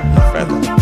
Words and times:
Café 0.00 0.42
aqui. 0.42 0.75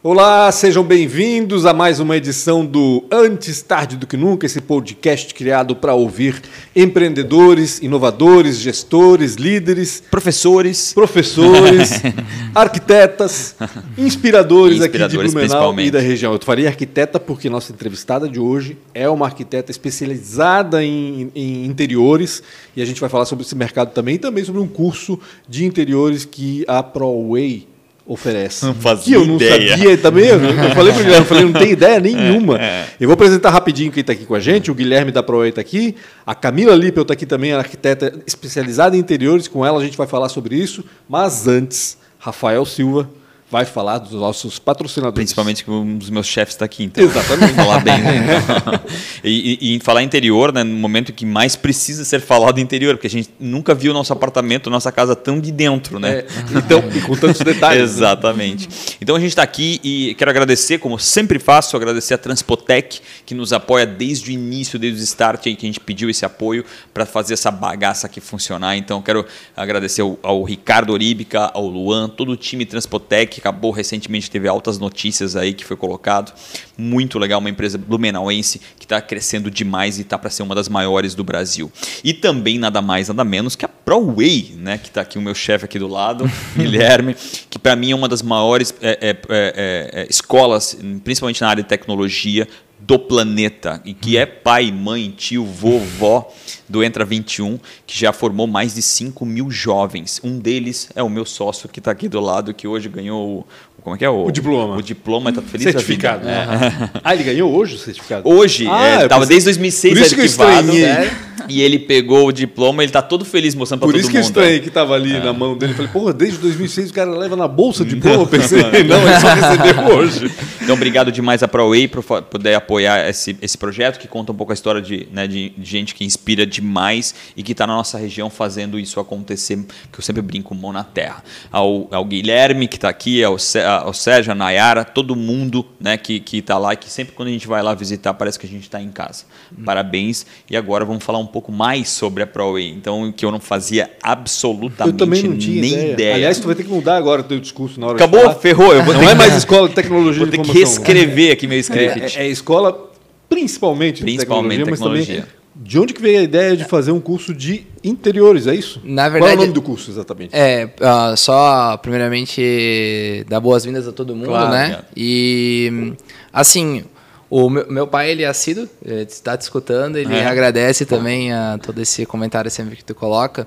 Olá, 0.00 0.52
sejam 0.52 0.84
bem-vindos 0.84 1.66
a 1.66 1.74
mais 1.74 1.98
uma 1.98 2.16
edição 2.16 2.64
do 2.64 3.04
Antes 3.10 3.60
Tarde 3.62 3.96
do 3.96 4.06
que 4.06 4.16
Nunca, 4.16 4.46
esse 4.46 4.60
podcast 4.60 5.34
criado 5.34 5.74
para 5.74 5.92
ouvir 5.92 6.40
empreendedores, 6.74 7.80
inovadores, 7.80 8.58
gestores, 8.58 9.34
líderes, 9.34 10.00
Professores. 10.08 10.92
professores, 10.92 11.90
arquitetas, 12.54 13.56
inspiradores, 13.98 14.80
aqui 14.82 14.98
de 14.98 15.04
Inspiradores, 15.04 15.32
Blumenau 15.32 15.80
e 15.80 15.90
da 15.90 15.98
região. 15.98 16.32
Eu 16.32 16.38
faria 16.44 16.68
arquiteta 16.68 17.18
porque 17.18 17.50
nossa 17.50 17.72
entrevistada 17.72 18.28
de 18.28 18.38
hoje 18.38 18.78
é 18.94 19.08
uma 19.08 19.26
arquiteta 19.26 19.72
especializada 19.72 20.84
em, 20.84 21.32
em 21.34 21.66
interiores 21.66 22.40
e 22.76 22.80
a 22.80 22.84
gente 22.84 23.00
vai 23.00 23.10
falar 23.10 23.24
sobre 23.24 23.44
esse 23.44 23.56
mercado 23.56 23.90
também 23.92 24.14
e 24.14 24.18
também 24.18 24.44
sobre 24.44 24.60
um 24.60 24.68
curso 24.68 25.18
de 25.48 25.64
interiores 25.64 26.24
que 26.24 26.64
a 26.68 26.84
ProWay 26.84 27.66
oferece. 28.08 28.64
Não 28.64 28.74
fazia 28.74 29.04
que 29.04 29.22
eu 29.22 29.26
não 29.26 29.36
ideia. 29.36 29.76
sabia 29.76 29.98
também. 29.98 30.26
Eu 30.26 30.40
eu 30.40 30.70
falei 30.74 30.92
pro 30.92 31.02
Guilherme, 31.02 31.18
eu 31.18 31.24
falei, 31.26 31.44
não 31.44 31.52
tem 31.52 31.70
ideia 31.72 32.00
nenhuma. 32.00 32.58
Eu 32.98 33.06
vou 33.06 33.12
apresentar 33.14 33.50
rapidinho 33.50 33.92
quem 33.92 34.00
está 34.00 34.14
aqui 34.14 34.24
com 34.24 34.34
a 34.34 34.40
gente. 34.40 34.70
O 34.70 34.74
Guilherme 34.74 35.12
da 35.12 35.22
ProWay 35.22 35.50
está 35.50 35.60
aqui. 35.60 35.94
A 36.26 36.34
Camila 36.34 36.74
Lippel 36.74 37.02
está 37.02 37.12
aqui 37.12 37.26
também, 37.26 37.52
arquiteta 37.52 38.20
especializada 38.26 38.96
em 38.96 39.00
interiores. 39.00 39.46
Com 39.46 39.64
ela 39.64 39.78
a 39.78 39.84
gente 39.84 39.96
vai 39.96 40.06
falar 40.06 40.30
sobre 40.30 40.56
isso. 40.56 40.82
Mas 41.06 41.46
antes, 41.46 41.98
Rafael 42.18 42.64
Silva 42.64 43.10
vai 43.50 43.64
falar 43.64 43.98
dos 43.98 44.12
nossos 44.12 44.58
patrocinadores. 44.58 45.14
Principalmente 45.14 45.64
que 45.64 45.70
um 45.70 45.96
dos 45.96 46.10
meus 46.10 46.26
chefes 46.26 46.54
está 46.54 46.64
aqui, 46.66 46.84
então. 46.84 47.02
Exatamente. 47.02 47.54
falar 47.54 47.80
bem. 47.80 47.98
Né? 48.00 48.26
E, 49.24 49.58
e- 49.60 49.76
e 49.76 49.80
falar 49.80 50.02
interior, 50.02 50.52
né, 50.52 50.62
no 50.62 50.76
momento 50.76 51.12
que 51.12 51.26
mais 51.26 51.56
precisa 51.56 52.04
ser 52.04 52.20
falado 52.20 52.60
interior, 52.60 52.94
porque 52.94 53.08
a 53.08 53.10
gente 53.10 53.28
nunca 53.38 53.74
viu 53.74 53.92
nosso 53.92 54.12
apartamento, 54.12 54.70
nossa 54.70 54.92
casa 54.92 55.16
tão 55.16 55.40
de 55.40 55.50
dentro, 55.50 55.98
né? 55.98 56.18
É, 56.20 56.26
então, 56.56 56.82
e 56.94 57.00
com 57.00 57.16
tantos 57.16 57.40
detalhes. 57.40 57.80
né? 57.82 57.84
Exatamente. 57.84 58.68
Então 59.00 59.16
a 59.16 59.20
gente 59.20 59.30
está 59.30 59.42
aqui 59.42 59.80
e 59.82 60.14
quero 60.14 60.30
agradecer, 60.30 60.78
como 60.78 60.98
sempre 60.98 61.38
faço, 61.40 61.76
agradecer 61.76 62.14
a 62.14 62.18
Transpotec, 62.18 63.00
que 63.26 63.34
nos 63.34 63.52
apoia 63.52 63.84
desde 63.86 64.30
o 64.30 64.32
início, 64.32 64.78
desde 64.78 65.00
o 65.00 65.04
start, 65.04 65.46
aí 65.46 65.56
que 65.56 65.66
a 65.66 65.68
gente 65.68 65.80
pediu 65.80 66.08
esse 66.08 66.24
apoio 66.24 66.64
para 66.94 67.04
fazer 67.04 67.34
essa 67.34 67.50
bagaça 67.50 68.06
aqui 68.06 68.20
funcionar. 68.20 68.76
Então 68.76 69.02
quero 69.02 69.26
agradecer 69.56 70.00
ao, 70.02 70.16
ao 70.22 70.42
Ricardo 70.44 70.92
Oríbica, 70.92 71.50
ao 71.52 71.66
Luan, 71.66 72.08
todo 72.08 72.30
o 72.32 72.36
time 72.36 72.64
Transpotec, 72.64 73.37
que 73.38 73.48
acabou 73.48 73.70
recentemente, 73.70 74.30
teve 74.30 74.48
altas 74.48 74.78
notícias 74.78 75.36
aí 75.36 75.54
que 75.54 75.64
foi 75.64 75.76
colocado. 75.76 76.32
Muito 76.76 77.18
legal, 77.18 77.38
uma 77.38 77.50
empresa 77.50 77.78
blumenauense 77.78 78.60
que 78.78 78.84
está 78.84 79.00
crescendo 79.00 79.50
demais 79.50 79.98
e 79.98 80.02
está 80.02 80.18
para 80.18 80.30
ser 80.30 80.42
uma 80.42 80.54
das 80.54 80.68
maiores 80.68 81.14
do 81.14 81.22
Brasil. 81.22 81.70
E 82.02 82.12
também 82.12 82.58
nada 82.58 82.82
mais, 82.82 83.08
nada 83.08 83.24
menos 83.24 83.54
que 83.54 83.64
a 83.64 83.68
ProWay, 83.68 84.54
né, 84.56 84.78
que 84.78 84.88
está 84.88 85.02
aqui 85.02 85.18
o 85.18 85.22
meu 85.22 85.34
chefe 85.34 85.64
aqui 85.64 85.78
do 85.78 85.88
lado, 85.88 86.30
Guilherme, 86.56 87.16
que 87.48 87.58
para 87.58 87.76
mim 87.76 87.92
é 87.92 87.94
uma 87.94 88.08
das 88.08 88.22
maiores 88.22 88.74
é, 88.80 88.90
é, 88.90 89.10
é, 89.10 89.16
é, 89.28 90.06
escolas, 90.10 90.76
principalmente 91.04 91.40
na 91.40 91.48
área 91.48 91.62
de 91.62 91.68
tecnologia, 91.68 92.48
do 92.88 92.98
planeta 92.98 93.82
e 93.84 93.92
que 93.92 94.16
é 94.16 94.24
pai, 94.24 94.72
mãe, 94.72 95.10
tio, 95.10 95.44
vovó 95.44 96.32
do 96.66 96.82
Entra 96.82 97.04
21, 97.04 97.60
que 97.86 97.98
já 97.98 98.14
formou 98.14 98.46
mais 98.46 98.76
de 98.76 98.80
5 98.80 99.26
mil 99.26 99.50
jovens. 99.50 100.18
Um 100.24 100.38
deles 100.38 100.88
é 100.94 101.02
o 101.02 101.10
meu 101.10 101.26
sócio 101.26 101.68
que 101.68 101.80
está 101.80 101.90
aqui 101.90 102.08
do 102.08 102.18
lado, 102.18 102.54
que 102.54 102.66
hoje 102.66 102.88
ganhou. 102.88 103.46
Como 103.88 103.94
é 103.94 103.98
que 103.98 104.04
é? 104.04 104.08
O 104.10 104.30
diploma. 104.30 104.76
O 104.76 104.82
diploma, 104.82 105.30
está 105.30 105.42
feliz 105.42 105.64
Certificado. 105.64 106.28
É. 106.28 106.46
né? 106.46 106.90
Ah, 107.02 107.14
ele 107.14 107.24
ganhou 107.24 107.50
hoje 107.54 107.74
o 107.76 107.78
certificado? 107.78 108.28
Hoje, 108.28 108.66
Ah, 108.68 108.86
é, 109.00 109.04
eu 109.04 109.08
tava 109.08 109.20
pensei- 109.22 109.34
desde 109.36 109.44
2006 109.46 109.94
Por 109.94 110.02
isso 110.02 110.14
que 110.14 110.20
eu 110.20 110.24
arquivado. 110.24 110.68
estranhei. 110.76 110.82
né? 110.86 111.16
E 111.48 111.62
ele 111.62 111.78
pegou 111.78 112.26
o 112.26 112.32
diploma, 112.32 112.82
ele 112.82 112.92
tá 112.92 113.00
todo 113.00 113.24
feliz 113.24 113.54
mostrando 113.54 113.80
para 113.80 113.86
Por 113.86 113.92
todo 113.92 114.00
isso 114.00 114.10
que 114.10 114.16
eu 114.16 114.20
mundo. 114.20 114.28
estranhei 114.28 114.60
que 114.60 114.68
estava 114.68 114.94
ali 114.94 115.18
na 115.18 115.32
mão 115.32 115.56
dele. 115.56 115.72
Falei, 115.72 115.90
porra, 115.90 116.12
desde 116.12 116.36
2006 116.38 116.90
o 116.90 116.92
cara 116.92 117.10
leva 117.10 117.36
na 117.36 117.48
bolsa 117.48 117.84
de 117.86 117.94
diploma. 117.94 118.24
Eu 118.24 118.26
pensei, 118.26 118.60
não, 118.60 119.00
ele 119.00 119.20
só 119.20 119.28
recebeu 119.32 119.96
hoje. 119.96 120.30
Então, 120.60 120.74
obrigado 120.74 121.10
demais 121.10 121.42
a 121.42 121.48
ProWay 121.48 121.88
por 121.88 122.02
poder 122.22 122.54
apoiar 122.54 123.08
esse, 123.08 123.34
esse 123.40 123.56
projeto, 123.56 123.98
que 123.98 124.06
conta 124.06 124.32
um 124.32 124.34
pouco 124.34 124.52
a 124.52 124.54
história 124.54 124.82
de, 124.82 125.08
né, 125.10 125.26
de, 125.26 125.50
de 125.56 125.64
gente 125.70 125.94
que 125.94 126.04
inspira 126.04 126.44
demais 126.44 127.14
e 127.34 127.42
que 127.42 127.52
está 127.52 127.66
na 127.66 127.74
nossa 127.76 127.96
região 127.96 128.28
fazendo 128.28 128.78
isso 128.78 129.00
acontecer, 129.00 129.56
que 129.90 129.98
eu 130.00 130.02
sempre 130.02 130.20
brinco, 130.20 130.54
mão 130.54 130.72
na 130.72 130.84
terra. 130.84 131.22
Ao, 131.50 131.88
ao 131.90 132.04
Guilherme, 132.04 132.68
que 132.68 132.76
está 132.76 132.88
aqui, 132.90 133.24
ao, 133.24 133.36
Ao 133.80 133.92
Sérgio, 133.92 134.32
a 134.32 134.34
Nayara, 134.34 134.84
todo 134.84 135.14
mundo 135.16 135.64
né, 135.80 135.96
que 135.96 136.22
está 136.32 136.58
lá 136.58 136.74
que 136.76 136.90
sempre 136.90 137.14
quando 137.14 137.28
a 137.28 137.32
gente 137.32 137.46
vai 137.46 137.62
lá 137.62 137.74
visitar, 137.74 138.14
parece 138.14 138.38
que 138.38 138.46
a 138.46 138.48
gente 138.48 138.62
está 138.62 138.80
em 138.80 138.90
casa. 138.90 139.24
Parabéns. 139.64 140.26
E 140.50 140.56
agora 140.56 140.84
vamos 140.84 141.04
falar 141.04 141.18
um 141.18 141.26
pouco 141.26 141.50
mais 141.52 141.88
sobre 141.88 142.22
a 142.22 142.26
ProWay. 142.26 142.70
Então, 142.70 143.12
que 143.12 143.24
eu 143.24 143.30
não 143.30 143.40
fazia 143.40 143.90
absolutamente 144.02 144.92
Eu 144.94 144.96
também 144.98 145.22
não 145.22 145.36
tinha 145.36 145.60
nem 145.60 145.72
ideia. 145.72 145.92
ideia. 145.92 146.14
Aliás, 146.14 146.38
tu 146.38 146.46
vai 146.46 146.54
ter 146.54 146.64
que 146.64 146.70
mudar 146.70 146.96
agora 146.96 147.20
o 147.20 147.24
teu 147.24 147.38
discurso 147.40 147.80
na 147.80 147.86
hora 147.88 147.96
Acabou, 147.96 148.20
de 148.20 148.26
falar. 148.26 148.38
ferrou. 148.40 148.74
Eu 148.74 148.84
vou 148.84 148.94
Não 148.94 149.00
ter 149.00 149.08
é 149.10 149.14
mais 149.14 149.34
escola 149.34 149.68
de 149.68 149.74
tecnologia 149.74 150.22
Vou 150.22 150.30
ter 150.30 150.40
que 150.40 150.52
reescrever 150.52 151.32
aqui 151.32 151.46
meu 151.46 151.58
script. 151.58 152.18
É, 152.18 152.24
é 152.24 152.28
escola 152.28 152.88
principalmente, 153.28 154.02
Principalmente 154.02 154.58
de 154.58 154.64
tecnologia, 154.64 154.70
mas 154.70 154.78
também 154.80 155.02
tecnologia. 155.02 155.37
De 155.60 155.78
onde 155.78 155.92
que 155.92 156.00
veio 156.00 156.20
a 156.20 156.22
ideia 156.22 156.56
de 156.56 156.64
fazer 156.64 156.92
um 156.92 157.00
curso 157.00 157.34
de 157.34 157.66
interiores, 157.82 158.46
é 158.46 158.54
isso? 158.54 158.80
Na 158.84 159.02
Qual 159.04 159.08
é 159.08 159.10
verdade- 159.10 159.34
o 159.36 159.40
nome 159.40 159.52
do 159.52 159.60
curso, 159.62 159.90
exatamente? 159.90 160.30
É, 160.34 160.70
ah, 160.80 161.14
só 161.16 161.76
primeiramente 161.78 163.24
dar 163.28 163.40
boas-vindas 163.40 163.86
a 163.88 163.92
todo 163.92 164.14
mundo, 164.14 164.28
Claro, 164.28 164.50
né? 164.50 164.82
E 164.96 165.92
assim, 166.32 166.84
o 167.30 167.50
meu, 167.50 167.66
meu 167.70 167.86
pai 167.86 168.10
ele 168.10 168.22
é 168.22 168.26
assíduo, 168.26 168.68
está 168.84 169.36
te 169.36 169.42
escutando, 169.42 169.96
ele 169.96 170.14
É. 170.14 170.26
agradece 170.26 170.86
também 170.86 171.32
a 171.32 171.58
todo 171.60 171.80
esse 171.80 172.06
comentário 172.06 172.50
sempre 172.50 172.76
que 172.76 172.84
tu 172.84 172.94
coloca. 172.94 173.46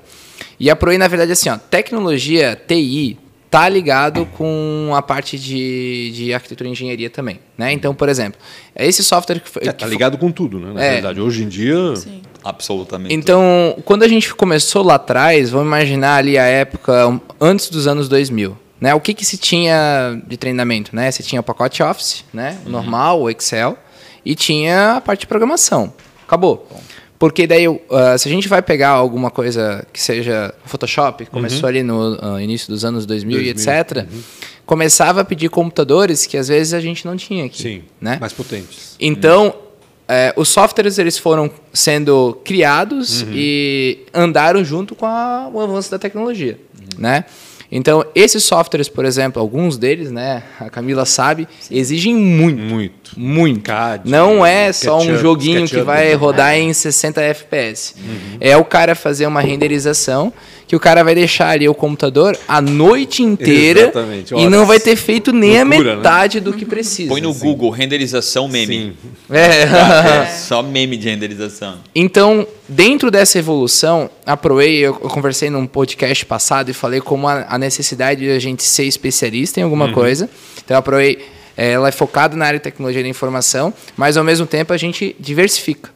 E 0.60 0.68
a 0.70 0.76
Proi, 0.76 0.98
na 0.98 1.08
verdade, 1.08 1.32
assim, 1.32 1.48
ó, 1.48 1.56
tecnologia, 1.56 2.54
TI, 2.68 3.18
tá 3.52 3.68
ligado 3.68 4.24
com 4.24 4.92
a 4.96 5.02
parte 5.02 5.38
de, 5.38 6.10
de 6.14 6.32
arquitetura 6.32 6.66
e 6.70 6.72
engenharia 6.72 7.10
também, 7.10 7.38
né? 7.56 7.70
Então, 7.70 7.94
por 7.94 8.08
exemplo, 8.08 8.40
esse 8.74 9.04
software 9.04 9.40
que 9.40 9.48
foi... 9.50 9.60
É, 9.62 9.66
que 9.66 9.74
tá 9.74 9.86
ligado 9.86 10.16
com 10.16 10.32
tudo, 10.32 10.58
né? 10.58 10.72
Na 10.72 10.82
É. 10.82 10.92
verdade, 10.94 11.20
hoje 11.20 11.44
em 11.44 11.48
dia. 11.48 11.76
Absolutamente. 12.42 13.14
Então, 13.14 13.76
quando 13.84 14.04
a 14.04 14.08
gente 14.08 14.34
começou 14.34 14.82
lá 14.82 14.94
atrás, 14.94 15.50
vamos 15.50 15.66
imaginar 15.66 16.16
ali 16.16 16.38
a 16.38 16.44
época 16.46 17.20
antes 17.38 17.68
dos 17.68 17.86
anos 17.86 18.08
2000. 18.08 18.56
Né? 18.80 18.94
O 18.94 19.00
que, 19.00 19.12
que 19.12 19.24
se 19.24 19.36
tinha 19.36 20.18
de 20.26 20.38
treinamento? 20.38 20.96
Né? 20.96 21.10
Você 21.10 21.22
tinha 21.22 21.40
o 21.42 21.44
pacote 21.44 21.82
Office, 21.82 22.24
né? 22.32 22.58
o 22.64 22.70
normal, 22.70 23.20
o 23.20 23.28
Excel, 23.30 23.76
e 24.24 24.34
tinha 24.34 24.94
a 24.96 25.00
parte 25.02 25.20
de 25.20 25.26
programação. 25.26 25.92
Acabou. 26.26 26.66
Porque 27.22 27.46
daí, 27.46 27.66
ah, 27.88 28.18
se 28.18 28.28
a 28.28 28.32
gente 28.32 28.48
vai 28.48 28.60
pegar 28.60 28.88
alguma 28.88 29.30
coisa 29.30 29.86
que 29.92 30.00
seja 30.02 30.52
Photoshop, 30.66 31.24
começou 31.26 31.68
ali 31.68 31.80
no 31.80 32.18
ah, 32.20 32.42
início 32.42 32.66
dos 32.68 32.84
anos 32.84 33.06
2000, 33.06 33.40
e 33.40 33.54
2000, 33.54 33.72
etc., 33.74 34.08
começava 34.66 35.20
a 35.20 35.24
pedir 35.24 35.48
computadores 35.48 36.26
que 36.26 36.36
às 36.36 36.48
vezes 36.48 36.74
a 36.74 36.80
gente 36.80 37.06
não 37.06 37.16
tinha 37.16 37.44
aqui. 37.44 37.62
Sim, 37.62 37.82
Né? 38.00 38.18
mais 38.20 38.32
potentes. 38.32 38.96
Então, 38.98 39.54
é, 40.08 40.34
os 40.36 40.48
softwares 40.48 40.98
eles 40.98 41.16
foram 41.16 41.48
sendo 41.72 42.40
criados 42.44 43.24
e 43.32 44.00
andaram 44.12 44.64
junto 44.64 44.96
com 44.96 45.06
a- 45.06 45.48
o 45.54 45.60
avanço 45.60 45.92
da 45.92 46.00
tecnologia, 46.00 46.58
né? 46.98 47.24
Então, 47.74 48.04
esses 48.14 48.44
softwares, 48.44 48.86
por 48.86 49.06
exemplo, 49.06 49.40
alguns 49.40 49.78
deles, 49.78 50.10
né, 50.10 50.42
a 50.60 50.68
Camila 50.68 51.06
sabe, 51.06 51.48
exigem 51.70 52.14
muito, 52.14 52.60
Muito. 52.60 53.18
muito. 53.18 53.62
CAD, 53.62 54.10
Não 54.10 54.44
é 54.44 54.70
só 54.74 54.98
um 55.00 55.16
joguinho 55.16 55.66
que 55.66 55.80
vai 55.80 56.08
né? 56.08 56.14
rodar 56.14 56.54
em 56.54 56.70
60 56.74 57.22
FPS. 57.22 57.94
É 58.38 58.54
o 58.58 58.64
cara 58.64 58.94
fazer 58.94 59.26
uma 59.26 59.40
renderização 59.40 60.30
que 60.72 60.76
o 60.76 60.80
cara 60.80 61.04
vai 61.04 61.14
deixar 61.14 61.50
ali 61.50 61.68
o 61.68 61.74
computador 61.74 62.34
a 62.48 62.58
noite 62.58 63.22
inteira 63.22 63.82
Exatamente, 63.82 64.34
e 64.34 64.48
não 64.48 64.64
vai 64.64 64.80
ter 64.80 64.96
feito 64.96 65.30
nem 65.30 65.62
Loucura, 65.62 65.66
a 65.66 65.84
né? 65.84 65.96
metade 65.96 66.40
do 66.40 66.50
que 66.50 66.64
precisa. 66.64 67.10
Põe 67.10 67.20
no 67.20 67.34
Google 67.34 67.68
renderização 67.68 68.48
meme. 68.48 68.74
Sim. 68.74 68.92
É. 69.30 69.64
É, 69.64 70.26
só 70.28 70.62
meme 70.62 70.96
de 70.96 71.10
renderização. 71.10 71.76
Então, 71.94 72.46
dentro 72.66 73.10
dessa 73.10 73.38
evolução, 73.38 74.08
a 74.24 74.34
ProWay, 74.34 74.76
eu, 74.78 74.94
conversei 74.94 75.50
num 75.50 75.66
podcast 75.66 76.24
passado 76.24 76.70
e 76.70 76.72
falei 76.72 77.02
como 77.02 77.28
a, 77.28 77.44
a 77.48 77.58
necessidade 77.58 78.20
de 78.22 78.30
a 78.30 78.38
gente 78.38 78.62
ser 78.62 78.84
especialista 78.84 79.60
em 79.60 79.62
alguma 79.62 79.92
coisa. 79.92 80.28
Então, 80.64 80.76
a 80.76 80.80
ProWay, 80.80 81.18
eh, 81.54 81.72
ela 81.72 81.88
é 81.88 81.92
focada 81.92 82.34
na 82.34 82.46
área 82.46 82.58
de 82.58 82.62
tecnologia 82.62 83.02
da 83.02 83.08
informação, 83.08 83.74
mas 83.94 84.16
ao 84.16 84.24
mesmo 84.24 84.46
tempo 84.46 84.72
a 84.72 84.78
gente 84.78 85.14
diversifica. 85.20 85.90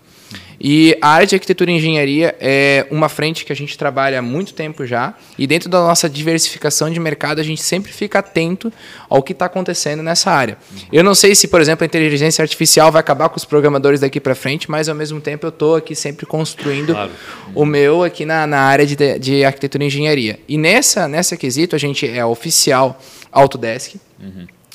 E 0.61 0.97
a 1.03 1.09
área 1.09 1.27
de 1.27 1.35
arquitetura 1.35 1.71
e 1.71 1.75
engenharia 1.75 2.35
é 2.41 2.87
uma 2.91 3.09
frente 3.09 3.45
que 3.45 3.53
a 3.53 3.57
gente 3.57 3.77
trabalha 3.77 4.19
há 4.19 4.23
muito 4.23 4.55
tempo 4.55 4.87
já. 4.87 5.15
E 5.39 5.47
dentro 5.47 5.69
da 5.69 5.79
nossa 5.81 6.09
diversificação 6.09 6.91
de 6.91 6.99
mercado, 6.99 7.41
a 7.41 7.45
gente 7.45 7.63
sempre 7.63 7.93
fica 7.93 8.19
atento 8.21 8.73
ao 9.09 9.23
que 9.23 9.33
está 9.33 9.47
acontecendo 9.47 10.03
nessa 10.03 10.31
área. 10.31 10.57
Eu 10.93 11.05
não 11.05 11.15
sei 11.15 11.35
se, 11.35 11.49
por 11.49 11.61
exemplo, 11.61 11.85
a 11.85 11.87
inteligência 11.87 12.43
artificial 12.43 12.91
vai 12.91 13.01
acabar 13.01 13.29
com 13.29 13.37
os 13.37 13.45
programadores 13.45 14.01
daqui 14.01 14.19
para 14.21 14.35
frente, 14.35 14.71
mas 14.71 14.89
ao 14.89 14.95
mesmo 14.95 15.21
tempo 15.21 15.47
eu 15.47 15.51
estou 15.51 15.77
aqui 15.77 15.95
sempre 15.95 16.25
construindo 16.27 16.93
Claro. 16.93 17.11
o 17.55 17.65
meu 17.67 18.03
aqui 18.03 18.25
na, 18.25 18.47
na 18.47 18.61
área 18.61 18.87
de, 18.87 18.97
de 19.19 19.45
arquitetura 19.45 19.85
e 19.85 19.87
engenharia. 19.89 20.41
E 20.49 20.57
nessa, 20.57 21.07
nessa 21.07 21.37
quesito, 21.37 21.77
a 21.77 21.79
gente 21.79 22.09
é 22.09 22.25
oficial 22.25 23.01
Autodesk. 23.31 23.97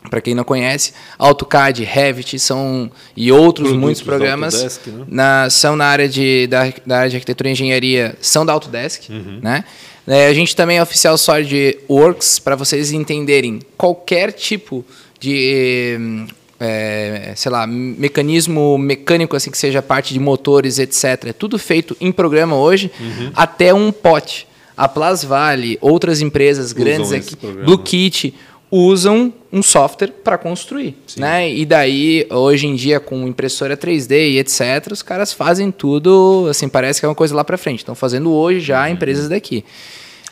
Para 0.09 0.19
quem 0.19 0.33
não 0.33 0.44
conhece, 0.44 0.94
AutoCAD, 1.18 1.83
Revit 1.83 2.39
são 2.39 2.92
e 3.15 3.31
outros 3.31 3.68
Produtos 3.68 3.81
muitos 3.81 4.01
programas 4.01 4.56
Autodesk, 4.56 4.88
né? 4.88 5.06
na, 5.07 5.50
são 5.50 5.75
na 5.75 5.86
área 5.86 6.09
de 6.09 6.48
da, 6.48 6.74
da 6.86 6.98
área 6.98 7.09
de 7.09 7.15
arquitetura 7.18 7.50
e 7.50 7.51
engenharia 7.51 8.15
são 8.19 8.45
da 8.45 8.51
Autodesk, 8.51 9.09
Uhum. 9.09 9.39
né? 9.42 9.63
É, 10.07 10.27
a 10.27 10.33
gente 10.33 10.56
também 10.56 10.77
é 10.77 10.83
oficial 10.83 11.15
SolidWorks 11.18 12.39
para 12.39 12.56
vocês 12.56 12.92
entenderem 12.92 13.59
qualquer 13.77 14.31
tipo 14.31 14.83
de 15.19 16.25
é, 16.59 17.33
sei 17.36 17.51
lá, 17.51 17.65
mecanismo 17.65 18.77
mecânico 18.77 19.36
assim 19.36 19.50
que 19.50 19.57
seja 19.57 19.81
parte 19.81 20.13
de 20.13 20.19
motores, 20.19 20.77
etc. 20.77 21.27
É 21.27 21.33
tudo 21.33 21.57
feito 21.57 21.98
em 22.00 22.12
programa 22.12 22.56
hoje, 22.56 22.92
uhum. 23.00 23.31
até 23.36 23.74
um 23.74 23.92
pote. 23.92 24.48
A 24.77 24.88
Plasvale, 24.88 25.77
outras 25.81 26.21
empresas 26.21 26.71
grandes 26.71 27.12
aqui, 27.12 27.36
Blue 27.36 27.77
Kit, 27.77 28.33
usam 28.71 29.33
um 29.51 29.62
software 29.62 30.13
para 30.23 30.38
construir, 30.38 30.95
Sim. 31.06 31.19
né? 31.19 31.53
E 31.53 31.65
daí 31.65 32.25
hoje 32.29 32.68
em 32.68 32.75
dia 32.75 33.01
com 33.01 33.27
impressora 33.27 33.75
3D 33.75 34.31
e 34.31 34.39
etc, 34.39 34.91
os 34.91 35.01
caras 35.01 35.33
fazem 35.33 35.69
tudo, 35.69 36.47
assim, 36.50 36.69
parece 36.69 37.01
que 37.01 37.06
é 37.06 37.09
uma 37.09 37.15
coisa 37.15 37.35
lá 37.35 37.44
para 37.44 37.57
frente. 37.57 37.79
Estão 37.79 37.94
fazendo 37.94 38.31
hoje 38.31 38.62
já 38.62 38.85
uhum. 38.85 38.94
empresas 38.94 39.27
daqui. 39.27 39.65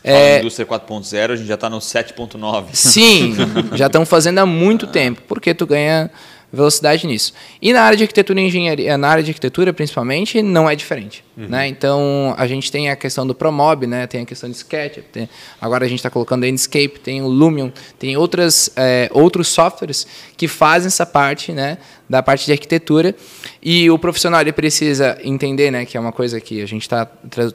É, 0.02 0.40
indústria 0.40 0.66
4.0, 0.66 1.32
a 1.32 1.36
gente 1.36 1.48
já 1.48 1.56
está 1.56 1.70
no 1.70 1.80
7.9. 1.80 2.68
Sim, 2.72 3.36
já 3.76 3.88
estão 3.88 4.06
fazendo 4.06 4.38
há 4.38 4.46
muito 4.46 4.86
ah. 4.86 4.90
tempo, 4.90 5.22
porque 5.28 5.54
tu 5.54 5.68
ganha 5.68 6.10
velocidade 6.52 7.06
nisso. 7.06 7.34
E 7.62 7.72
na 7.72 7.82
área 7.82 7.98
de 7.98 8.04
arquitetura 8.04 8.42
e 8.42 8.48
engenharia, 8.48 8.98
na 8.98 9.08
área 9.08 9.24
de 9.24 9.30
arquitetura 9.30 9.72
principalmente, 9.72 10.42
não 10.42 10.70
é 10.70 10.76
diferente. 10.76 11.24
Uhum. 11.38 11.48
Né? 11.48 11.68
Então, 11.68 12.34
a 12.38 12.48
gente 12.48 12.72
tem 12.72 12.90
a 12.90 12.96
questão 12.96 13.26
do 13.26 13.36
Promob, 13.36 13.86
né? 13.86 14.08
tem 14.08 14.22
a 14.22 14.26
questão 14.26 14.50
de 14.50 14.56
SketchUp, 14.56 15.08
tem, 15.12 15.30
agora 15.62 15.86
a 15.86 15.88
gente 15.88 16.00
está 16.00 16.10
colocando 16.10 16.46
Endscape, 16.46 17.00
tem 17.00 17.22
o 17.22 17.28
Lumion, 17.28 17.70
tem 17.98 18.18
outras, 18.18 18.70
é, 18.76 19.10
outros 19.14 19.48
softwares 19.48 20.08
que 20.36 20.48
fazem 20.48 20.88
essa 20.88 21.06
parte 21.06 21.52
né, 21.52 21.78
da 22.10 22.24
parte 22.24 22.46
de 22.46 22.52
arquitetura. 22.52 23.16
E 23.62 23.90
o 23.90 24.00
profissional 24.00 24.42
ele 24.42 24.52
precisa 24.52 25.18
entender, 25.24 25.72
né, 25.72 25.86
que 25.86 25.96
é 25.96 26.00
uma 26.00 26.12
coisa 26.12 26.42
que 26.42 26.62
a 26.62 26.66
gente 26.66 26.90
tá, 26.90 27.06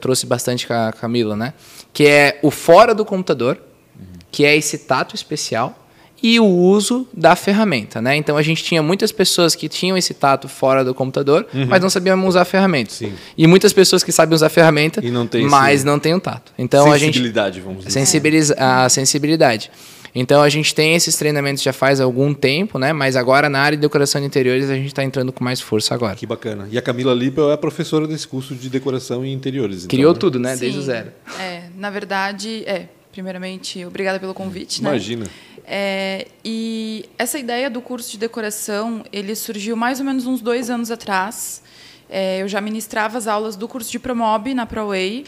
trouxe 0.00 0.26
bastante 0.26 0.66
com 0.66 0.74
a 0.74 0.92
Camila, 0.92 1.36
né, 1.36 1.52
que 1.92 2.06
é 2.06 2.38
o 2.42 2.50
fora 2.50 2.94
do 2.94 3.04
computador, 3.04 3.58
uhum. 3.98 4.06
que 4.30 4.44
é 4.44 4.56
esse 4.56 4.78
tato 4.78 5.14
especial, 5.14 5.83
e 6.24 6.40
o 6.40 6.46
uso 6.46 7.06
da 7.12 7.36
ferramenta. 7.36 8.00
Né? 8.00 8.16
Então 8.16 8.38
a 8.38 8.42
gente 8.42 8.64
tinha 8.64 8.82
muitas 8.82 9.12
pessoas 9.12 9.54
que 9.54 9.68
tinham 9.68 9.94
esse 9.94 10.14
tato 10.14 10.48
fora 10.48 10.82
do 10.82 10.94
computador, 10.94 11.46
uhum. 11.52 11.66
mas 11.66 11.82
não 11.82 11.90
sabiam 11.90 12.26
usar 12.26 12.40
a 12.40 12.44
ferramenta. 12.46 12.92
Sim. 12.92 13.12
E 13.36 13.46
muitas 13.46 13.74
pessoas 13.74 14.02
que 14.02 14.10
sabem 14.10 14.34
usar 14.34 14.46
a 14.46 14.48
ferramenta, 14.48 15.02
não 15.02 15.28
mas 15.50 15.80
esse... 15.80 15.86
não 15.86 15.98
têm 15.98 16.14
o 16.14 16.20
tato. 16.20 16.50
Então 16.56 16.90
sensibilidade, 16.98 17.48
a 17.48 17.52
gente 17.52 17.62
vamos 17.62 17.84
dizer. 17.84 17.90
Sensibiliza 17.90 18.54
a 18.58 18.88
sensibilidade. 18.88 19.70
Então 20.14 20.40
a 20.40 20.48
gente 20.48 20.74
tem 20.74 20.94
esses 20.94 21.14
treinamentos 21.14 21.62
já 21.62 21.74
faz 21.74 22.00
algum 22.00 22.32
tempo, 22.32 22.78
né? 22.78 22.94
Mas 22.94 23.16
agora 23.16 23.50
na 23.50 23.60
área 23.60 23.76
de 23.76 23.82
decoração 23.82 24.18
de 24.18 24.26
interiores 24.26 24.70
a 24.70 24.74
gente 24.76 24.86
está 24.86 25.04
entrando 25.04 25.30
com 25.30 25.44
mais 25.44 25.60
força 25.60 25.94
agora. 25.94 26.16
Que 26.16 26.24
bacana. 26.24 26.66
E 26.70 26.78
a 26.78 26.82
Camila 26.82 27.12
Lippel 27.12 27.52
é 27.52 27.56
professora 27.58 28.06
desse 28.06 28.26
curso 28.26 28.54
de 28.54 28.70
decoração 28.70 29.26
e 29.26 29.30
interiores. 29.30 29.84
Então, 29.84 29.88
Criou 29.88 30.14
né? 30.14 30.18
tudo, 30.18 30.38
né? 30.38 30.54
Sim. 30.54 30.60
Desde 30.60 30.78
o 30.78 30.82
zero. 30.82 31.08
É, 31.38 31.64
na 31.76 31.90
verdade, 31.90 32.64
é. 32.64 32.86
Primeiramente, 33.14 33.84
obrigada 33.84 34.18
pelo 34.18 34.34
convite. 34.34 34.80
Imagina. 34.80 35.22
Né? 35.22 35.30
É, 35.66 36.28
e 36.44 37.08
essa 37.16 37.38
ideia 37.38 37.70
do 37.70 37.80
curso 37.80 38.12
de 38.12 38.18
decoração, 38.18 39.04
ele 39.12 39.34
surgiu 39.34 39.76
mais 39.76 39.98
ou 39.98 40.06
menos 40.06 40.26
uns 40.26 40.40
dois 40.40 40.68
anos 40.68 40.90
atrás. 40.90 41.62
É, 42.08 42.42
eu 42.42 42.48
já 42.48 42.60
ministrava 42.60 43.16
as 43.16 43.26
aulas 43.26 43.56
do 43.56 43.66
curso 43.66 43.90
de 43.90 43.98
Promob 43.98 44.52
na 44.52 44.66
ProWay. 44.66 45.24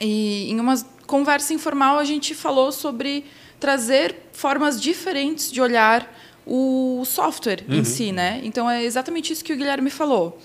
E 0.00 0.50
em 0.50 0.58
uma 0.58 0.74
conversa 1.06 1.54
informal 1.54 1.98
a 1.98 2.04
gente 2.04 2.34
falou 2.34 2.72
sobre 2.72 3.24
trazer 3.60 4.16
formas 4.32 4.80
diferentes 4.80 5.50
de 5.52 5.60
olhar 5.60 6.12
o 6.44 7.04
software 7.04 7.64
uhum. 7.68 7.76
em 7.76 7.84
si, 7.84 8.10
né? 8.10 8.40
Então 8.42 8.68
é 8.68 8.82
exatamente 8.82 9.32
isso 9.32 9.44
que 9.44 9.52
o 9.52 9.56
Guilherme 9.56 9.90
falou. 9.90 10.38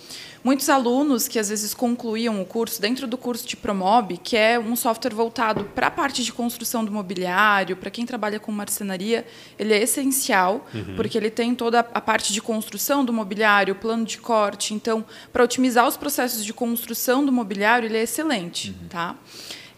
Muitos 0.44 0.70
alunos 0.70 1.28
que 1.28 1.40
às 1.40 1.50
vezes 1.50 1.74
concluíam 1.74 2.42
o 2.42 2.46
curso 2.46 2.82
dentro 2.82 3.08
do 3.08 3.18
curso 3.18 3.48
de 3.48 3.56
Promob, 3.56 4.18
que 4.18 4.38
é 4.38 4.60
um 4.60 4.76
software 4.76 5.14
voltado 5.14 5.66
para 5.76 5.88
a 5.88 5.92
parte 5.92 6.24
de 6.24 6.32
construção 6.32 6.86
do 6.86 6.92
mobiliário, 6.92 7.76
para 7.76 7.90
quem 7.90 8.06
trabalha 8.06 8.40
com 8.40 8.52
marcenaria, 8.52 9.26
ele 9.58 9.74
é 9.74 9.82
essencial, 9.82 10.66
uhum. 10.74 10.96
porque 10.96 11.18
ele 11.18 11.30
tem 11.30 11.54
toda 11.56 11.80
a 11.80 12.02
parte 12.02 12.32
de 12.32 12.42
construção 12.42 13.04
do 13.04 13.12
mobiliário, 13.12 13.76
plano 13.76 14.06
de 14.06 14.18
corte. 14.18 14.74
Então, 14.74 15.04
para 15.34 15.44
otimizar 15.44 15.88
os 15.88 15.98
processos 15.98 16.46
de 16.46 16.54
construção 16.54 17.26
do 17.26 17.32
mobiliário, 17.32 17.88
ele 17.88 17.98
é 17.98 18.04
excelente, 18.04 18.70
uhum. 18.70 18.88
tá? 18.88 19.16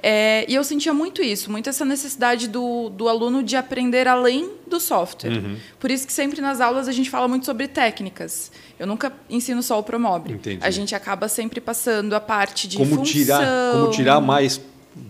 É, 0.01 0.45
e 0.47 0.55
eu 0.55 0.63
sentia 0.63 0.93
muito 0.93 1.21
isso, 1.21 1.51
muito 1.51 1.69
essa 1.69 1.83
necessidade 1.83 2.47
do, 2.47 2.89
do 2.89 3.09
aluno 3.09 3.43
de 3.43 3.55
aprender 3.55 4.07
além 4.07 4.49
do 4.65 4.79
software. 4.79 5.31
Uhum. 5.31 5.57
Por 5.79 5.91
isso 5.91 6.07
que 6.07 6.13
sempre 6.13 6.39
nas 6.41 6.61
aulas 6.61 6.87
a 6.87 6.91
gente 6.91 7.09
fala 7.09 7.27
muito 7.27 7.45
sobre 7.45 7.67
técnicas. 7.67 8.51
Eu 8.79 8.87
nunca 8.87 9.11
ensino 9.29 9.61
só 9.61 9.77
o 9.77 9.83
Promob. 9.83 10.31
Entendi. 10.31 10.59
A 10.61 10.69
gente 10.69 10.95
acaba 10.95 11.27
sempre 11.27 11.59
passando 11.59 12.13
a 12.13 12.19
parte 12.19 12.67
de 12.67 12.77
como 12.77 12.89
função. 12.89 13.03
Tirar, 13.03 13.71
como 13.73 13.91
tirar 13.91 14.21
mais 14.21 14.61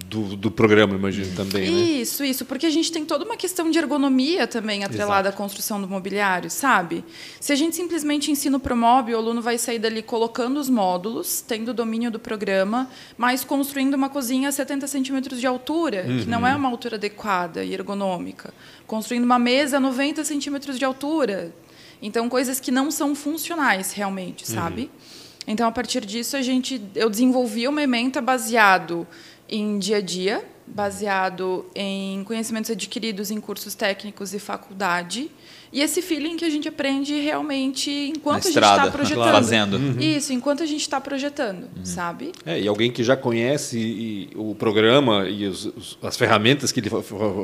do, 0.10 0.36
do 0.36 0.50
programa, 0.50 0.96
imagino 0.96 1.36
também. 1.36 1.70
Né? 1.70 1.80
Isso, 2.02 2.24
isso, 2.24 2.44
porque 2.44 2.66
a 2.66 2.70
gente 2.70 2.92
tem 2.92 3.06
toda 3.06 3.24
uma 3.24 3.38
questão 3.38 3.70
de 3.70 3.78
ergonomia 3.78 4.48
também 4.48 4.84
atrelada 4.84 5.30
Exato. 5.30 5.36
à 5.36 5.38
construção 5.38 5.80
do 5.80 5.88
mobiliário, 5.88 6.50
sabe? 6.50 7.06
Se 7.40 7.54
a 7.54 7.56
gente 7.56 7.76
simplesmente 7.76 8.32
ensina 8.32 8.58
o 8.58 8.60
Promob, 8.60 9.14
o 9.14 9.18
aluno 9.18 9.42
vai 9.42 9.60
sair 9.60 9.78
dali 9.78 10.02
colocando 10.02 10.60
os 10.60 10.68
módulos, 10.68 11.42
tendo 11.42 11.70
o 11.70 11.74
domínio 11.74 12.10
do 12.10 12.20
programa, 12.20 12.90
mas 13.18 13.44
construindo 13.44 13.94
uma 13.94 14.10
cozinha 14.10 14.50
a 14.50 14.52
70 14.52 14.88
centímetros 14.88 15.40
de 15.40 15.46
altura, 15.46 16.06
uhum. 16.08 16.20
que 16.20 16.26
não 16.26 16.46
é 16.46 16.56
uma 16.56 16.68
altura 16.68 16.96
adequada 16.96 17.64
e 17.64 17.72
ergonômica. 17.72 18.52
Construindo 18.88 19.26
uma 19.26 19.38
mesa 19.38 19.78
a 19.78 19.80
90 19.80 20.26
centímetros 20.26 20.80
de 20.80 20.86
altura. 20.86 21.54
Então, 22.02 22.28
coisas 22.28 22.60
que 22.60 22.72
não 22.72 22.90
são 22.90 23.14
funcionais 23.14 23.92
realmente, 23.92 24.50
sabe? 24.50 24.84
Uhum. 24.84 25.20
Então, 25.50 25.68
a 25.68 25.72
partir 25.72 26.06
disso, 26.06 26.38
a 26.38 26.44
gente, 26.44 26.80
eu 26.94 27.10
desenvolvi 27.10 27.68
uma 27.68 27.82
ementa 27.82 28.22
baseado 28.22 29.08
em 29.50 29.80
dia 29.80 29.98
a 29.98 30.02
dia, 30.02 30.44
baseado 30.66 31.66
em 31.74 32.24
conhecimentos 32.24 32.70
adquiridos 32.70 33.32
em 33.32 33.40
cursos 33.40 33.74
técnicos 33.76 34.34
e 34.34 34.40
faculdade. 34.40 35.32
E 35.72 35.82
esse 35.82 36.02
feeling 36.02 36.36
que 36.36 36.46
a 36.46 36.50
gente 36.50 36.68
aprende 36.68 37.20
realmente 37.20 37.92
enquanto 37.92 38.48
estrada, 38.48 38.82
a 38.82 38.86
gente 38.86 38.88
está 38.88 38.98
projetando. 38.98 39.34
Fazendo. 39.34 39.78
Uhum. 39.78 40.00
Isso, 40.00 40.34
enquanto 40.34 40.64
a 40.64 40.66
gente 40.66 40.82
está 40.82 41.00
projetando, 41.00 41.70
uhum. 41.76 41.86
sabe? 41.86 42.32
É, 42.46 42.60
e 42.60 42.68
alguém 42.68 42.92
que 42.92 43.04
já 43.04 43.16
conhece 43.16 44.30
o 44.36 44.56
programa 44.56 45.28
e 45.30 45.46
os, 45.46 45.66
os, 45.66 45.98
as 46.02 46.18
ferramentas 46.18 46.72
que 46.72 46.80
ele 46.80 46.90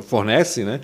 fornece, 0.02 0.64
né? 0.64 0.80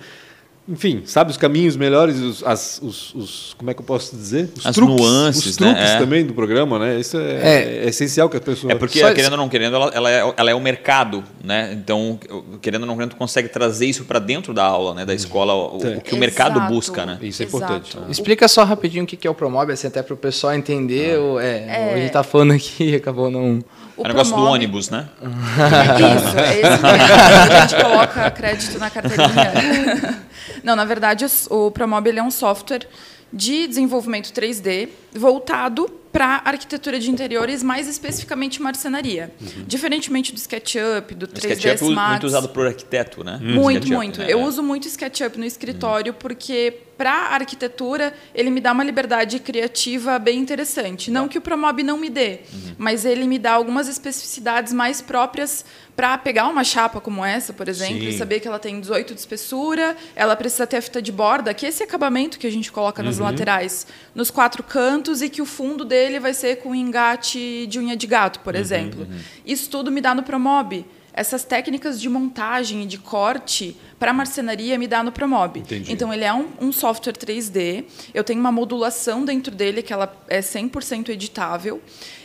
Enfim, 0.65 1.03
sabe 1.05 1.29
os 1.29 1.35
caminhos 1.35 1.75
melhores, 1.75 2.19
os, 2.19 2.41
as, 2.43 2.79
os, 2.81 3.13
os, 3.13 3.55
como 3.57 3.69
é 3.69 3.73
que 3.73 3.81
eu 3.81 3.85
posso 3.85 4.15
dizer? 4.15 4.49
Os 4.57 4.65
as 4.65 4.73
truques, 4.73 4.95
nuances, 4.95 5.45
os 5.45 5.57
truques 5.57 5.75
né? 5.75 5.99
também 5.99 6.25
do 6.25 6.33
programa, 6.33 6.79
né? 6.79 6.97
Isso 6.97 7.17
é, 7.17 7.31
é. 7.31 7.83
é 7.83 7.89
essencial 7.89 8.29
que 8.29 8.37
a 8.37 8.39
pessoa... 8.41 8.71
É 8.71 8.75
porque, 8.75 8.99
Só 8.99 9.13
querendo 9.13 9.33
ou 9.33 9.37
não 9.37 9.49
querendo, 9.49 9.75
ela, 9.75 9.91
ela, 9.93 10.09
é, 10.09 10.33
ela 10.37 10.51
é 10.51 10.55
o 10.55 10.61
mercado, 10.61 11.21
né? 11.43 11.73
Então, 11.73 12.17
querendo 12.61 12.83
ou 12.83 12.87
não 12.87 12.95
querendo, 12.95 13.11
tu 13.11 13.17
consegue 13.17 13.49
trazer 13.49 13.87
isso 13.87 14.05
para 14.05 14.19
dentro 14.19 14.53
da 14.53 14.63
aula, 14.63 14.93
né? 14.93 15.05
Da 15.05 15.13
escola, 15.13 15.53
o, 15.53 15.75
o 15.75 15.79
que 15.79 15.87
Exato. 15.87 16.15
o 16.15 16.19
mercado 16.19 16.61
busca, 16.61 17.05
né? 17.05 17.17
Isso 17.21 17.43
é 17.43 17.45
Exato. 17.45 17.65
importante. 17.65 17.97
Explica 18.09 18.47
só 18.47 18.63
rapidinho 18.63 19.03
o 19.03 19.07
que 19.07 19.27
é 19.27 19.29
o 19.29 19.35
Promob, 19.35 19.69
assim, 19.69 19.87
até 19.87 20.01
para 20.01 20.13
o 20.13 20.17
pessoal 20.17 20.53
entender. 20.53 21.17
Ah. 21.19 21.43
é, 21.43 21.65
é. 21.67 21.93
A 21.93 21.97
gente 21.97 22.11
tá 22.11 22.23
falando 22.23 22.53
aqui 22.53 22.91
e 22.91 22.95
acabou 22.95 23.29
não... 23.29 23.59
O 23.97 24.01
é 24.01 24.05
o 24.05 24.07
negócio 24.07 24.33
do 24.33 24.41
ônibus, 24.41 24.89
né? 24.89 25.07
Isso, 25.21 26.37
é 26.37 26.55
mesmo. 26.55 26.87
A 26.87 27.67
gente 27.67 27.83
coloca 27.83 28.31
crédito 28.31 28.79
na 28.79 28.89
carteirinha. 28.89 30.23
Não, 30.63 30.75
na 30.75 30.85
verdade, 30.85 31.25
o 31.49 31.69
Promob 31.71 32.09
é 32.09 32.23
um 32.23 32.31
software 32.31 32.87
de 33.31 33.67
desenvolvimento 33.67 34.31
3D 34.31 34.89
voltado 35.15 35.99
para 36.13 36.43
arquitetura 36.45 36.99
de 36.99 37.09
interiores, 37.09 37.63
mais 37.63 37.87
especificamente 37.87 38.61
marcenaria. 38.61 39.33
Uhum. 39.41 39.63
Diferentemente 39.65 40.31
do 40.31 40.37
SketchUp, 40.37 41.15
do 41.15 41.27
3ds 41.27 41.57
SketchUp 41.57 41.91
é 41.91 42.09
muito 42.09 42.27
usado 42.27 42.49
por 42.49 42.67
arquiteto, 42.67 43.23
né? 43.23 43.39
Muito, 43.41 43.85
SketchUp, 43.85 43.95
muito. 43.95 44.19
Né? 44.19 44.27
Eu 44.29 44.41
uso 44.41 44.61
muito 44.61 44.87
SketchUp 44.87 45.39
no 45.39 45.45
escritório 45.45 46.13
uhum. 46.13 46.19
porque 46.19 46.77
para 46.95 47.11
arquitetura 47.11 48.13
ele 48.35 48.51
me 48.51 48.61
dá 48.61 48.71
uma 48.71 48.83
liberdade 48.83 49.39
criativa 49.39 50.19
bem 50.19 50.39
interessante. 50.39 51.09
Não 51.09 51.27
que 51.27 51.37
o 51.37 51.41
Promob 51.41 51.81
não 51.81 51.97
me 51.97 52.09
dê, 52.09 52.41
uhum. 52.53 52.75
mas 52.77 53.05
ele 53.05 53.27
me 53.27 53.39
dá 53.39 53.53
algumas 53.53 53.87
especificidades 53.87 54.71
mais 54.71 55.01
próprias 55.01 55.65
para 55.95 56.17
pegar 56.17 56.47
uma 56.47 56.63
chapa 56.63 56.99
como 56.99 57.23
essa, 57.23 57.53
por 57.53 57.67
exemplo, 57.67 58.01
Sim. 58.01 58.09
e 58.09 58.17
saber 58.17 58.39
que 58.39 58.47
ela 58.47 58.57
tem 58.57 58.79
18 58.79 59.13
de 59.13 59.19
espessura, 59.19 59.95
ela 60.15 60.35
precisa 60.35 60.65
ter 60.65 60.77
a 60.77 60.81
fita 60.81 61.01
de 61.01 61.11
borda, 61.11 61.53
que 61.53 61.65
é 61.65 61.69
esse 61.69 61.83
acabamento 61.83 62.39
que 62.39 62.47
a 62.47 62.51
gente 62.51 62.71
coloca 62.71 63.03
nas 63.03 63.19
uhum. 63.19 63.25
laterais, 63.25 63.85
nos 64.15 64.31
quatro 64.31 64.63
cantos 64.63 65.02
e 65.11 65.29
que 65.29 65.41
o 65.41 65.45
fundo 65.45 65.83
dele 65.83 66.19
vai 66.19 66.33
ser 66.33 66.57
com 66.57 66.73
engate 66.73 67.67
de 67.67 67.79
unha 67.79 67.95
de 67.95 68.07
gato, 68.07 68.39
por 68.39 68.53
uhum, 68.53 68.59
exemplo. 68.59 69.01
Uhum. 69.01 69.19
Isso 69.45 69.69
tudo 69.69 69.91
me 69.91 70.01
dá 70.01 70.15
no 70.15 70.23
Promob. 70.23 70.85
Essas 71.13 71.43
técnicas 71.43 72.01
de 72.01 72.09
montagem 72.09 72.83
e 72.83 72.85
de 72.85 72.97
corte 72.97 73.77
para 73.99 74.11
marcenaria 74.11 74.77
me 74.79 74.87
dá 74.87 75.03
no 75.03 75.11
Promob. 75.11 75.59
Entendi. 75.59 75.91
Então, 75.91 76.11
ele 76.11 76.23
é 76.23 76.33
um, 76.33 76.47
um, 76.59 76.71
software 76.71 77.13
3D. 77.13 77.85
Eu 78.13 78.23
tenho 78.23 78.39
uma 78.39 78.51
modulação 78.51 79.23
dentro 79.23 79.53
dele 79.53 79.83
que 79.83 79.93
ela 79.93 80.11
é 80.27 80.39
100% 80.39 81.09
editável. 81.09 81.81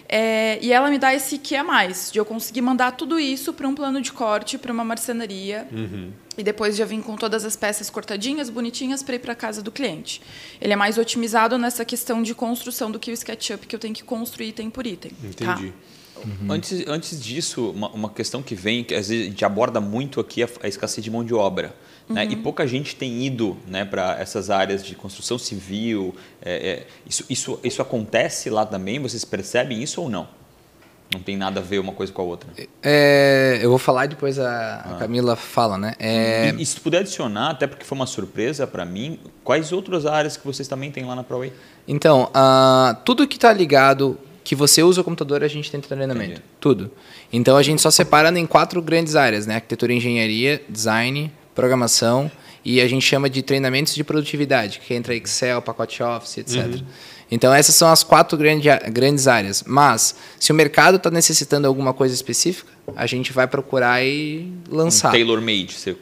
É, 0.08 0.58
e 0.62 0.72
ela 0.72 0.88
me 0.88 0.98
dá 0.98 1.14
esse 1.14 1.36
que 1.36 1.54
a 1.54 1.62
mais, 1.62 2.10
de 2.10 2.18
eu 2.18 2.24
conseguir 2.24 2.62
mandar 2.62 2.92
tudo 2.92 3.20
isso 3.20 3.52
para 3.52 3.68
um 3.68 3.74
plano 3.74 4.00
de 4.00 4.10
corte, 4.10 4.56
para 4.56 4.72
uma 4.72 4.82
marcenaria. 4.82 5.68
Uhum. 5.70 6.10
E 6.38 6.42
depois 6.42 6.76
já 6.76 6.86
vim 6.86 7.02
com 7.02 7.14
todas 7.14 7.44
as 7.44 7.56
peças 7.56 7.90
cortadinhas, 7.90 8.48
bonitinhas, 8.48 9.02
para 9.02 9.16
ir 9.16 9.18
para 9.18 9.34
casa 9.34 9.60
do 9.60 9.70
cliente. 9.70 10.22
Ele 10.60 10.72
é 10.72 10.76
mais 10.76 10.96
otimizado 10.96 11.58
nessa 11.58 11.84
questão 11.84 12.22
de 12.22 12.34
construção 12.34 12.90
do 12.90 12.98
que 12.98 13.10
o 13.10 13.14
SketchUp, 13.14 13.66
que 13.66 13.76
eu 13.76 13.80
tenho 13.80 13.92
que 13.92 14.02
construir 14.02 14.48
item 14.48 14.70
por 14.70 14.86
item. 14.86 15.10
Tá? 15.10 15.52
Entendi. 15.52 15.72
Tá? 15.72 15.97
Uhum. 16.24 16.52
Antes, 16.52 16.84
antes 16.86 17.22
disso, 17.22 17.70
uma, 17.70 17.88
uma, 17.90 18.10
questão 18.10 18.42
que 18.42 18.54
vem, 18.54 18.84
que 18.84 18.94
às 18.94 19.08
vezes 19.08 19.26
a 19.26 19.30
gente 19.30 19.44
aborda 19.44 19.80
muito 19.80 20.20
aqui, 20.20 20.42
é 20.42 20.48
a 20.62 20.68
escassez 20.68 21.04
de 21.04 21.10
mão 21.10 21.24
de 21.24 21.34
obra. 21.34 21.74
Uhum. 22.08 22.14
Né? 22.14 22.26
E 22.30 22.36
pouca 22.36 22.66
gente 22.66 22.96
tem 22.96 23.24
ido 23.24 23.56
né, 23.66 23.84
para 23.84 24.18
essas 24.18 24.50
áreas 24.50 24.84
de 24.84 24.94
construção 24.94 25.38
civil. 25.38 26.14
É, 26.42 26.52
é, 26.52 26.86
isso, 27.06 27.24
isso, 27.28 27.60
isso 27.62 27.82
acontece 27.82 28.50
lá 28.50 28.64
também? 28.64 28.98
Vocês 28.98 29.24
percebem 29.24 29.82
isso 29.82 30.00
ou 30.00 30.08
não? 30.08 30.28
Não 31.12 31.20
tem 31.20 31.38
nada 31.38 31.60
a 31.60 31.62
ver 31.62 31.78
uma 31.78 31.92
coisa 31.92 32.12
com 32.12 32.20
a 32.20 32.24
outra. 32.24 32.50
É, 32.82 33.58
eu 33.62 33.70
vou 33.70 33.78
falar 33.78 34.04
e 34.04 34.08
depois 34.08 34.38
a, 34.38 34.76
ah. 34.76 34.96
Camila 34.98 35.36
fala, 35.36 35.78
né? 35.78 35.94
É... 35.98 36.50
E, 36.50 36.62
e, 36.62 36.66
se 36.66 36.78
puder 36.78 36.98
adicionar, 36.98 37.50
até 37.50 37.66
porque 37.66 37.82
foi 37.82 37.96
uma 37.96 38.06
surpresa 38.06 38.66
para 38.66 38.84
mim, 38.84 39.18
quais 39.42 39.72
outras 39.72 40.04
áreas 40.04 40.36
que 40.36 40.46
vocês 40.46 40.68
também 40.68 40.90
têm 40.90 41.06
lá 41.06 41.16
na 41.16 41.24
ProWay? 41.24 41.50
Então, 41.86 42.24
uh, 42.24 42.94
tudo 43.06 43.26
que 43.26 43.36
está 43.36 43.50
ligado, 43.54 44.18
que 44.48 44.54
você 44.54 44.82
usa 44.82 45.02
o 45.02 45.04
computador, 45.04 45.44
a 45.44 45.46
gente 45.46 45.70
tem 45.70 45.78
treinamento. 45.78 46.22
Entendi. 46.24 46.42
Tudo. 46.58 46.90
Então, 47.30 47.54
a 47.54 47.62
gente 47.62 47.82
só 47.82 47.90
separa 47.90 48.30
em 48.30 48.46
quatro 48.46 48.80
grandes 48.80 49.14
áreas, 49.14 49.46
né? 49.46 49.56
Arquitetura 49.56 49.92
engenharia, 49.92 50.62
design, 50.66 51.30
programação 51.54 52.30
e 52.64 52.80
a 52.80 52.88
gente 52.88 53.04
chama 53.04 53.28
de 53.28 53.42
treinamentos 53.42 53.94
de 53.94 54.02
produtividade, 54.02 54.80
que 54.80 54.94
entra 54.94 55.14
Excel, 55.14 55.60
pacote 55.60 56.02
Office, 56.02 56.38
etc. 56.38 56.64
Uhum. 56.64 56.82
Então, 57.30 57.52
essas 57.52 57.74
são 57.74 57.88
as 57.90 58.02
quatro 58.02 58.38
grande, 58.38 58.68
grandes 58.90 59.28
áreas. 59.28 59.62
Mas, 59.66 60.14
se 60.40 60.50
o 60.50 60.54
mercado 60.54 60.96
está 60.96 61.10
necessitando 61.10 61.62
de 61.62 61.66
alguma 61.66 61.92
coisa 61.92 62.14
específica, 62.14 62.70
a 62.96 63.06
gente 63.06 63.32
vai 63.32 63.46
procurar 63.46 64.02
e 64.02 64.50
lançar. 64.68 65.08
Um 65.08 65.12
tailor-made, 65.12 65.72
você 65.72 65.96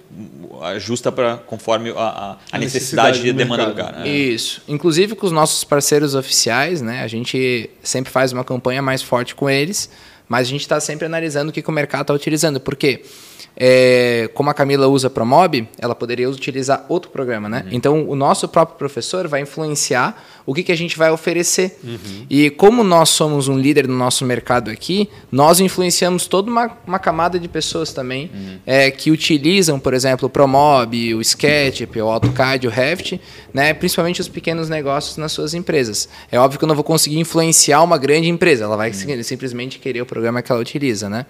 ajusta 0.63 1.11
para 1.11 1.37
conforme 1.39 1.91
a, 1.91 1.95
a, 1.95 2.37
a 2.53 2.59
necessidade, 2.59 3.27
e 3.27 3.33
demanda 3.33 3.67
do 3.67 3.75
cara. 3.75 4.01
Né? 4.01 4.09
Isso. 4.09 4.63
Inclusive 4.69 5.15
com 5.15 5.27
os 5.27 5.33
nossos 5.33 5.65
parceiros 5.65 6.15
oficiais, 6.15 6.81
né? 6.81 7.03
A 7.03 7.09
gente 7.09 7.69
sempre 7.83 8.11
faz 8.11 8.33
uma 8.33 8.45
campanha 8.45 8.81
mais 8.81 9.03
forte 9.03 9.35
com 9.35 9.51
eles, 9.51 9.91
mas 10.29 10.47
a 10.47 10.51
gente 10.51 10.63
está 10.63 10.79
sempre 10.81 11.07
analisando 11.07 11.51
o 11.51 11.53
que, 11.53 11.61
que 11.61 11.69
o 11.69 11.73
mercado 11.73 12.03
está 12.03 12.15
utilizando. 12.15 12.61
Por 12.61 12.77
quê? 12.77 12.99
Porque 12.99 13.11
é, 13.57 14.29
como 14.35 14.51
a 14.51 14.55
Camila 14.55 14.87
usa 14.87 15.09
Promob, 15.09 15.67
ela 15.79 15.95
poderia 15.95 16.29
utilizar 16.29 16.85
outro 16.89 17.11
programa, 17.11 17.49
né? 17.49 17.65
Uhum. 17.65 17.71
Então, 17.73 18.09
o 18.09 18.15
nosso 18.15 18.47
próprio 18.47 18.77
professor 18.77 19.27
vai 19.27 19.41
influenciar 19.41 20.23
o 20.45 20.55
que, 20.55 20.63
que 20.63 20.71
a 20.71 20.77
gente 20.77 20.99
vai 20.99 21.11
oferecer. 21.11 21.79
Uhum. 21.83 22.27
E 22.29 22.51
como 22.51 22.85
nós 22.85 23.09
somos 23.09 23.49
um 23.49 23.59
líder 23.59 23.89
no 23.89 23.97
nosso 23.97 24.25
mercado 24.27 24.71
aqui, 24.71 25.09
nós 25.33 25.59
influenciamos 25.59 26.27
toda 26.27 26.51
uma, 26.51 26.71
uma 26.87 26.99
camada 26.99 27.39
de 27.39 27.49
pessoas 27.49 27.93
também 27.95 28.31
uhum. 28.33 28.59
é, 28.67 28.91
que 28.91 29.11
utilizam, 29.11 29.81
por 29.81 29.95
exemplo, 29.95 30.27
o 30.27 30.31
Promob, 30.31 31.15
o 31.15 31.21
Sketchup, 31.23 32.01
o 32.01 32.09
AutoCAD, 32.09 32.67
o 32.67 32.71
Revit, 32.71 33.21
né? 33.55 33.73
principalmente 33.73 34.21
os 34.21 34.29
pequenos 34.29 34.69
negócios 34.69 35.17
nas 35.17 35.33
suas 35.33 35.55
empresas. 35.55 36.09
É 36.31 36.39
óbvio 36.39 36.59
que 36.59 36.65
eu 36.65 36.69
não 36.69 36.75
vou 36.75 36.85
conseguir 36.85 37.19
influenciar 37.19 37.83
uma 37.83 37.97
grande 37.97 38.29
empresa, 38.29 38.65
ela 38.65 38.77
vai 38.77 38.91
uhum. 38.91 39.23
simplesmente 39.23 39.79
querer 39.79 40.03
o 40.03 40.07
programa 40.07 40.43
que 40.43 40.53
ela 40.53 40.61
utiliza, 40.61 41.09
né? 41.09 41.25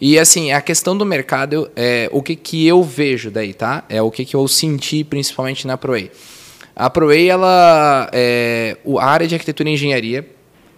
E 0.00 0.18
assim, 0.18 0.50
a 0.50 0.60
questão 0.60 0.96
do 0.96 1.04
mercado, 1.04 1.70
é, 1.76 2.08
o 2.10 2.22
que, 2.22 2.34
que 2.34 2.66
eu 2.66 2.82
vejo 2.82 3.30
daí, 3.30 3.52
tá? 3.52 3.84
É 3.88 4.00
o 4.00 4.10
que, 4.10 4.24
que 4.24 4.34
eu 4.34 4.48
senti 4.48 5.04
principalmente 5.04 5.66
na 5.66 5.76
ProWay. 5.76 6.10
A 6.74 6.88
ProWay, 6.88 7.28
ela, 7.28 8.08
é, 8.12 8.78
a 8.98 9.04
área 9.04 9.26
de 9.26 9.34
arquitetura 9.34 9.68
e 9.68 9.74
engenharia 9.74 10.26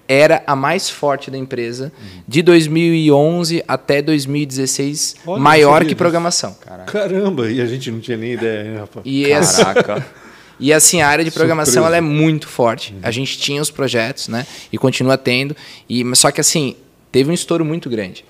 era 0.09 0.43
a 0.47 0.57
mais 0.57 0.91
forte 0.91 1.31
da 1.31 1.39
empresa 1.39 1.93
uhum. 1.97 2.23
de 2.27 2.43
2011 2.43 3.65
até 3.69 4.03
2016, 4.03 5.17
Olha, 5.25 5.41
maior 5.41 5.85
que 5.85 5.95
programação. 5.95 6.55
Caraca. 6.61 6.91
Caramba, 6.91 7.49
e 7.49 7.61
a 7.61 7.67
gente 7.67 7.91
não 7.91 8.01
tinha 8.01 8.17
nem 8.17 8.33
ideia, 8.33 8.81
rapaz? 8.81 9.07
E 9.07 9.27
Caraca. 9.29 10.07
E 10.61 10.73
assim, 10.73 11.01
a 11.01 11.09
área 11.09 11.25
de 11.25 11.31
programação 11.33 11.85
ela 11.85 11.97
é 11.97 12.01
muito 12.01 12.47
forte. 12.47 12.93
Uhum. 12.93 13.01
A 13.03 13.11
gente 13.11 13.37
tinha 13.37 13.61
os 13.61 13.69
projetos, 13.69 14.29
né? 14.29 14.47
E 14.73 14.79
continua 14.79 15.19
tendo. 15.19 15.57
E, 15.89 16.05
só 16.15 16.31
que 16.31 16.41
assim, 16.41 16.77
teve 17.11 17.29
um 17.29 17.35
estouro 17.35 17.65
muito 17.65 17.91
grande. 17.91 18.25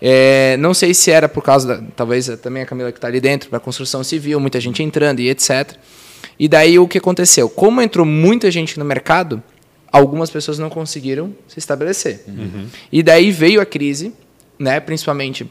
É, 0.00 0.56
não 0.58 0.72
sei 0.72 0.94
se 0.94 1.10
era 1.10 1.28
por 1.28 1.42
causa, 1.42 1.66
da, 1.76 1.82
talvez 1.96 2.28
também 2.42 2.62
a 2.62 2.66
Camila 2.66 2.92
que 2.92 2.98
está 2.98 3.08
ali 3.08 3.20
dentro, 3.20 3.50
para 3.50 3.58
construção 3.58 4.04
civil, 4.04 4.38
muita 4.38 4.60
gente 4.60 4.82
entrando 4.82 5.20
e 5.20 5.28
etc. 5.28 5.72
E 6.38 6.48
daí 6.48 6.78
o 6.78 6.86
que 6.86 6.98
aconteceu? 6.98 7.48
Como 7.48 7.82
entrou 7.82 8.06
muita 8.06 8.50
gente 8.50 8.78
no 8.78 8.84
mercado, 8.84 9.42
algumas 9.90 10.30
pessoas 10.30 10.58
não 10.58 10.70
conseguiram 10.70 11.34
se 11.46 11.58
estabelecer. 11.58 12.24
Uhum. 12.28 12.66
E 12.92 13.02
daí 13.02 13.30
veio 13.30 13.60
a 13.60 13.66
crise, 13.66 14.12
né, 14.58 14.78
principalmente 14.80 15.50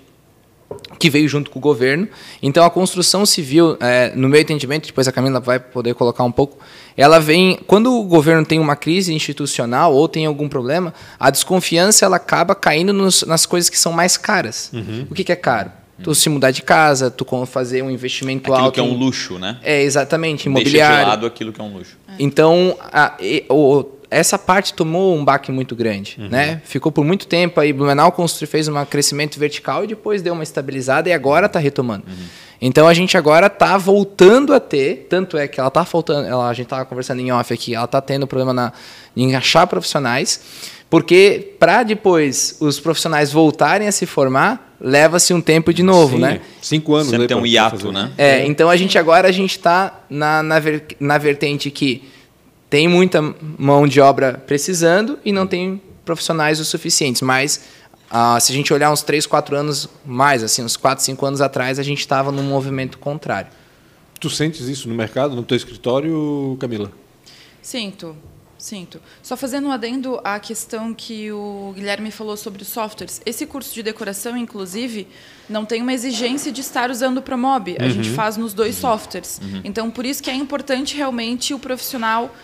que 1.00 1.10
veio 1.10 1.28
junto 1.28 1.50
com 1.50 1.60
o 1.60 1.62
governo. 1.62 2.08
Então, 2.42 2.66
a 2.66 2.70
construção 2.70 3.26
civil, 3.26 3.78
é, 3.80 4.14
no 4.16 4.28
meu 4.28 4.42
entendimento, 4.42 4.88
depois 4.88 5.08
a 5.08 5.12
Camila 5.12 5.40
vai 5.40 5.60
poder 5.60 5.94
colocar 5.94 6.24
um 6.24 6.32
pouco, 6.32 6.58
ela 6.96 7.20
vem 7.20 7.60
quando 7.68 7.94
o 7.94 8.04
governo 8.04 8.46
tem 8.46 8.60
uma 8.60 8.76
crise 8.76 9.14
institucional 9.14 9.94
ou 9.94 10.08
tem 10.08 10.26
algum 10.26 10.50
problema, 10.50 10.94
a 11.20 11.30
desconfiança 11.30 12.06
ela 12.06 12.18
acaba 12.18 12.56
caindo 12.56 12.92
nos, 12.94 13.24
nas 13.24 13.46
coisas 13.46 13.70
que 13.70 13.78
são 13.78 13.92
mais 13.92 14.18
caras. 14.18 14.72
Uhum. 14.74 15.08
O 15.10 15.14
que, 15.14 15.24
que, 15.24 15.32
é 15.32 15.36
caro? 15.36 15.72
Tu 16.04 16.13
se 16.13 16.30
mudar 16.30 16.51
de 16.51 16.62
casa, 16.62 17.10
tu 17.10 17.25
fazer 17.46 17.82
um 17.82 17.89
investimento 17.89 18.44
aquilo 18.44 18.56
alto. 18.56 18.70
Aquilo 18.70 18.88
que 18.88 18.94
é 18.94 18.96
um 18.96 19.00
luxo, 19.00 19.39
né? 19.39 19.58
É, 19.63 19.82
exatamente, 19.82 20.46
imobiliário. 20.46 20.96
Deixa 20.96 21.04
de 21.04 21.10
lado 21.10 21.25
aquilo 21.25 21.51
que 21.51 21.60
é 21.60 21.63
um 21.63 21.74
luxo. 21.74 21.98
Então, 22.20 22.77
a, 22.80 23.16
e, 23.20 23.46
o, 23.50 23.86
essa 24.10 24.38
parte 24.38 24.74
tomou 24.74 25.16
um 25.16 25.24
baque 25.24 25.51
muito 25.51 25.75
grande, 25.75 26.18
uhum. 26.20 26.30
né? 26.30 26.62
Ficou 26.63 26.92
por 26.92 27.04
muito 27.04 27.27
tempo 27.27 27.60
aí, 27.60 27.74
Blumenau 27.74 28.12
constru, 28.12 28.48
fez 28.48 28.68
um 28.68 28.86
crescimento 28.86 29.38
vertical 29.38 29.84
e 29.84 29.88
depois 29.88 30.22
deu 30.22 30.34
uma 30.34 30.44
estabilizada 30.44 31.10
e 31.10 31.13
agora 31.13 31.48
está 31.48 31.60
retomando. 31.60 32.06
Uhum. 32.08 32.25
Então 32.62 32.88
a 32.88 32.94
gente 32.94 33.18
agora 33.18 33.48
está 33.48 33.77
voltando 33.77 34.54
a 34.54 34.60
ter, 34.60 35.08
tanto 35.10 35.38
é 35.38 35.48
que 35.48 35.60
ela 35.60 35.68
está 35.68 35.86
faltando, 35.86 36.27
ela, 36.27 36.50
a 36.50 36.54
gente 36.54 36.66
estava 36.66 36.86
conversando 36.86 37.20
em 37.20 37.32
off 37.32 37.54
aqui, 37.54 37.75
ela 37.75 37.86
está 37.86 38.01
tendo 38.01 38.25
problema 38.25 38.54
na, 38.54 38.74
em 39.16 39.36
achar 39.36 39.68
profissionais, 39.68 40.42
porque 40.89 41.56
para 41.60 41.84
depois 41.84 42.58
os 42.60 42.80
profissionais 42.80 43.32
voltarem 43.32 43.88
a 43.88 43.92
se 43.92 44.06
formar, 44.06 44.67
leva-se 44.80 45.34
um 45.34 45.42
tempo 45.42 45.74
de 45.74 45.84
novo, 45.84 46.16
Sim, 46.16 46.22
né? 46.22 46.42
Cinco 46.62 46.94
anos. 46.96 47.08
Sempre 47.08 47.24
né, 47.24 47.28
tem 47.28 47.38
um 47.38 47.46
hiato, 47.46 47.92
né? 47.92 48.12
É, 48.18 48.46
então 48.46 48.70
a 48.70 48.76
gente 48.76 48.98
agora 48.98 49.28
a 49.28 49.32
gente 49.32 49.52
está 49.52 50.02
na, 50.10 50.44
na, 50.44 50.60
ver, 50.60 50.86
na 51.00 51.18
vertente 51.18 51.72
que 51.72 52.08
tem 52.70 52.88
muita 52.88 53.22
mão 53.58 53.88
de 53.88 54.00
obra 54.00 54.42
precisando 54.46 55.18
e 55.24 55.32
não 55.32 55.48
tem 55.48 55.82
profissionais 56.06 56.60
o 56.60 56.66
suficientes. 56.66 57.22
Mas 57.22 57.62
ah, 58.10 58.40
se 58.40 58.52
a 58.52 58.56
gente 58.56 58.74
olhar 58.74 58.92
uns 58.92 59.02
3, 59.02 59.26
4 59.26 59.56
anos 59.56 59.90
mais, 60.06 60.44
assim, 60.44 60.64
uns 60.64 60.78
4, 60.78 61.04
5 61.04 61.26
anos 61.26 61.42
atrás, 61.42 61.80
a 61.80 61.84
gente 61.84 62.00
estava 62.00 62.32
num 62.32 62.44
movimento 62.44 62.98
contrário. 62.98 63.50
Tu 64.20 64.30
sentes 64.30 64.68
isso 64.68 64.88
no 64.88 64.96
mercado, 64.96 65.36
no 65.36 65.44
teu 65.44 65.58
escritório, 65.58 66.58
Camila? 66.60 66.92
Sinto. 67.62 68.16
Sinto. 68.68 69.00
Só 69.24 69.38
fazendo 69.38 69.70
um 69.70 69.72
adendo 69.72 70.20
à 70.26 70.38
questão 70.42 70.94
que 70.94 71.32
o 71.32 71.72
Guilherme 71.74 72.12
falou 72.12 72.36
sobre 72.36 72.64
os 72.64 72.68
softwares. 72.68 73.22
Esse 73.26 73.46
curso 73.46 73.74
de 73.74 73.82
decoração, 73.82 74.36
inclusive, 74.36 75.08
não 75.50 75.64
tem 75.64 75.82
uma 75.82 75.94
exigência 75.94 76.52
de 76.52 76.60
estar 76.60 76.92
usando 76.92 77.20
o 77.20 77.22
Promob. 77.22 77.78
A 77.80 77.84
uhum. 77.84 77.90
gente 77.90 78.10
faz 78.10 78.36
nos 78.36 78.54
dois 78.54 78.76
softwares. 78.76 79.40
Uhum. 79.42 79.62
Então, 79.64 79.90
por 79.90 80.06
isso 80.06 80.22
que 80.22 80.30
é 80.30 80.34
importante 80.34 80.98
realmente 80.98 81.54
o 81.54 81.60
profissional 81.60 82.36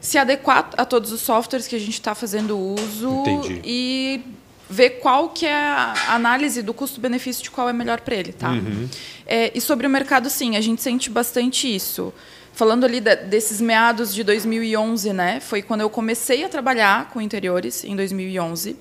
se 0.00 0.18
adequar 0.18 0.68
a 0.76 0.84
todos 0.84 1.12
os 1.12 1.20
softwares 1.20 1.68
que 1.68 1.76
a 1.76 1.78
gente 1.78 1.92
está 1.92 2.12
fazendo 2.12 2.58
uso 2.58 3.20
Entendi. 3.20 3.60
e 3.64 4.20
ver 4.68 4.98
qual 4.98 5.28
que 5.28 5.46
é 5.46 5.54
a 5.54 5.94
análise 6.08 6.60
do 6.60 6.74
custo-benefício 6.74 7.44
de 7.44 7.52
qual 7.52 7.68
é 7.68 7.72
melhor 7.72 8.00
para 8.00 8.16
ele, 8.16 8.32
tá? 8.32 8.50
Uhum. 8.50 8.88
É, 9.24 9.52
e 9.54 9.60
sobre 9.60 9.86
o 9.86 9.90
mercado, 9.90 10.28
sim, 10.28 10.56
a 10.56 10.60
gente 10.60 10.82
sente 10.82 11.08
bastante 11.08 11.72
isso. 11.72 12.12
Falando 12.58 12.84
ali 12.84 13.00
da, 13.00 13.14
desses 13.14 13.60
meados 13.60 14.12
de 14.12 14.24
2011, 14.24 15.12
né? 15.12 15.38
Foi 15.38 15.62
quando 15.62 15.82
eu 15.82 15.88
comecei 15.88 16.42
a 16.42 16.48
trabalhar 16.48 17.08
com 17.10 17.20
interiores 17.20 17.84
em 17.84 17.94
2011 17.94 18.74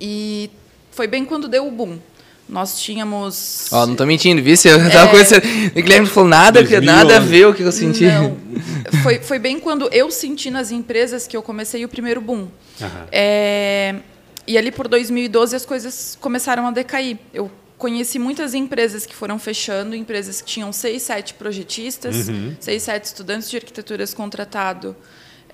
e 0.00 0.50
foi 0.90 1.06
bem 1.06 1.24
quando 1.24 1.46
deu 1.46 1.68
o 1.68 1.70
boom. 1.70 2.00
Nós 2.48 2.80
tínhamos. 2.80 3.68
Ó, 3.70 3.84
oh, 3.84 3.86
não 3.86 3.94
tô 3.94 4.04
mentindo, 4.04 4.42
viu? 4.42 4.56
Eu 4.64 4.80
é... 4.80 4.90
tava 4.90 5.08
conhecendo. 5.08 5.46
O 5.70 5.80
Guilherme 5.80 6.08
falou 6.08 6.28
nada, 6.28 6.60
nada 6.80 7.18
a 7.18 7.20
ver 7.20 7.46
o 7.46 7.54
que 7.54 7.62
eu 7.62 7.70
senti. 7.70 8.06
Não. 8.06 8.36
Foi, 9.04 9.20
foi 9.20 9.38
bem 9.38 9.60
quando 9.60 9.88
eu 9.92 10.10
senti 10.10 10.50
nas 10.50 10.72
empresas 10.72 11.28
que 11.28 11.36
eu 11.36 11.42
comecei 11.44 11.84
o 11.84 11.88
primeiro 11.88 12.20
boom. 12.20 12.48
Uhum. 12.80 12.88
É... 13.12 13.94
E 14.48 14.58
ali 14.58 14.72
por 14.72 14.88
2012 14.88 15.54
as 15.54 15.64
coisas 15.64 16.18
começaram 16.20 16.66
a 16.66 16.72
decair. 16.72 17.18
Eu 17.32 17.52
conheci 17.80 18.18
muitas 18.18 18.52
empresas 18.52 19.06
que 19.06 19.16
foram 19.16 19.38
fechando, 19.38 19.96
empresas 19.96 20.42
que 20.42 20.46
tinham 20.46 20.70
seis, 20.70 21.02
sete 21.02 21.32
projetistas, 21.34 22.28
uhum. 22.28 22.54
seis, 22.60 22.82
sete 22.82 23.06
estudantes 23.06 23.50
de 23.50 23.56
arquiteturas 23.56 24.12
contratado, 24.12 24.94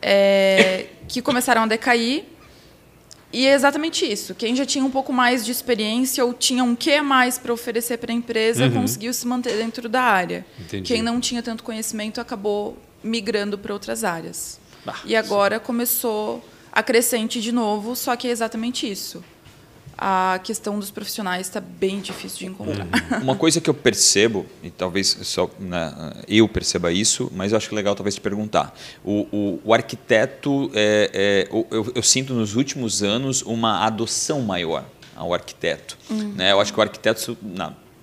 é... 0.02 0.86
que 1.08 1.22
começaram 1.22 1.62
a 1.62 1.66
decair 1.66 2.24
e 3.32 3.46
é 3.46 3.54
exatamente 3.54 4.04
isso. 4.04 4.34
Quem 4.34 4.56
já 4.56 4.66
tinha 4.66 4.84
um 4.84 4.90
pouco 4.90 5.12
mais 5.12 5.44
de 5.44 5.52
experiência 5.52 6.24
ou 6.24 6.34
tinha 6.34 6.64
um 6.64 6.74
que 6.74 7.00
mais 7.00 7.38
para 7.38 7.52
oferecer 7.52 7.96
para 7.98 8.10
a 8.12 8.14
empresa 8.14 8.66
uhum. 8.66 8.72
conseguiu 8.72 9.14
se 9.14 9.26
manter 9.26 9.56
dentro 9.56 9.88
da 9.88 10.02
área. 10.02 10.44
Entendi. 10.58 10.82
Quem 10.82 11.02
não 11.02 11.20
tinha 11.20 11.42
tanto 11.42 11.62
conhecimento 11.62 12.20
acabou 12.20 12.76
migrando 13.04 13.56
para 13.56 13.72
outras 13.72 14.02
áreas. 14.02 14.58
Ah, 14.84 14.94
e 15.04 15.14
agora 15.14 15.58
sim. 15.58 15.64
começou 15.64 16.44
a 16.72 16.82
crescente 16.82 17.40
de 17.40 17.52
novo, 17.52 17.94
só 17.94 18.16
que 18.16 18.26
é 18.26 18.30
exatamente 18.30 18.90
isso. 18.90 19.22
A 19.98 20.38
questão 20.42 20.78
dos 20.78 20.90
profissionais 20.90 21.46
está 21.46 21.60
bem 21.60 22.00
difícil 22.00 22.38
de 22.40 22.46
encontrar. 22.46 22.86
Uma 23.22 23.34
coisa 23.34 23.60
que 23.60 23.70
eu 23.70 23.74
percebo, 23.74 24.44
e 24.62 24.70
talvez 24.70 25.18
só 25.22 25.50
né, 25.58 26.12
eu 26.28 26.46
perceba 26.48 26.92
isso, 26.92 27.30
mas 27.34 27.52
eu 27.52 27.58
acho 27.58 27.68
que 27.68 27.74
legal 27.74 27.94
talvez 27.94 28.14
te 28.14 28.20
perguntar. 28.20 28.76
O, 29.04 29.26
o, 29.32 29.60
o 29.64 29.74
arquiteto, 29.74 30.70
é, 30.74 31.10
é, 31.12 31.48
eu, 31.50 31.92
eu, 31.94 32.02
sinto 32.02 32.34
nos 32.34 32.56
últimos 32.56 33.02
anos 33.02 33.42
uma 33.42 33.84
adoção 33.86 34.42
maior 34.42 34.84
ao 35.14 35.32
arquiteto. 35.32 35.96
Uhum. 36.10 36.32
Né? 36.36 36.52
Eu 36.52 36.60
acho 36.60 36.72
que 36.72 36.78
o 36.78 36.82
arquiteto, 36.82 37.36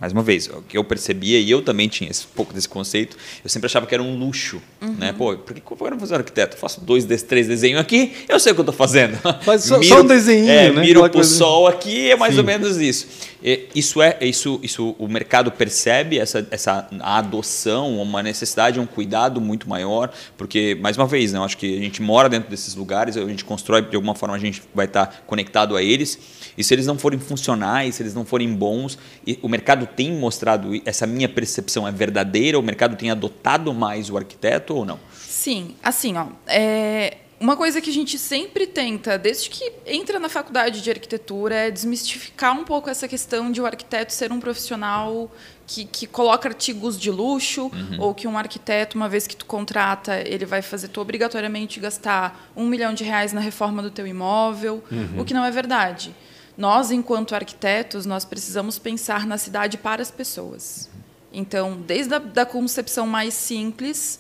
mais 0.04 0.12
uma 0.12 0.22
vez, 0.22 0.50
o 0.50 0.62
que 0.62 0.78
eu 0.78 0.84
percebia, 0.84 1.40
e 1.40 1.50
eu 1.50 1.62
também 1.62 1.88
tinha 1.88 2.12
esse 2.12 2.28
pouco 2.28 2.54
desse 2.54 2.68
conceito, 2.68 3.16
eu 3.42 3.50
sempre 3.50 3.68
achava 3.68 3.86
que 3.86 3.94
era 3.94 4.04
um 4.04 4.20
luxo. 4.20 4.62
Uhum. 4.82 4.96
Né? 5.00 5.14
Pô, 5.14 5.38
por 5.38 5.54
que 5.54 5.62
eu 5.62 5.92
não 5.92 5.98
fazer 5.98 6.16
arquiteto? 6.16 6.58
Eu 6.58 6.60
faço 6.60 6.82
dois, 6.82 7.06
três 7.24 7.48
desenhos 7.48 7.80
aqui, 7.80 8.12
eu 8.28 8.38
sei 8.38 8.52
o 8.52 8.56
que 8.56 8.60
eu 8.60 8.64
estou 8.64 8.76
fazendo. 8.76 9.16
Faz 9.44 9.64
só, 9.64 9.80
miro, 9.80 9.96
só 9.96 10.02
um 10.02 10.06
desenho, 10.06 10.50
é, 10.50 10.70
né? 10.70 10.82
Miro 10.82 11.10
para 11.10 11.22
o 11.22 11.24
sol 11.24 11.68
aqui, 11.68 12.12
é 12.12 12.18
mais 12.18 12.34
Sim. 12.34 12.42
ou 12.42 12.46
menos 12.46 12.82
isso. 12.82 13.08
E, 13.42 13.70
isso 13.74 14.02
é, 14.02 14.18
isso, 14.22 14.60
isso 14.62 14.94
o 15.00 15.08
mercado 15.08 15.50
percebe 15.52 16.20
essa, 16.20 16.46
essa 16.52 16.86
adoção, 17.00 17.98
uma 18.02 18.22
necessidade, 18.22 18.82
um 18.82 18.86
cuidado 18.86 19.40
muito 19.40 19.70
maior, 19.70 20.12
porque, 20.38 20.78
mais 20.82 20.98
uma 20.98 21.08
vez, 21.08 21.32
né, 21.32 21.40
eu 21.40 21.44
acho 21.44 21.58
que 21.58 21.78
a 21.78 21.82
gente 21.82 22.02
mora 22.02 22.28
dentro 22.28 22.50
desses 22.50 22.76
lugares, 22.76 23.16
a 23.16 23.22
gente 23.22 23.46
constrói, 23.46 23.82
de 23.84 23.96
alguma 23.96 24.16
forma 24.16 24.36
a 24.36 24.40
gente 24.40 24.62
vai 24.76 24.86
estar 24.86 25.24
conectado 25.26 25.78
a 25.78 25.82
eles, 25.82 26.20
e 26.58 26.64
se 26.64 26.74
eles 26.74 26.86
não 26.86 26.98
forem 26.98 27.20
funcionais, 27.20 27.96
se 27.96 28.04
eles 28.04 28.14
não 28.14 28.26
forem 28.26 28.54
bons, 28.54 28.98
o 29.42 29.50
mercado 29.50 29.88
tem 29.96 30.12
mostrado, 30.12 30.70
essa 30.86 31.06
minha 31.06 31.30
percepção 31.30 31.88
é 31.88 31.92
verdadeira, 31.92 32.58
o 32.60 32.62
mercado 32.62 32.96
tem 32.96 33.12
adotado 33.12 33.74
mais 33.74 34.10
o 34.10 34.18
arquiteto 34.18 34.76
ou 34.76 34.86
não? 34.86 35.00
Sim, 35.14 35.76
assim, 35.84 36.16
ó, 36.18 36.28
é, 36.48 37.18
uma 37.44 37.58
coisa 37.58 37.82
que 37.82 37.90
a 37.90 37.94
gente 37.94 38.18
sempre 38.18 38.66
tenta, 38.66 39.18
desde 39.18 39.50
que 39.50 39.70
entra 39.86 40.18
na 40.18 40.30
faculdade 40.30 40.82
de 40.82 40.90
arquitetura, 40.90 41.54
é 41.54 41.72
desmistificar 41.72 42.58
um 42.58 42.64
pouco 42.64 42.90
essa 42.90 43.06
questão 43.06 43.52
de 43.52 43.60
o 43.60 43.66
arquiteto 43.66 44.14
ser 44.14 44.32
um 44.32 44.40
profissional 44.40 45.30
que, 45.68 45.84
que 45.84 46.08
coloca 46.08 46.48
artigos 46.48 46.98
de 46.98 47.12
luxo, 47.12 47.64
uhum. 47.64 47.98
ou 48.00 48.14
que 48.14 48.30
um 48.30 48.38
arquiteto, 48.38 48.96
uma 48.96 49.10
vez 49.10 49.28
que 49.28 49.36
tu 49.36 49.46
contrata, 49.46 50.22
ele 50.26 50.46
vai 50.46 50.62
fazer 50.62 50.88
tu 50.88 51.02
obrigatoriamente 51.02 51.82
gastar 51.82 52.50
um 52.56 52.66
milhão 52.66 52.94
de 52.94 53.04
reais 53.04 53.34
na 53.34 53.42
reforma 53.42 53.82
do 53.82 53.92
teu 53.92 54.08
imóvel, 54.08 54.82
uhum. 54.90 55.20
o 55.20 55.26
que 55.26 55.34
não 55.34 55.44
é 55.44 55.52
verdade. 55.52 56.16
Nós, 56.58 56.92
enquanto 56.92 57.36
arquitetos, 57.36 58.06
nós 58.06 58.26
precisamos 58.26 58.78
pensar 58.78 59.26
na 59.26 59.38
cidade 59.38 59.78
para 59.78 60.02
as 60.02 60.12
pessoas. 60.12 60.90
Então, 61.32 61.78
desde 61.78 62.14
a 62.14 62.20
da 62.20 62.46
concepção 62.46 63.08
mais 63.08 63.34
simples, 63.34 64.20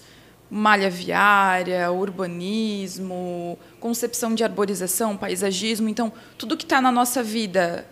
malha 0.49 0.89
viária, 0.89 1.91
urbanismo, 1.91 3.57
concepção 3.79 4.33
de 4.33 4.43
arborização, 4.43 5.15
paisagismo, 5.15 5.89
então 5.89 6.11
tudo 6.37 6.57
que 6.57 6.63
está 6.63 6.81
na 6.81 6.91
nossa 6.91 7.21
vida 7.21 7.85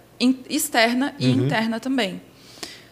externa 0.49 1.15
e 1.17 1.27
uhum. 1.27 1.45
interna 1.45 1.79
também. 1.79 2.21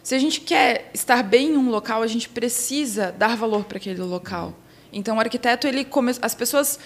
Se 0.02 0.14
a 0.14 0.18
gente 0.18 0.40
quer 0.40 0.90
estar 0.94 1.22
bem 1.22 1.50
em 1.50 1.56
um 1.56 1.70
local, 1.70 2.02
a 2.02 2.06
gente 2.06 2.28
precisa 2.28 3.12
dar 3.12 3.36
valor 3.36 3.64
para 3.64 3.76
aquele 3.76 4.00
local. 4.00 4.54
Então, 4.92 5.16
o 5.16 5.20
arquiteto, 5.20 5.68
ele 5.68 5.84
come... 5.84 6.12
as 6.20 6.34
pessoas 6.34 6.78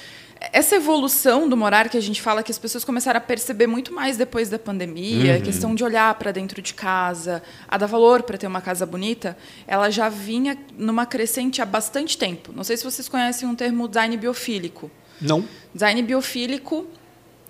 essa 0.52 0.76
evolução 0.76 1.48
do 1.48 1.56
morar 1.56 1.88
que 1.88 1.96
a 1.96 2.00
gente 2.00 2.20
fala 2.20 2.42
que 2.42 2.50
as 2.50 2.58
pessoas 2.58 2.84
começaram 2.84 3.18
a 3.18 3.20
perceber 3.20 3.66
muito 3.66 3.92
mais 3.92 4.16
depois 4.16 4.48
da 4.48 4.58
pandemia, 4.58 5.32
uhum. 5.32 5.38
a 5.38 5.40
questão 5.40 5.74
de 5.74 5.84
olhar 5.84 6.14
para 6.16 6.32
dentro 6.32 6.60
de 6.60 6.74
casa, 6.74 7.42
a 7.68 7.76
dar 7.76 7.86
valor 7.86 8.22
para 8.22 8.36
ter 8.36 8.46
uma 8.46 8.60
casa 8.60 8.84
bonita, 8.84 9.36
ela 9.66 9.90
já 9.90 10.08
vinha 10.08 10.56
numa 10.76 11.06
crescente 11.06 11.62
há 11.62 11.64
bastante 11.64 12.18
tempo. 12.18 12.52
Não 12.54 12.64
sei 12.64 12.76
se 12.76 12.84
vocês 12.84 13.08
conhecem 13.08 13.48
um 13.48 13.54
termo 13.54 13.86
design 13.88 14.16
biofílico. 14.16 14.90
Não. 15.20 15.44
Design 15.72 16.02
biofílico, 16.02 16.86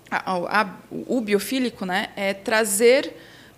a, 0.09 0.61
a, 0.61 0.69
o 0.91 1.19
biofílico, 1.21 1.85
né, 1.85 2.09
é 2.15 2.33
trazer 2.33 3.15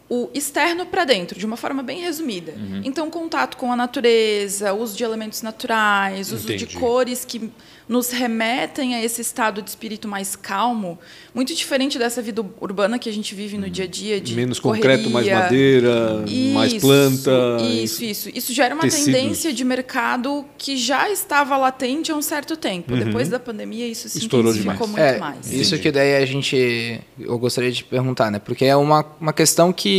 o 0.10 0.30
externo 0.34 0.86
para 0.86 1.04
dentro, 1.04 1.38
de 1.38 1.46
uma 1.46 1.58
forma 1.58 1.84
bem 1.84 2.00
resumida. 2.00 2.54
Uhum. 2.54 2.82
Então, 2.84 3.10
contato 3.10 3.58
com 3.58 3.72
a 3.72 3.76
natureza, 3.76 4.74
uso 4.74 4.96
de 4.96 5.04
elementos 5.04 5.42
naturais, 5.42 6.32
uso 6.32 6.46
Entendi. 6.46 6.66
de 6.66 6.78
cores 6.78 7.26
que 7.26 7.52
nos 7.88 8.10
remetem 8.12 8.96
a 8.96 9.04
esse 9.04 9.22
estado 9.22 9.62
de 9.62 9.70
espírito 9.70 10.08
mais 10.08 10.36
calmo, 10.36 11.00
muito 11.34 11.56
diferente 11.56 11.98
dessa 11.98 12.22
vida 12.22 12.46
urbana 12.60 13.00
que 13.00 13.08
a 13.08 13.14
gente 13.14 13.34
vive 13.34 13.58
no 13.58 13.70
dia 13.70 13.86
a 13.86 13.88
dia 13.88 14.20
de 14.20 14.36
menos 14.36 14.60
correria. 14.60 14.90
concreto, 14.90 15.10
mais 15.10 15.28
madeira, 15.28 16.24
isso, 16.28 16.54
mais 16.54 16.74
planta. 16.74 17.58
Isso, 17.62 18.04
isso. 18.04 18.30
Isso 18.34 18.54
gera 18.54 18.76
uma 18.76 18.84
tecidos. 18.84 19.06
tendência 19.06 19.54
de 19.54 19.64
mercado 19.64 20.46
que 20.58 20.76
já 20.76 21.10
estava 21.10 21.56
latente 21.56 22.12
há 22.12 22.16
um 22.16 22.22
certo 22.22 22.58
tempo. 22.58 22.94
Uhum. 22.94 23.06
Depois 23.06 23.30
da 23.30 23.40
pandemia, 23.40 23.88
isso 23.88 24.10
se 24.10 24.18
Estourou 24.20 24.52
intensificou 24.52 24.88
demais. 24.88 25.12
muito 25.12 25.16
é, 25.16 25.20
mais. 25.20 25.54
Isso 25.54 25.78
que 25.80 25.90
daí 25.90 26.18
a 26.18 26.26
gente, 26.26 27.00
eu 27.18 27.40
gostaria 27.40 27.72
de 27.72 27.86
perguntar, 27.86 28.30
né? 28.30 28.40
Porque 28.40 28.66
é 28.66 28.76
uma, 28.76 29.06
uma 29.20 29.32
questão 29.32 29.72
que 29.72 29.97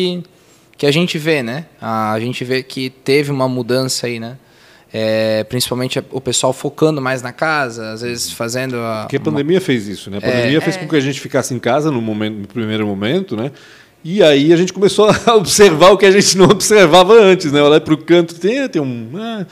que 0.76 0.86
a 0.86 0.90
gente 0.90 1.18
vê, 1.18 1.42
né? 1.42 1.66
A 1.80 2.18
gente 2.20 2.44
vê 2.44 2.62
que 2.62 2.88
teve 2.88 3.30
uma 3.32 3.48
mudança 3.48 4.06
aí, 4.06 4.20
né? 4.20 4.36
É, 4.92 5.44
principalmente 5.44 6.02
o 6.10 6.20
pessoal 6.20 6.52
focando 6.52 7.02
mais 7.02 7.20
na 7.20 7.30
casa, 7.30 7.92
às 7.92 8.00
vezes 8.00 8.32
fazendo 8.32 8.76
a. 8.76 9.02
Porque 9.02 9.16
a 9.16 9.20
pandemia 9.20 9.58
uma... 9.58 9.64
fez 9.64 9.86
isso, 9.86 10.10
né? 10.10 10.16
A 10.18 10.20
pandemia 10.20 10.58
é, 10.58 10.60
fez 10.60 10.76
é... 10.76 10.78
com 10.78 10.88
que 10.88 10.96
a 10.96 11.00
gente 11.00 11.20
ficasse 11.20 11.52
em 11.52 11.58
casa 11.58 11.90
no, 11.90 12.00
momento, 12.00 12.36
no 12.36 12.48
primeiro 12.48 12.86
momento, 12.86 13.36
né? 13.36 13.50
E 14.02 14.22
aí 14.22 14.52
a 14.52 14.56
gente 14.56 14.72
começou 14.72 15.10
a 15.26 15.34
observar 15.34 15.90
o 15.90 15.98
que 15.98 16.06
a 16.06 16.10
gente 16.10 16.38
não 16.38 16.46
observava 16.46 17.12
antes, 17.12 17.52
né? 17.52 17.60
Olhar 17.62 17.80
para 17.80 17.92
o 17.92 17.98
canto, 17.98 18.34
tem, 18.34 18.66
tem 18.68 18.80
um. 18.80 19.10
Ah, 19.16 19.46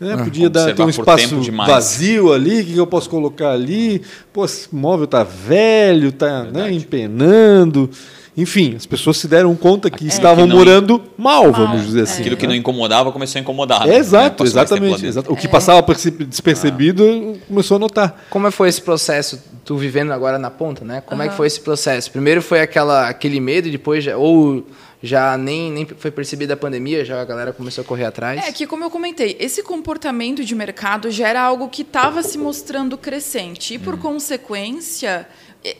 né? 0.00 0.14
Ah, 0.14 0.24
Podia 0.24 0.48
dar, 0.48 0.74
ter 0.74 0.82
um 0.82 0.88
espaço 0.88 1.40
vazio 1.66 2.32
ali, 2.32 2.62
o 2.62 2.64
que 2.64 2.76
eu 2.76 2.86
posso 2.86 3.08
colocar 3.10 3.52
ali? 3.52 4.00
Pô, 4.32 4.46
esse 4.46 4.74
móvel 4.74 5.06
tá 5.06 5.22
velho, 5.22 6.10
tá 6.10 6.44
né, 6.44 6.72
empenando. 6.72 7.90
Enfim, 8.36 8.74
as 8.76 8.86
pessoas 8.86 9.16
se 9.16 9.26
deram 9.26 9.54
conta 9.56 9.90
que 9.90 10.04
é, 10.04 10.08
estavam 10.08 10.46
que 10.46 10.54
morando 10.54 11.02
mal, 11.18 11.50
vamos 11.52 11.86
dizer 11.86 12.02
assim. 12.02 12.20
Aquilo 12.20 12.36
que 12.36 12.46
não 12.46 12.54
incomodava 12.54 13.10
começou 13.12 13.38
a 13.38 13.42
incomodar. 13.42 13.86
Né? 13.86 13.96
Exato, 13.96 14.44
exatamente. 14.44 15.04
Exato. 15.04 15.32
O 15.32 15.36
que 15.36 15.46
é. 15.46 15.50
passava 15.50 15.84
despercebido 16.26 17.04
ah. 17.04 17.44
começou 17.48 17.76
a 17.76 17.80
notar. 17.80 18.24
Como 18.30 18.50
foi 18.50 18.68
esse 18.68 18.80
processo, 18.80 19.42
tu 19.64 19.76
vivendo 19.76 20.12
agora 20.12 20.38
na 20.38 20.50
ponta, 20.50 20.84
né? 20.84 21.02
Como 21.04 21.20
uhum. 21.20 21.26
é 21.26 21.30
que 21.30 21.36
foi 21.36 21.46
esse 21.46 21.60
processo? 21.60 22.10
Primeiro 22.10 22.40
foi 22.40 22.60
aquela, 22.60 23.08
aquele 23.08 23.40
medo 23.40 23.68
e 23.68 23.70
depois 23.70 24.04
já, 24.04 24.16
ou 24.16 24.64
já 25.02 25.36
nem, 25.36 25.70
nem 25.72 25.86
foi 25.86 26.10
percebida 26.10 26.54
a 26.54 26.56
pandemia, 26.56 27.04
já 27.04 27.20
a 27.20 27.24
galera 27.24 27.52
começou 27.52 27.82
a 27.82 27.84
correr 27.84 28.04
atrás? 28.04 28.46
É 28.46 28.52
que, 28.52 28.66
como 28.66 28.84
eu 28.84 28.90
comentei, 28.90 29.36
esse 29.40 29.62
comportamento 29.62 30.44
de 30.44 30.54
mercado 30.54 31.10
já 31.10 31.28
era 31.28 31.42
algo 31.42 31.68
que 31.68 31.82
estava 31.82 32.22
se 32.22 32.36
mostrando 32.36 32.98
crescente. 32.98 33.74
E, 33.74 33.78
por 33.78 33.94
hum. 33.94 33.98
consequência, 33.98 35.26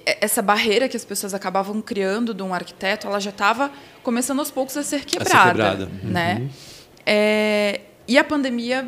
essa 0.05 0.43
barreira 0.43 0.89
que 0.89 0.97
as 0.97 1.05
pessoas 1.05 1.33
acabavam 1.33 1.81
criando 1.81 2.35
de 2.35 2.43
um 2.43 2.53
arquiteto, 2.53 3.07
ela 3.07 3.19
já 3.19 3.31
estava 3.31 3.71
começando 4.03 4.39
aos 4.39 4.51
poucos 4.51 4.77
a 4.77 4.83
ser 4.83 5.05
quebrada. 5.05 5.33
A 5.33 5.43
ser 5.43 5.49
quebrada. 5.49 5.91
Né? 6.03 6.39
Uhum. 6.41 6.49
É, 7.07 7.81
e 8.07 8.19
a 8.19 8.25
pandemia 8.25 8.87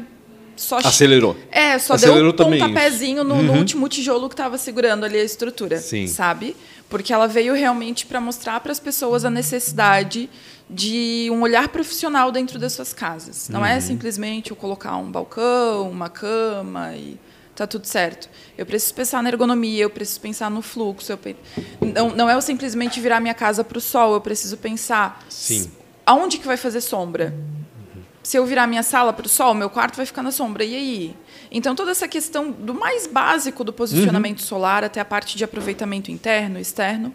só 0.54 0.78
acelerou. 0.78 1.36
É, 1.50 1.78
só 1.78 1.94
acelerou 1.94 2.32
deu 2.32 2.46
um 2.46 2.50
pontapézinho 2.50 3.24
no, 3.24 3.36
uhum. 3.36 3.42
no, 3.42 3.52
último 3.54 3.88
tijolo 3.88 4.28
que 4.28 4.34
estava 4.34 4.58
segurando 4.58 5.04
ali 5.04 5.18
a 5.18 5.24
estrutura, 5.24 5.78
Sim. 5.78 6.06
sabe? 6.06 6.54
Porque 6.90 7.12
ela 7.12 7.26
veio 7.26 7.54
realmente 7.54 8.04
para 8.04 8.20
mostrar 8.20 8.60
para 8.60 8.70
as 8.70 8.78
pessoas 8.78 9.24
a 9.24 9.30
necessidade 9.30 10.28
de 10.68 11.28
um 11.30 11.40
olhar 11.42 11.68
profissional 11.68 12.30
dentro 12.30 12.58
das 12.58 12.74
suas 12.74 12.92
casas. 12.92 13.48
Não 13.48 13.64
é 13.64 13.72
uhum. 13.72 13.76
é 13.76 13.80
simplesmente 13.80 14.50
eu 14.50 14.56
colocar 14.56 14.96
um 14.96 15.10
balcão, 15.10 15.90
uma 15.90 16.10
cama 16.10 16.94
e 16.94 17.18
tá 17.54 17.66
tudo 17.66 17.86
certo. 17.86 18.28
Eu 18.56 18.66
preciso 18.66 18.94
pensar 18.94 19.22
na 19.22 19.28
ergonomia, 19.28 19.82
eu 19.82 19.90
preciso 19.90 20.20
pensar 20.20 20.50
no 20.50 20.62
fluxo. 20.62 21.16
Pe... 21.16 21.36
não, 21.80 22.10
não 22.10 22.30
é 22.30 22.34
eu 22.34 22.40
simplesmente 22.40 23.00
virar 23.00 23.20
minha 23.20 23.34
casa 23.34 23.62
para 23.62 23.78
o 23.78 23.80
sol, 23.80 24.14
eu 24.14 24.20
preciso 24.20 24.56
pensar 24.56 25.24
Sim. 25.28 25.70
aonde 26.04 26.38
que 26.38 26.46
vai 26.46 26.56
fazer 26.56 26.80
sombra. 26.80 27.34
Se 28.22 28.36
eu 28.36 28.46
virar 28.46 28.68
minha 28.68 28.84
sala 28.84 29.12
para 29.12 29.26
o 29.26 29.28
sol, 29.28 29.52
meu 29.52 29.68
quarto 29.68 29.96
vai 29.96 30.06
ficar 30.06 30.22
na 30.22 30.30
sombra. 30.30 30.64
E 30.64 30.76
aí? 30.76 31.16
Então, 31.50 31.74
toda 31.74 31.90
essa 31.90 32.06
questão 32.06 32.52
do 32.52 32.72
mais 32.72 33.06
básico 33.06 33.64
do 33.64 33.72
posicionamento 33.72 34.38
uhum. 34.38 34.46
solar 34.46 34.84
até 34.84 35.00
a 35.00 35.04
parte 35.04 35.36
de 35.36 35.42
aproveitamento 35.42 36.10
interno 36.10 36.58
e 36.58 36.62
externo, 36.62 37.12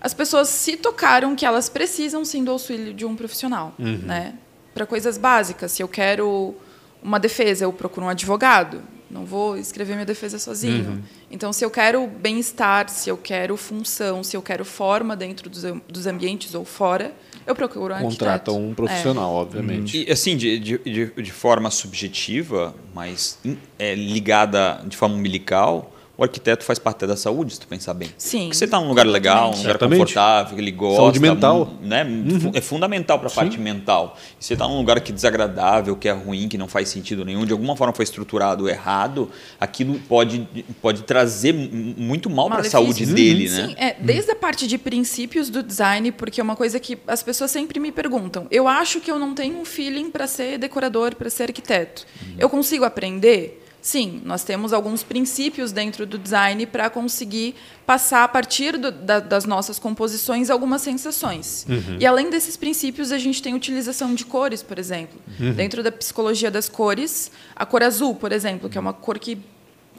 as 0.00 0.14
pessoas 0.14 0.48
se 0.48 0.78
tocaram 0.78 1.36
que 1.36 1.44
elas 1.44 1.68
precisam 1.68 2.24
sim 2.24 2.42
do 2.42 2.50
auxílio 2.50 2.94
de 2.94 3.04
um 3.04 3.14
profissional. 3.14 3.74
Uhum. 3.78 3.98
Né? 3.98 4.34
Para 4.72 4.86
coisas 4.86 5.18
básicas. 5.18 5.72
Se 5.72 5.82
eu 5.82 5.88
quero 5.88 6.54
uma 7.02 7.20
defesa, 7.20 7.64
eu 7.64 7.72
procuro 7.72 8.06
um 8.06 8.08
advogado. 8.08 8.82
Não 9.10 9.24
vou 9.24 9.56
escrever 9.56 9.94
minha 9.94 10.06
defesa 10.06 10.38
sozinho. 10.38 10.90
Uhum. 10.90 11.02
Então, 11.30 11.52
se 11.52 11.64
eu 11.64 11.70
quero 11.70 12.06
bem-estar, 12.06 12.88
se 12.88 13.10
eu 13.10 13.16
quero 13.16 13.56
função, 13.56 14.22
se 14.22 14.36
eu 14.36 14.42
quero 14.42 14.64
forma 14.64 15.16
dentro 15.16 15.50
dos, 15.50 15.64
dos 15.88 16.06
ambientes 16.06 16.54
ou 16.54 16.64
fora, 16.64 17.12
eu 17.46 17.54
procuro 17.54 17.94
um 17.94 18.00
Contrata 18.02 18.52
um 18.52 18.72
profissional, 18.72 19.32
é. 19.32 19.40
obviamente. 19.40 20.06
E, 20.06 20.12
assim, 20.12 20.36
de, 20.36 20.58
de, 20.58 21.06
de 21.06 21.32
forma 21.32 21.70
subjetiva, 21.70 22.74
mas 22.94 23.38
é, 23.78 23.94
ligada 23.94 24.80
de 24.86 24.96
forma 24.96 25.16
umbilical, 25.16 25.92
o 26.20 26.22
arquiteto 26.22 26.62
faz 26.66 26.78
parte 26.78 27.06
da 27.06 27.16
saúde, 27.16 27.54
se 27.54 27.60
tu 27.60 27.66
pensar 27.66 27.94
bem. 27.94 28.10
Sim. 28.18 28.40
Porque 28.40 28.58
você 28.58 28.66
está 28.66 28.78
num 28.78 28.88
lugar 28.88 29.06
legal, 29.06 29.46
um 29.46 29.50
lugar 29.52 29.62
Certamente. 29.62 30.00
confortável, 30.00 30.54
que 30.54 30.60
ele 30.60 30.70
gosta. 30.70 30.96
Saúde 30.96 31.18
mental. 31.18 31.72
Né? 31.80 32.06
É 32.52 32.60
fundamental 32.60 33.18
para 33.18 33.28
a 33.28 33.30
parte 33.30 33.58
mental. 33.58 34.18
E 34.38 34.44
você 34.44 34.52
está 34.52 34.68
num 34.68 34.76
lugar 34.76 35.00
que 35.00 35.12
é 35.12 35.14
desagradável, 35.14 35.96
que 35.96 36.06
é 36.10 36.12
ruim, 36.12 36.46
que 36.46 36.58
não 36.58 36.68
faz 36.68 36.90
sentido 36.90 37.24
nenhum, 37.24 37.46
de 37.46 37.52
alguma 37.52 37.74
forma 37.74 37.94
foi 37.94 38.02
estruturado 38.02 38.68
errado, 38.68 39.30
aquilo 39.58 39.98
pode, 40.00 40.46
pode 40.82 41.04
trazer 41.04 41.54
muito 41.54 42.28
mal 42.28 42.50
para 42.50 42.60
a 42.60 42.64
saúde 42.64 43.06
dele, 43.06 43.48
Sim, 43.48 43.68
né? 43.68 43.74
é, 43.78 43.96
desde 43.98 44.30
a 44.32 44.36
parte 44.36 44.66
de 44.66 44.76
princípios 44.76 45.48
do 45.48 45.62
design, 45.62 46.12
porque 46.12 46.38
é 46.38 46.44
uma 46.44 46.54
coisa 46.54 46.78
que 46.78 46.98
as 47.06 47.22
pessoas 47.22 47.50
sempre 47.50 47.80
me 47.80 47.90
perguntam. 47.90 48.46
Eu 48.50 48.68
acho 48.68 49.00
que 49.00 49.10
eu 49.10 49.18
não 49.18 49.34
tenho 49.34 49.58
um 49.58 49.64
feeling 49.64 50.10
para 50.10 50.26
ser 50.26 50.58
decorador, 50.58 51.14
para 51.14 51.30
ser 51.30 51.44
arquiteto. 51.44 52.06
Eu 52.38 52.50
consigo 52.50 52.84
aprender? 52.84 53.59
Sim, 53.82 54.20
nós 54.24 54.44
temos 54.44 54.72
alguns 54.74 55.02
princípios 55.02 55.72
dentro 55.72 56.04
do 56.04 56.18
design 56.18 56.66
para 56.66 56.90
conseguir 56.90 57.54
passar 57.86 58.24
a 58.24 58.28
partir 58.28 58.76
do- 58.76 58.90
da- 58.92 59.20
das 59.20 59.46
nossas 59.46 59.78
composições 59.78 60.50
algumas 60.50 60.82
sensações. 60.82 61.66
E 61.98 62.04
além 62.06 62.28
desses 62.28 62.56
princípios, 62.56 63.10
a 63.10 63.16
gente 63.18 63.42
tem 63.42 63.54
utilização 63.54 64.14
de 64.14 64.24
cores, 64.26 64.62
por 64.62 64.78
exemplo. 64.78 65.18
Dentro 65.56 65.82
da 65.82 65.90
psicologia 65.90 66.50
das 66.50 66.68
cores, 66.68 67.30
a 67.56 67.64
cor 67.64 67.82
azul, 67.82 68.14
por 68.14 68.32
exemplo, 68.32 68.68
que 68.68 68.76
é 68.76 68.80
uma 68.80 68.92
cor 68.92 69.18
que 69.18 69.38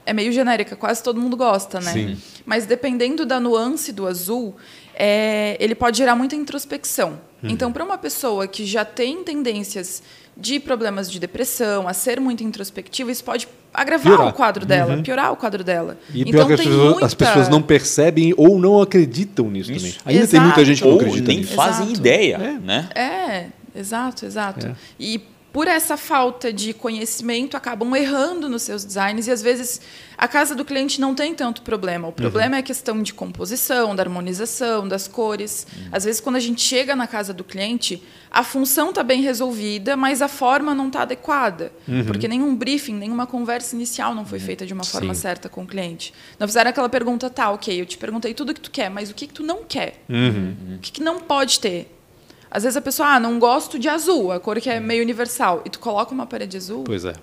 é 0.06 0.14
meio 0.14 0.32
genérica, 0.32 0.76
quase 0.76 1.02
todo 1.04 1.20
mundo 1.20 1.36
gosta, 1.38 1.80
né? 1.80 1.92
Sim. 1.94 2.18
Mas 2.46 2.66
dependendo 2.66 3.26
da 3.26 3.40
nuance 3.40 3.92
do 3.92 4.08
azul, 4.08 4.56
é, 4.96 5.56
ele 5.60 5.76
pode 5.76 5.98
gerar 5.98 6.16
muita 6.16 6.36
introspecção. 6.36 7.20
Então, 7.44 7.72
para 7.72 7.84
uma 7.84 7.98
pessoa 7.98 8.48
que 8.48 8.64
já 8.68 8.86
tem 8.86 9.24
tendências 9.24 10.04
de 10.36 10.60
problemas 10.60 11.12
de 11.12 11.20
depressão, 11.20 11.88
a 11.88 11.94
ser 11.94 12.20
muito 12.20 12.44
introspectiva, 12.44 13.12
isso 13.12 13.24
pode 13.24 13.48
agravar 13.74 14.04
Piorar. 14.06 14.28
o 14.28 14.34
quadro 14.34 14.66
dela, 14.66 15.02
piorar 15.04 15.32
o 15.32 15.36
quadro 15.36 15.64
dela. 15.64 15.98
E 16.14 16.22
então, 16.22 16.32
pior 16.32 16.48
que 16.48 16.54
as 16.54 16.60
pessoas, 16.62 16.90
muita... 16.92 17.06
as 17.06 17.14
pessoas 17.14 17.50
não 17.50 17.62
percebem 17.62 18.34
ou 18.38 18.60
não 18.60 18.82
acreditam 18.82 19.50
nisso 19.50 19.72
Isso. 19.72 20.00
também. 20.00 20.16
Ainda 20.18 20.28
tem 20.28 20.40
muita 20.40 20.66
gente 20.66 20.82
que 20.82 20.88
não 20.88 20.96
Ou 20.96 21.00
acredita 21.00 21.28
nem 21.28 21.38
nisso. 21.40 21.54
fazem 21.54 21.86
Exato. 21.88 22.00
ideia, 22.00 22.36
É. 22.36 22.60
né? 22.66 22.90
É, 22.96 23.46
exato, 23.80 24.26
exato. 24.26 24.68
É. 24.68 24.76
E 25.00 25.22
por 25.52 25.68
essa 25.68 25.98
falta 25.98 26.52
de 26.54 26.74
conhecimento, 26.74 27.58
acabam 27.58 27.94
errando 27.96 28.48
nos 28.48 28.62
seus 28.62 28.86
designs 28.86 29.28
e 29.28 29.32
às 29.32 29.42
vezes 29.42 29.82
a 30.18 30.28
casa 30.28 30.56
do 30.56 30.64
cliente 30.64 31.02
não 31.02 31.14
tem 31.14 31.34
tanto 31.34 31.62
problema. 31.62 32.08
O 32.08 32.12
problema 32.12 32.56
é 32.56 32.60
a 32.60 32.64
questão 32.64 33.02
de 33.02 33.14
composição, 33.14 33.96
da 33.96 34.04
harmonização, 34.04 34.88
das 34.88 35.08
cores. 35.08 35.68
Às 35.92 36.06
vezes, 36.06 36.22
quando 36.22 36.36
a 36.36 36.40
gente 36.40 36.62
chega 36.62 36.96
na 36.96 37.08
casa 37.08 37.34
do 37.34 37.44
cliente, 37.44 38.02
a 38.30 38.44
função 38.44 38.90
está 38.90 39.04
bem 39.04 39.22
resolvida, 39.22 39.98
mas 39.98 40.22
a 40.22 40.28
forma 40.28 40.74
não 40.74 40.88
está 40.88 41.02
adequada. 41.02 41.72
Porque 42.06 42.28
nenhum 42.28 42.56
briefing, 42.56 42.94
nenhuma 42.94 43.28
conversa 43.28 43.76
inicial 43.76 44.16
não 44.16 44.26
foi 44.26 44.40
feita 44.40 44.66
de 44.66 44.74
uma 44.74 44.84
forma 44.86 45.14
Sim. 45.14 45.22
certa 45.22 45.50
com 45.50 45.64
o 45.64 45.68
cliente. 45.68 46.14
Não 46.40 46.48
fizeram 46.48 46.70
aquela 46.70 46.88
pergunta, 46.88 47.30
tá, 47.30 47.50
ok, 47.50 47.82
eu 47.82 47.86
te 47.86 47.98
perguntei 47.98 48.34
tudo 48.34 48.52
o 48.52 48.54
que 48.54 48.62
tu 48.62 48.72
quer, 48.72 48.90
mas 48.90 49.10
o 49.10 49.14
que, 49.14 49.28
que 49.28 49.34
tu 49.34 49.44
não 49.44 49.64
quer? 49.68 50.04
O 50.78 50.80
que, 50.80 50.92
que 50.92 51.02
não 51.02 51.20
pode 51.20 51.60
ter? 51.60 52.01
Às 52.54 52.64
vezes 52.64 52.76
a 52.76 52.82
pessoa, 52.82 53.08
ah, 53.16 53.20
não 53.20 53.40
gosto 53.40 53.80
de 53.80 53.88
azul, 53.88 54.32
a 54.32 54.40
cor 54.40 54.60
que 54.60 54.70
é 54.70 54.78
meio 54.80 55.02
universal, 55.02 55.62
e 55.66 55.70
tu 55.70 55.80
coloca 55.80 56.14
uma 56.14 56.26
parede 56.28 56.58
azul, 56.58 56.84
Pois 56.84 57.06
é. 57.06 57.14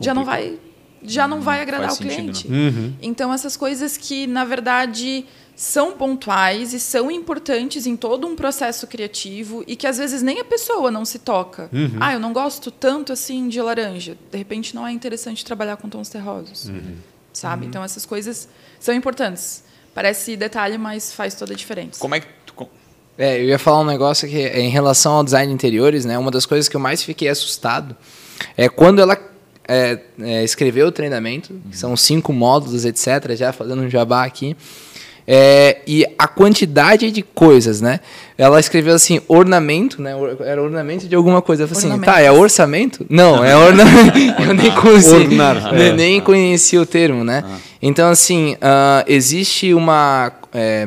já 0.00 0.12
não 0.12 0.24
vai, 0.24 0.58
já 1.02 1.28
não 1.28 1.40
vai 1.40 1.60
agradar 1.62 1.88
faz 1.90 2.00
o 2.00 2.02
sentido, 2.02 2.32
cliente. 2.42 2.48
Uhum. 2.48 2.94
Então 3.00 3.32
essas 3.32 3.56
coisas 3.56 3.96
que 3.96 4.26
na 4.26 4.44
verdade 4.44 5.24
são 5.54 5.92
pontuais 5.92 6.74
e 6.74 6.80
são 6.80 7.10
importantes 7.10 7.86
em 7.86 7.96
todo 7.96 8.26
um 8.26 8.36
processo 8.36 8.86
criativo 8.86 9.64
e 9.66 9.74
que 9.76 9.86
às 9.86 9.96
vezes 9.96 10.20
nem 10.22 10.40
a 10.40 10.44
pessoa 10.44 10.90
não 10.90 11.04
se 11.04 11.18
toca. 11.20 11.70
Uhum. 11.72 11.96
Ah, 12.00 12.12
eu 12.12 12.20
não 12.20 12.32
gosto 12.32 12.70
tanto 12.70 13.12
assim 13.12 13.48
de 13.48 13.60
laranja. 13.62 14.18
De 14.30 14.36
repente 14.36 14.74
não 14.74 14.86
é 14.86 14.92
interessante 14.92 15.44
trabalhar 15.44 15.76
com 15.78 15.88
tons 15.88 16.08
terrosos, 16.10 16.68
Uhum. 16.68 16.96
sabe? 17.32 17.64
Então 17.64 17.82
essas 17.82 18.04
coisas 18.04 18.48
são 18.78 18.94
importantes. 18.94 19.64
Parece 19.94 20.36
detalhe, 20.36 20.76
mas 20.76 21.10
faz 21.14 21.34
toda 21.34 21.54
a 21.54 21.56
diferença. 21.56 21.98
Como 22.00 22.14
é 22.14 22.20
que 22.20 22.26
É, 23.18 23.40
eu 23.40 23.44
ia 23.46 23.58
falar 23.58 23.80
um 23.80 23.84
negócio 23.86 24.28
que 24.28 24.36
é 24.38 24.60
em 24.60 24.68
relação 24.68 25.12
ao 25.14 25.24
design 25.24 25.48
de 25.48 25.54
interiores, 25.54 26.04
né? 26.04 26.18
Uma 26.18 26.30
das 26.30 26.44
coisas 26.44 26.68
que 26.68 26.76
eu 26.76 26.80
mais 26.80 27.02
fiquei 27.02 27.28
assustado 27.28 27.96
é 28.56 28.68
quando 28.68 29.00
ela 29.00 29.16
é, 29.66 29.98
é, 30.20 30.44
escreveu 30.44 30.88
o 30.88 30.92
treinamento, 30.92 31.54
que 31.70 31.76
são 31.76 31.96
cinco 31.96 32.32
módulos, 32.32 32.84
etc. 32.84 33.34
Já 33.34 33.52
fazendo 33.52 33.82
um 33.82 33.90
jabá 33.90 34.24
aqui. 34.24 34.56
É, 35.28 35.78
e 35.88 36.06
a 36.16 36.28
quantidade 36.28 37.10
de 37.10 37.20
coisas, 37.20 37.80
né? 37.80 37.98
Ela 38.38 38.60
escreveu 38.60 38.94
assim, 38.94 39.20
ornamento, 39.26 40.00
né? 40.00 40.14
Or- 40.14 40.36
Era 40.40 40.62
ornamento 40.62 41.08
de 41.08 41.16
alguma 41.16 41.42
coisa. 41.42 41.64
Eu 41.64 41.68
falei 41.68 41.90
assim, 41.90 42.00
tá, 42.00 42.20
é 42.20 42.30
orçamento? 42.30 43.04
Não, 43.10 43.44
é 43.44 43.56
ornamento. 43.56 44.16
eu 44.46 44.54
nem 44.54 44.70
conheci, 44.72 45.14
Ornar, 45.14 45.72
ne- 45.74 45.88
é. 45.88 45.92
nem 45.94 46.20
conhecia 46.20 46.80
o 46.80 46.86
termo, 46.86 47.24
né? 47.24 47.42
Então, 47.82 48.08
assim, 48.08 48.56
ah, 48.60 49.04
existe 49.08 49.74
uma... 49.74 50.30
é, 50.54 50.86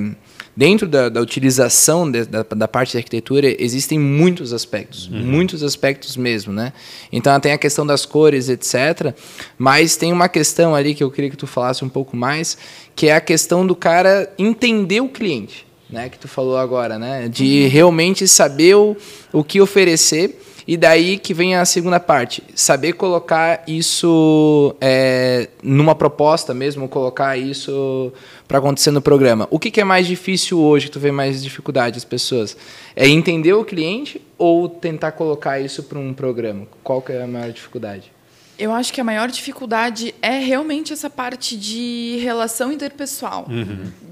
dentro 0.60 0.90
da, 0.90 1.08
da 1.08 1.22
utilização 1.22 2.12
de- 2.12 2.26
da, 2.26 2.44
da 2.44 2.68
parte 2.68 2.92
de 2.92 2.98
arquitetura, 2.98 3.48
existem 3.64 3.98
muitos 3.98 4.52
aspectos, 4.52 5.08
muitos 5.08 5.64
aspectos 5.64 6.18
mesmo, 6.18 6.52
né? 6.52 6.74
Então, 7.14 7.40
tem 7.40 7.54
a 7.54 7.58
questão 7.58 7.88
das 7.88 8.06
cores, 8.06 8.50
etc. 8.50 9.14
Mas 9.58 9.96
tem 9.96 10.12
uma 10.12 10.28
questão 10.28 10.76
ali 10.76 10.94
que 10.94 11.02
eu 11.02 11.10
queria 11.10 11.30
que 11.30 11.38
tu 11.38 11.48
falasse 11.48 11.86
um 11.86 11.90
pouco 11.90 12.18
mais, 12.18 12.58
que 12.94 13.08
é 13.08 13.16
a 13.16 13.22
questão 13.22 13.66
do 13.66 13.74
cara 13.74 14.30
entender 14.38 15.00
o 15.02 15.08
cliente, 15.08 15.66
né? 15.90 16.10
Que 16.10 16.20
tu 16.20 16.28
falou 16.28 16.58
agora, 16.58 17.00
né? 17.00 17.30
De 17.30 17.66
realmente 17.70 18.28
saber 18.28 18.76
o, 18.76 18.98
o 19.32 19.46
que 19.46 19.62
oferecer 19.62 20.42
e 20.68 20.76
daí 20.78 21.18
que 21.18 21.34
vem 21.34 21.56
a 21.56 21.66
segunda 21.66 22.00
parte, 22.00 22.44
saber 22.54 22.94
colocar 22.94 23.64
isso 23.66 24.76
é, 24.80 25.48
numa 25.64 25.96
proposta 25.96 26.54
mesmo, 26.54 26.88
colocar 26.88 27.38
isso 27.38 28.14
para 28.50 28.58
acontecer 28.58 28.90
no 28.90 29.00
programa. 29.00 29.48
O 29.52 29.60
que, 29.60 29.70
que 29.70 29.80
é 29.80 29.84
mais 29.84 30.08
difícil 30.08 30.60
hoje, 30.60 30.88
que 30.88 30.92
tu 30.92 31.00
vê 31.00 31.12
mais 31.12 31.44
dificuldade 31.44 31.98
as 31.98 32.04
pessoas? 32.04 32.58
É 32.96 33.08
entender 33.08 33.54
o 33.54 33.64
cliente 33.64 34.20
ou 34.40 34.68
tentar 34.68 35.12
colocar 35.12 35.60
isso 35.60 35.84
para 35.84 36.00
um 36.00 36.16
programa? 36.16 36.66
Qual 36.84 37.00
que 37.00 37.12
é 37.12 37.22
a 37.22 37.28
maior 37.28 37.52
dificuldade? 37.52 38.12
Eu 38.58 38.74
acho 38.74 38.92
que 38.92 39.00
a 39.00 39.04
maior 39.04 39.30
dificuldade 39.30 40.16
é 40.20 40.40
realmente 40.40 40.92
essa 40.92 41.12
parte 41.12 41.56
de 41.56 42.18
relação 42.24 42.74
interpessoal, 42.74 43.48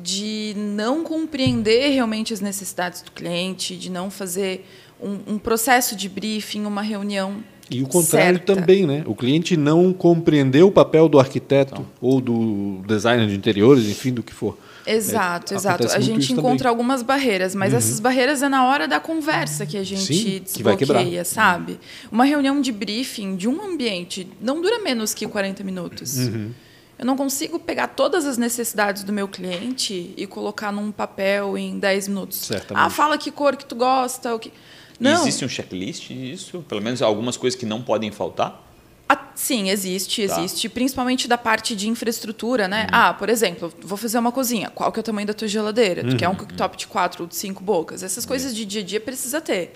de 0.04 0.54
não 0.56 1.04
compreender 1.04 1.90
realmente 1.90 2.32
as 2.32 2.40
necessidades 2.40 3.02
do 3.02 3.12
cliente, 3.12 3.76
de 3.76 3.90
não 3.90 4.12
fazer 4.12 4.66
um, 5.02 5.34
um 5.34 5.40
processo 5.40 5.96
de 5.96 6.08
briefing, 6.08 6.64
uma 6.66 6.84
reunião. 6.84 7.44
E 7.70 7.84
o 7.84 7.88
contrário 7.88 8.38
certa. 8.38 8.56
também, 8.56 8.86
né? 8.86 9.04
O 9.06 9.16
cliente 9.16 9.58
não 9.58 9.92
compreendeu 9.94 10.68
o 10.68 10.72
papel 10.72 11.10
do 11.10 11.20
arquiteto 11.20 11.86
ou 12.00 12.22
do 12.22 12.82
designer 12.88 13.28
de 13.28 13.36
interiores, 13.36 13.86
enfim, 13.86 14.14
do 14.14 14.24
que 14.24 14.34
for. 14.34 14.58
Exato, 14.86 15.54
É, 15.54 15.58
exato. 15.58 15.88
A 15.92 16.00
gente 16.00 16.32
encontra 16.32 16.50
também. 16.50 16.62
Uhum. 16.62 16.70
algumas 16.70 17.02
barreiras, 17.02 17.54
mas 17.54 17.74
essas 17.74 18.00
barreiras 18.00 18.42
é 18.42 18.48
na 18.48 18.66
hora 18.66 18.88
da 18.88 19.00
conversa 19.02 19.66
que 19.66 19.78
a 19.78 19.84
gente 19.84 20.02
Sim, 20.02 20.24
que 20.24 20.40
desbloqueia, 20.40 21.26
sabe? 21.26 21.78
Uma 22.10 22.24
reunião 22.24 22.62
de 22.62 22.72
briefing 22.72 23.36
de 23.36 23.50
um 23.50 23.62
ambiente 23.62 24.28
não 24.42 24.62
dura 24.62 24.80
menos 24.80 25.14
que 25.14 25.28
40 25.28 25.64
minutos. 25.64 26.18
Uhum. 26.18 26.52
Eu 26.98 27.06
não 27.06 27.16
consigo 27.16 27.60
pegar 27.60 27.88
todas 27.90 28.26
as 28.26 28.38
necessidades 28.38 29.04
do 29.04 29.14
meu 29.14 29.28
cliente 29.28 30.14
e 30.18 30.26
colocar 30.26 30.72
num 30.72 30.92
papel 30.92 31.58
em 31.58 31.78
10 31.78 32.08
minutos. 32.08 32.38
Certamente. 32.40 32.84
Ah, 32.84 32.90
fala 32.90 33.18
que 33.18 33.30
cor 33.30 33.56
que 33.56 33.66
tu 33.66 33.76
gosta, 33.76 34.34
o 34.34 34.40
que 34.40 34.52
Não. 35.00 35.22
Existe 35.22 35.46
um 35.46 35.50
checklist 35.50 36.08
disso? 36.08 36.66
Pelo 36.68 36.82
menos 36.82 37.02
algumas 37.02 37.38
coisas 37.38 37.60
que 37.60 37.66
não 37.66 37.82
podem 37.82 38.12
faltar? 38.12 38.64
Ah, 39.10 39.28
sim, 39.36 39.70
existe, 39.70 40.28
Tá. 40.28 40.40
existe. 40.42 40.68
Principalmente 40.68 41.28
da 41.30 41.38
parte 41.38 41.76
de 41.78 41.88
infraestrutura, 41.88 42.68
né? 42.68 42.88
Ah, 42.92 43.14
por 43.14 43.30
exemplo, 43.30 43.72
vou 43.82 43.98
fazer 43.98 44.18
uma 44.20 44.34
cozinha. 44.34 44.70
Qual 44.70 44.92
que 44.92 45.00
é 45.00 45.02
o 45.02 45.04
tamanho 45.04 45.26
da 45.28 45.34
tua 45.34 45.48
geladeira? 45.48 46.04
Tu 46.04 46.18
quer 46.18 46.28
um 46.28 46.36
cooktop 46.36 46.76
de 46.76 46.88
quatro 46.88 47.24
ou 47.24 47.28
de 47.28 47.36
cinco 47.36 47.64
bocas? 47.64 48.04
Essas 48.04 48.26
coisas 48.26 48.54
de 48.54 48.66
dia 48.66 48.82
a 48.82 48.84
dia 48.84 49.00
precisa 49.00 49.40
ter. 49.40 49.74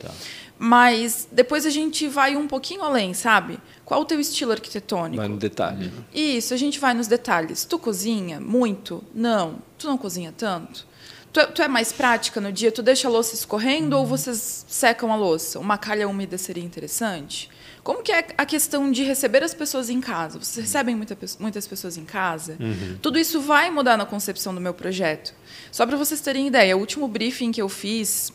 Mas 0.59 1.27
depois 1.31 1.65
a 1.65 1.69
gente 1.69 2.07
vai 2.07 2.35
um 2.35 2.47
pouquinho 2.47 2.83
além, 2.83 3.13
sabe? 3.13 3.57
Qual 3.85 4.01
o 4.01 4.05
teu 4.05 4.19
estilo 4.19 4.51
arquitetônico? 4.51 5.17
Vai 5.17 5.27
no 5.27 5.37
detalhe. 5.37 5.85
né? 5.87 5.91
Isso, 6.13 6.53
a 6.53 6.57
gente 6.57 6.77
vai 6.79 6.93
nos 6.93 7.07
detalhes. 7.07 7.63
Tu 7.65 7.79
cozinha 7.79 8.39
muito? 8.39 9.03
Não. 9.15 9.59
Tu 9.77 9.87
não 9.87 9.97
cozinha 9.97 10.33
tanto? 10.37 10.85
Tu 11.33 11.39
é, 11.39 11.45
tu 11.45 11.61
é 11.61 11.67
mais 11.67 11.91
prática 11.93 12.41
no 12.41 12.51
dia? 12.51 12.71
Tu 12.71 12.81
deixa 12.81 13.07
a 13.07 13.11
louça 13.11 13.33
escorrendo 13.33 13.97
ou 13.97 14.05
vocês 14.05 14.65
secam 14.67 15.11
a 15.11 15.15
louça? 15.15 15.59
Uma 15.59 15.77
calha 15.77 16.07
úmida 16.07 16.37
seria 16.37 16.63
interessante? 16.63 17.49
Como 17.83 18.03
que 18.03 18.11
é 18.11 18.27
a 18.37 18.45
questão 18.45 18.91
de 18.91 19.03
receber 19.03 19.41
as 19.41 19.53
pessoas 19.53 19.89
em 19.89 20.01
casa? 20.01 20.37
Vocês 20.37 20.65
recebem 20.65 20.95
muita, 20.95 21.17
muitas 21.39 21.65
pessoas 21.65 21.97
em 21.97 22.05
casa? 22.05 22.57
Tudo 23.01 23.17
isso 23.17 23.39
vai 23.41 23.71
mudar 23.71 23.97
na 23.97 24.05
concepção 24.05 24.53
do 24.53 24.59
meu 24.59 24.73
projeto. 24.73 25.33
Só 25.71 25.85
para 25.85 25.95
vocês 25.97 26.19
terem 26.19 26.47
ideia, 26.47 26.75
o 26.75 26.79
último 26.79 27.07
briefing 27.07 27.51
que 27.51 27.61
eu 27.61 27.69
fiz 27.69 28.31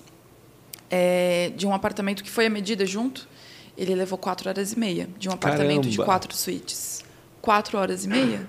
é, 0.91 1.53
de 1.55 1.67
um 1.67 1.75
apartamento 1.75 2.25
que 2.25 2.31
foi 2.31 2.47
a 2.47 2.51
medida 2.51 2.87
junto, 2.87 3.29
ele 3.77 3.95
levou 3.95 4.19
quatro 4.19 4.49
horas 4.49 4.73
e 4.73 4.79
meia. 4.79 5.09
De 5.19 5.29
um 5.29 5.33
apartamento 5.33 5.85
de 5.85 5.97
Caramba! 5.99 6.05
quatro 6.05 6.35
suítes. 6.35 7.05
Quatro 7.43 7.79
horas 7.79 8.05
e 8.05 8.09
meia? 8.09 8.49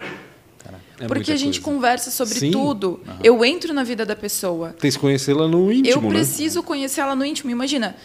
É 1.00 1.08
Porque 1.08 1.32
a 1.32 1.36
gente 1.36 1.62
coisa. 1.62 1.76
conversa 1.78 2.12
sobre 2.12 2.34
Sim. 2.36 2.52
tudo. 2.52 3.00
Eu 3.24 3.44
entro 3.46 3.74
na 3.74 3.84
vida 3.84 4.06
da 4.06 4.16
pessoa. 4.16 4.76
Tem 4.80 4.90
que 4.92 4.98
conhecê-la 4.98 5.48
no 5.48 5.72
íntimo, 5.72 5.96
Eu 5.96 6.02
né? 6.02 6.10
preciso 6.10 6.64
conhecer 6.64 7.02
ela 7.02 7.16
no 7.16 7.24
íntimo. 7.24 7.52
Imagina, 7.52 7.96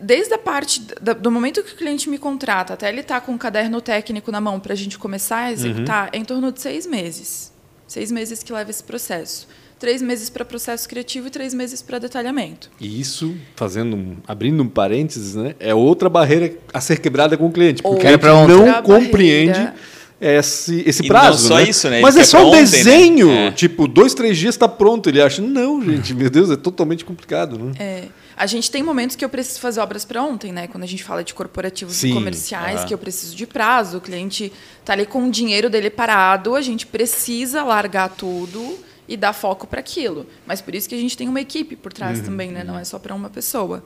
desde 0.00 0.32
a 0.34 0.38
parte 0.38 0.80
da- 1.00 1.12
do 1.12 1.30
momento 1.30 1.62
que 1.62 1.72
o 1.72 1.76
cliente 1.76 2.08
me 2.08 2.18
contrata 2.18 2.74
até 2.74 2.88
ele 2.88 3.00
estar 3.00 3.20
com 3.20 3.34
o 3.34 3.38
caderno 3.38 3.80
técnico 3.80 4.30
na 4.30 4.40
mão 4.40 4.60
para 4.60 4.72
a 4.72 4.76
gente 4.76 4.96
começar 4.98 5.38
a 5.46 5.52
executar, 5.52 6.10
é 6.12 6.18
em 6.18 6.24
torno 6.24 6.52
de 6.52 6.60
seis 6.60 6.86
meses. 6.86 7.52
Seis 7.86 8.10
meses 8.12 8.42
que 8.42 8.52
leva 8.52 8.70
esse 8.70 8.82
processo. 8.82 9.48
Três 9.78 10.00
meses 10.00 10.30
para 10.30 10.42
processo 10.42 10.88
criativo 10.88 11.26
e 11.26 11.30
três 11.30 11.52
meses 11.52 11.82
para 11.82 11.98
detalhamento. 11.98 12.70
E 12.80 12.98
isso, 12.98 13.34
fazendo 13.54 14.16
abrindo 14.26 14.62
um 14.62 14.68
parênteses, 14.68 15.34
né, 15.34 15.54
é 15.60 15.74
outra 15.74 16.08
barreira 16.08 16.56
a 16.72 16.80
ser 16.80 16.98
quebrada 16.98 17.36
com 17.36 17.46
o 17.46 17.52
cliente. 17.52 17.82
Porque 17.82 18.06
ele 18.06 18.16
não 18.16 18.46
barreira. 18.46 18.82
compreende 18.82 19.72
esse, 20.20 20.82
esse 20.86 21.04
E 21.04 21.08
prazo. 21.08 21.42
não 21.42 21.48
só 21.48 21.62
né? 21.62 21.68
isso, 21.68 21.88
né? 21.90 21.96
Ele 21.96 22.02
Mas 22.02 22.16
é 22.16 22.24
só 22.24 22.38
um 22.42 22.48
ontem, 22.48 22.56
né? 22.56 22.62
desenho. 22.64 23.30
É. 23.30 23.52
Tipo, 23.52 23.86
dois, 23.86 24.14
três 24.14 24.38
dias 24.38 24.54
está 24.54 24.66
pronto. 24.66 25.08
Ele 25.08 25.20
acha, 25.20 25.42
não, 25.42 25.82
gente, 25.84 26.14
meu 26.14 26.30
Deus, 26.30 26.50
é 26.50 26.56
totalmente 26.56 27.04
complicado. 27.04 27.58
Né? 27.58 27.72
É, 27.78 28.04
a 28.36 28.46
gente 28.46 28.70
tem 28.70 28.82
momentos 28.82 29.14
que 29.14 29.24
eu 29.24 29.28
preciso 29.28 29.60
fazer 29.60 29.80
obras 29.80 30.04
para 30.04 30.22
ontem, 30.22 30.52
né? 30.52 30.66
Quando 30.66 30.84
a 30.84 30.86
gente 30.86 31.04
fala 31.04 31.22
de 31.22 31.34
corporativos 31.34 31.96
Sim. 31.96 32.10
e 32.10 32.14
comerciais, 32.14 32.78
Aham. 32.80 32.86
que 32.86 32.94
eu 32.94 32.98
preciso 32.98 33.36
de 33.36 33.46
prazo, 33.46 33.98
o 33.98 34.00
cliente 34.00 34.52
tá 34.84 34.94
ali 34.94 35.04
com 35.06 35.26
o 35.26 35.30
dinheiro 35.30 35.68
dele 35.68 35.90
parado, 35.90 36.54
a 36.54 36.60
gente 36.62 36.86
precisa 36.86 37.62
largar 37.62 38.08
tudo 38.10 38.78
e 39.08 39.16
dar 39.16 39.32
foco 39.32 39.66
para 39.66 39.80
aquilo. 39.80 40.26
Mas 40.46 40.60
por 40.60 40.74
isso 40.74 40.88
que 40.88 40.94
a 40.94 40.98
gente 40.98 41.16
tem 41.16 41.28
uma 41.28 41.40
equipe 41.40 41.76
por 41.76 41.92
trás 41.92 42.20
também, 42.20 42.50
né? 42.50 42.64
Não 42.64 42.78
é 42.78 42.84
só 42.84 42.98
para 42.98 43.14
uma 43.14 43.30
pessoa. 43.30 43.84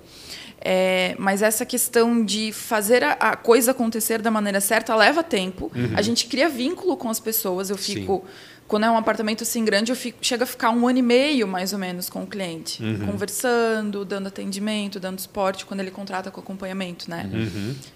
É, 0.60 1.14
mas 1.18 1.40
essa 1.40 1.64
questão 1.64 2.24
de 2.24 2.52
fazer 2.52 3.02
a, 3.02 3.12
a 3.12 3.36
coisa 3.36 3.70
acontecer 3.70 4.20
da 4.20 4.30
maneira 4.30 4.60
certa 4.60 4.94
leva 4.94 5.22
tempo. 5.22 5.72
A 5.96 6.02
gente 6.02 6.26
cria 6.26 6.48
vínculo 6.48 6.96
com 6.96 7.08
as 7.08 7.18
pessoas. 7.18 7.70
Eu 7.70 7.78
fico 7.78 8.24
quando 8.70 8.84
é 8.84 8.90
um 8.90 8.96
apartamento 8.96 9.42
assim 9.42 9.64
grande, 9.64 9.90
eu 9.90 9.96
fico, 9.96 10.18
chego 10.22 10.44
a 10.44 10.46
ficar 10.46 10.70
um 10.70 10.86
ano 10.86 11.00
e 11.00 11.02
meio, 11.02 11.48
mais 11.48 11.72
ou 11.72 11.78
menos, 11.78 12.08
com 12.08 12.22
o 12.22 12.26
cliente. 12.26 12.80
Conversando, 13.04 14.04
dando 14.04 14.28
atendimento, 14.28 15.00
dando 15.00 15.20
suporte, 15.20 15.66
quando 15.66 15.80
ele 15.80 15.90
contrata 15.90 16.30
com 16.30 16.40
acompanhamento, 16.40 17.10
né? 17.10 17.28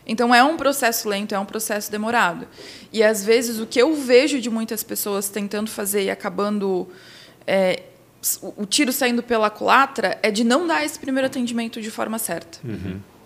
Então, 0.04 0.34
é 0.34 0.42
um 0.42 0.56
processo 0.56 1.08
lento, 1.08 1.32
é 1.32 1.38
um 1.38 1.44
processo 1.44 1.92
demorado. 1.92 2.48
E, 2.92 3.04
às 3.04 3.24
vezes, 3.24 3.60
o 3.60 3.66
que 3.66 3.80
eu 3.80 3.94
vejo 3.94 4.40
de 4.40 4.50
muitas 4.50 4.82
pessoas 4.82 5.28
tentando 5.28 5.70
fazer 5.70 6.06
e 6.06 6.10
acabando... 6.10 6.88
é, 7.46 7.84
o 8.42 8.64
tiro 8.64 8.92
saindo 8.92 9.22
pela 9.22 9.50
culatra 9.50 10.18
é 10.22 10.30
de 10.30 10.44
não 10.44 10.66
dar 10.66 10.84
esse 10.84 10.98
primeiro 10.98 11.26
atendimento 11.26 11.80
de 11.80 11.90
forma 11.90 12.18
certa 12.18 12.58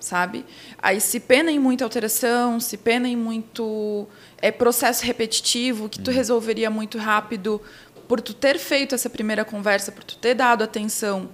sabe? 0.00 0.44
Aí 0.80 1.00
se 1.00 1.20
pena 1.20 1.50
em 1.50 1.58
muita 1.58 1.84
alteração, 1.84 2.60
se 2.60 2.76
pena 2.76 3.08
em 3.08 3.16
muito 3.16 4.06
é, 4.40 4.50
processo 4.50 5.04
repetitivo 5.04 5.88
que 5.88 6.00
tu 6.00 6.10
resolveria 6.10 6.70
muito 6.70 6.98
rápido 6.98 7.60
por 8.06 8.20
tu 8.20 8.32
ter 8.32 8.58
feito 8.58 8.94
essa 8.94 9.10
primeira 9.10 9.44
conversa, 9.44 9.92
por 9.92 10.02
tu 10.02 10.16
ter 10.16 10.34
dado 10.34 10.64
atenção 10.64 11.28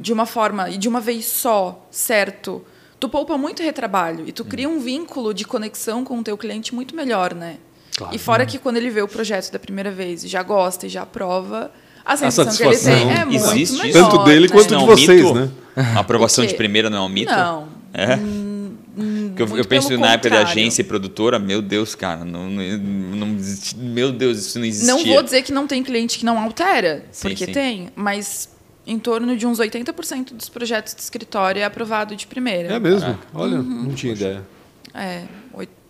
de 0.00 0.12
uma 0.12 0.24
forma 0.24 0.70
e 0.70 0.78
de 0.78 0.88
uma 0.88 1.00
vez 1.00 1.26
só, 1.26 1.86
certo? 1.90 2.64
Tu 2.98 3.08
poupa 3.08 3.36
muito 3.36 3.62
retrabalho 3.62 4.26
e 4.26 4.32
tu 4.32 4.44
cria 4.44 4.68
um 4.68 4.80
vínculo 4.80 5.34
de 5.34 5.44
conexão 5.44 6.02
com 6.02 6.18
o 6.18 6.22
teu 6.22 6.38
cliente 6.38 6.74
muito 6.74 6.96
melhor, 6.96 7.34
né? 7.34 7.58
Claro. 7.94 8.14
E 8.14 8.18
fora 8.18 8.46
que 8.46 8.58
quando 8.58 8.78
ele 8.78 8.90
vê 8.90 9.02
o 9.02 9.08
projeto 9.08 9.52
da 9.52 9.58
primeira 9.58 9.90
vez 9.90 10.24
e 10.24 10.28
já 10.28 10.42
gosta 10.42 10.86
e 10.86 10.88
já 10.88 11.02
aprova, 11.02 11.70
a 12.04 12.16
sensação 12.16 12.56
que 12.56 12.62
ele 12.62 12.74
satisfação. 12.76 13.08
tem 13.08 13.16
é 13.18 13.24
muito 13.24 13.44
Existe 13.44 13.82
melhor, 13.82 14.10
Tanto 14.10 14.24
dele 14.24 14.46
né? 14.46 14.52
quanto 14.52 14.70
Não 14.70 14.78
de 14.78 14.84
é 14.84 14.86
um 14.92 14.96
vocês, 14.96 15.22
mito? 15.22 15.34
né? 15.34 15.50
A 15.96 16.00
aprovação 16.00 16.44
de 16.46 16.54
primeira 16.54 16.88
não 16.90 16.98
é 16.98 17.00
um 17.02 17.08
mito? 17.08 17.32
Não. 17.32 17.68
É? 17.92 18.16
Porque 18.16 19.42
eu, 19.42 19.46
muito 19.48 19.58
eu 19.60 19.64
penso 19.64 19.98
na 19.98 20.12
época 20.12 20.30
da 20.30 20.42
agência 20.42 20.82
e 20.82 20.84
produtora, 20.84 21.38
meu 21.38 21.60
Deus, 21.60 21.94
cara, 21.96 22.24
não, 22.24 22.48
não, 22.48 23.36
meu 23.76 24.12
Deus, 24.12 24.38
isso 24.38 24.58
não 24.58 24.66
existia. 24.66 24.94
Não 24.94 25.04
vou 25.04 25.22
dizer 25.22 25.42
que 25.42 25.50
não 25.52 25.66
tem 25.66 25.82
cliente 25.82 26.18
que 26.18 26.24
não 26.24 26.38
altera, 26.38 27.04
Sim, 27.10 27.28
porque 27.28 27.46
sim. 27.46 27.52
tem, 27.52 27.88
mas 27.96 28.48
em 28.86 28.98
torno 28.98 29.36
de 29.36 29.46
uns 29.46 29.58
80% 29.58 30.34
dos 30.34 30.48
projetos 30.48 30.94
de 30.94 31.00
escritório 31.02 31.60
é 31.60 31.64
aprovado 31.64 32.14
de 32.14 32.26
primeira. 32.26 32.72
É 32.74 32.78
mesmo? 32.78 33.18
Olha, 33.32 33.58
não 33.60 33.92
tinha 33.94 34.12
ideia. 34.12 34.42
É, 34.94 35.22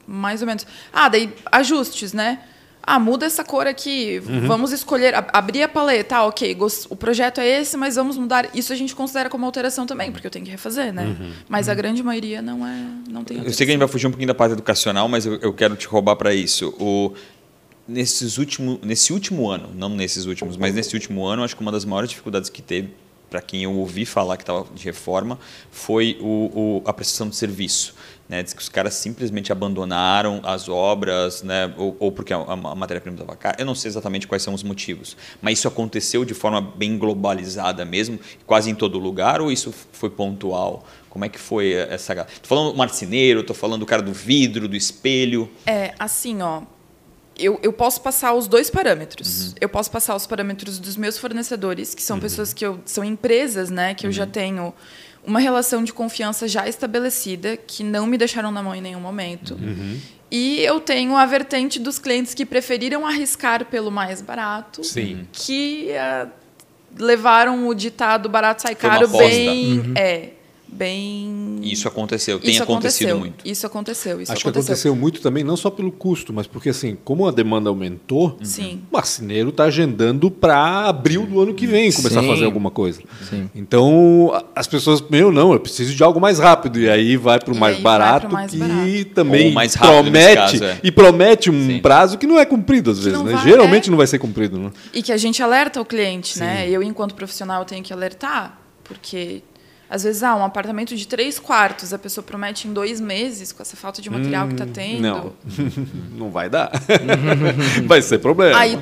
mais 0.06 0.40
ou 0.40 0.46
menos. 0.46 0.66
Ah, 0.92 1.08
daí 1.08 1.30
ajustes, 1.52 2.12
né? 2.12 2.38
Ah, 2.86 2.98
muda 2.98 3.24
essa 3.24 3.42
cor 3.42 3.66
aqui, 3.66 4.20
Uhum. 4.26 4.46
vamos 4.46 4.70
escolher, 4.70 5.14
ab- 5.14 5.30
abrir 5.32 5.62
a 5.62 5.68
paleta, 5.68 6.16
ah, 6.16 6.26
ok, 6.26 6.54
o 6.90 6.96
projeto 6.96 7.38
é 7.40 7.60
esse, 7.60 7.76
mas 7.78 7.96
vamos 7.96 8.18
mudar. 8.18 8.50
Isso 8.54 8.72
a 8.72 8.76
gente 8.76 8.94
considera 8.94 9.30
como 9.30 9.46
alteração 9.46 9.86
também, 9.86 10.12
porque 10.12 10.26
eu 10.26 10.30
tenho 10.30 10.44
que 10.44 10.50
refazer, 10.50 10.92
né? 10.92 11.04
Uhum. 11.18 11.32
Mas 11.48 11.68
a 11.68 11.74
grande 11.74 12.02
maioria 12.02 12.42
não 12.42 12.66
é, 12.66 12.84
não 13.08 13.24
tem 13.24 13.38
Eu 13.38 13.52
sei 13.52 13.64
que 13.66 13.72
a 13.72 13.74
gente 13.74 13.78
vai 13.78 13.88
fugir 13.88 14.06
um 14.06 14.10
pouquinho 14.10 14.28
da 14.28 14.34
parte 14.34 14.52
educacional, 14.52 15.08
mas 15.08 15.24
eu, 15.24 15.36
eu 15.36 15.52
quero 15.54 15.76
te 15.76 15.86
roubar 15.86 16.16
para 16.16 16.34
isso. 16.34 16.74
O, 16.78 17.14
nesses 17.88 18.36
último, 18.38 18.78
nesse 18.82 19.12
último 19.12 19.48
ano, 19.48 19.70
não 19.74 19.88
nesses 19.88 20.26
últimos, 20.26 20.56
mas 20.56 20.74
nesse 20.74 20.94
último 20.94 21.24
ano, 21.26 21.42
acho 21.42 21.56
que 21.56 21.62
uma 21.62 21.72
das 21.72 21.84
maiores 21.86 22.10
dificuldades 22.10 22.50
que 22.50 22.60
teve, 22.60 22.90
para 23.30 23.40
quem 23.40 23.64
eu 23.64 23.72
ouvi 23.72 24.04
falar 24.04 24.36
que 24.36 24.42
estava 24.42 24.66
de 24.74 24.84
reforma, 24.84 25.38
foi 25.70 26.18
o, 26.20 26.26
o- 26.54 26.82
a 26.86 26.92
prestação 26.92 27.28
de 27.28 27.36
serviço. 27.36 27.94
Né? 28.28 28.42
Diz 28.42 28.54
que 28.54 28.62
os 28.62 28.68
caras 28.68 28.94
simplesmente 28.94 29.52
abandonaram 29.52 30.40
as 30.44 30.68
obras, 30.68 31.42
né? 31.42 31.72
ou, 31.76 31.94
ou 32.00 32.10
porque 32.10 32.32
a, 32.32 32.38
a 32.38 32.56
matéria-prima 32.56 33.16
estava 33.16 33.36
cara. 33.36 33.56
Eu 33.58 33.66
não 33.66 33.74
sei 33.74 33.90
exatamente 33.90 34.26
quais 34.26 34.42
são 34.42 34.54
os 34.54 34.62
motivos, 34.62 35.16
mas 35.42 35.58
isso 35.58 35.68
aconteceu 35.68 36.24
de 36.24 36.32
forma 36.32 36.60
bem 36.60 36.96
globalizada 36.96 37.84
mesmo, 37.84 38.18
quase 38.46 38.70
em 38.70 38.74
todo 38.74 38.98
lugar, 38.98 39.40
ou 39.40 39.52
isso 39.52 39.74
foi 39.92 40.08
pontual? 40.08 40.86
Como 41.10 41.24
é 41.24 41.28
que 41.28 41.38
foi 41.38 41.72
essa. 41.72 42.12
Estou 42.12 42.48
falando 42.48 42.72
do 42.72 42.78
marceneiro, 42.78 43.40
estou 43.40 43.54
falando 43.54 43.80
do 43.80 43.86
cara 43.86 44.02
do 44.02 44.12
vidro, 44.12 44.66
do 44.66 44.74
espelho. 44.74 45.48
É, 45.64 45.94
assim, 45.98 46.42
ó. 46.42 46.62
Eu, 47.38 47.58
eu 47.62 47.72
posso 47.72 48.00
passar 48.00 48.32
os 48.32 48.48
dois 48.48 48.70
parâmetros. 48.70 49.54
Eu 49.60 49.68
posso 49.68 49.90
passar 49.90 50.16
os 50.16 50.26
parâmetros 50.26 50.78
dos 50.78 50.96
meus 50.96 51.18
fornecedores, 51.18 51.94
que 51.94 52.02
são 52.02 52.18
pessoas 52.18 52.52
que 52.52 52.64
eu. 52.64 52.80
são 52.84 53.04
empresas, 53.04 53.70
né? 53.70 53.94
Que 53.94 54.06
eu 54.06 54.12
já 54.12 54.26
tenho 54.26 54.74
uma 55.26 55.40
relação 55.40 55.82
de 55.82 55.92
confiança 55.92 56.46
já 56.46 56.68
estabelecida, 56.68 57.56
que 57.56 57.82
não 57.82 58.06
me 58.06 58.18
deixaram 58.18 58.50
na 58.50 58.62
mão 58.62 58.74
em 58.74 58.80
nenhum 58.80 59.00
momento. 59.00 59.58
E 60.30 60.60
eu 60.60 60.80
tenho 60.80 61.16
a 61.16 61.24
vertente 61.26 61.78
dos 61.78 61.98
clientes 61.98 62.34
que 62.34 62.44
preferiram 62.44 63.06
arriscar 63.06 63.66
pelo 63.66 63.90
mais 63.90 64.20
barato, 64.20 64.82
Sim. 64.82 65.28
que 65.32 65.92
ah, 65.92 66.26
levaram 66.98 67.68
o 67.68 67.74
ditado 67.74 68.28
barato 68.28 68.62
sai 68.62 68.74
caro 68.74 69.06
bem. 69.08 69.92
É, 69.96 70.30
bem. 70.74 71.60
Isso 71.62 71.88
aconteceu, 71.88 72.38
tem 72.38 72.50
Isso 72.50 72.62
acontecido 72.62 73.08
aconteceu. 73.08 73.18
muito. 73.18 73.46
Isso 73.46 73.66
aconteceu. 73.66 74.20
Isso 74.20 74.32
Acho 74.32 74.42
que 74.42 74.48
aconteceu. 74.48 74.72
aconteceu 74.72 74.96
muito 74.96 75.20
também, 75.20 75.44
não 75.44 75.56
só 75.56 75.70
pelo 75.70 75.90
custo, 75.90 76.32
mas 76.32 76.46
porque 76.46 76.68
assim, 76.68 76.96
como 77.04 77.26
a 77.26 77.30
demanda 77.30 77.68
aumentou, 77.68 78.36
Sim. 78.42 78.82
o 78.90 78.94
marceneiro 78.94 79.50
está 79.50 79.64
agendando 79.64 80.30
para 80.30 80.88
abril 80.88 81.26
do 81.26 81.40
ano 81.40 81.54
que 81.54 81.66
vem 81.66 81.92
começar 81.92 82.20
Sim. 82.20 82.26
a 82.26 82.32
fazer 82.32 82.44
alguma 82.44 82.70
coisa. 82.70 83.00
Sim. 83.28 83.48
Então, 83.54 84.44
as 84.54 84.66
pessoas, 84.66 85.00
meu, 85.08 85.30
não, 85.32 85.52
eu 85.52 85.60
preciso 85.60 85.94
de 85.94 86.02
algo 86.02 86.20
mais 86.20 86.38
rápido. 86.38 86.78
E 86.78 86.88
aí 86.88 87.16
vai 87.16 87.38
para 87.38 87.52
o 87.52 87.56
mais 87.56 87.78
barato, 87.78 88.32
mais 88.32 88.50
que 88.50 88.58
barato. 88.58 89.04
também 89.14 89.52
mais 89.52 89.74
rápido 89.74 90.04
promete 90.04 90.34
caso, 90.34 90.64
é. 90.64 90.80
e 90.82 90.90
promete 90.90 91.50
um 91.50 91.66
Sim. 91.66 91.78
prazo 91.80 92.18
que 92.18 92.26
não 92.26 92.38
é 92.38 92.44
cumprido 92.44 92.90
às 92.90 92.98
vezes, 92.98 93.18
não 93.18 93.24
né? 93.24 93.34
vai, 93.34 93.44
Geralmente 93.44 93.88
é. 93.88 93.90
não 93.90 93.96
vai 93.98 94.06
ser 94.06 94.18
cumprido, 94.18 94.58
né? 94.58 94.70
E 94.92 95.02
que 95.02 95.12
a 95.12 95.16
gente 95.16 95.42
alerta 95.42 95.80
o 95.80 95.84
cliente, 95.84 96.38
né? 96.38 96.68
Eu, 96.68 96.82
enquanto 96.82 97.14
profissional, 97.14 97.64
tenho 97.64 97.82
que 97.82 97.92
alertar, 97.92 98.58
porque 98.82 99.42
às 99.88 100.02
vezes, 100.02 100.22
ah, 100.22 100.34
um 100.34 100.44
apartamento 100.44 100.96
de 100.96 101.06
três 101.06 101.38
quartos, 101.38 101.92
a 101.92 101.98
pessoa 101.98 102.24
promete 102.24 102.66
em 102.66 102.72
dois 102.72 103.00
meses, 103.00 103.52
com 103.52 103.62
essa 103.62 103.76
falta 103.76 104.00
de 104.02 104.10
material 104.10 104.46
que 104.48 104.54
está 104.54 104.66
tendo. 104.66 104.98
Hum, 104.98 105.00
Não, 105.00 105.32
não 106.26 106.30
vai 106.30 106.48
dar. 106.50 106.70
vai 107.86 108.00
ser 108.02 108.18
problema. 108.18 108.58
Aí, 108.58 108.78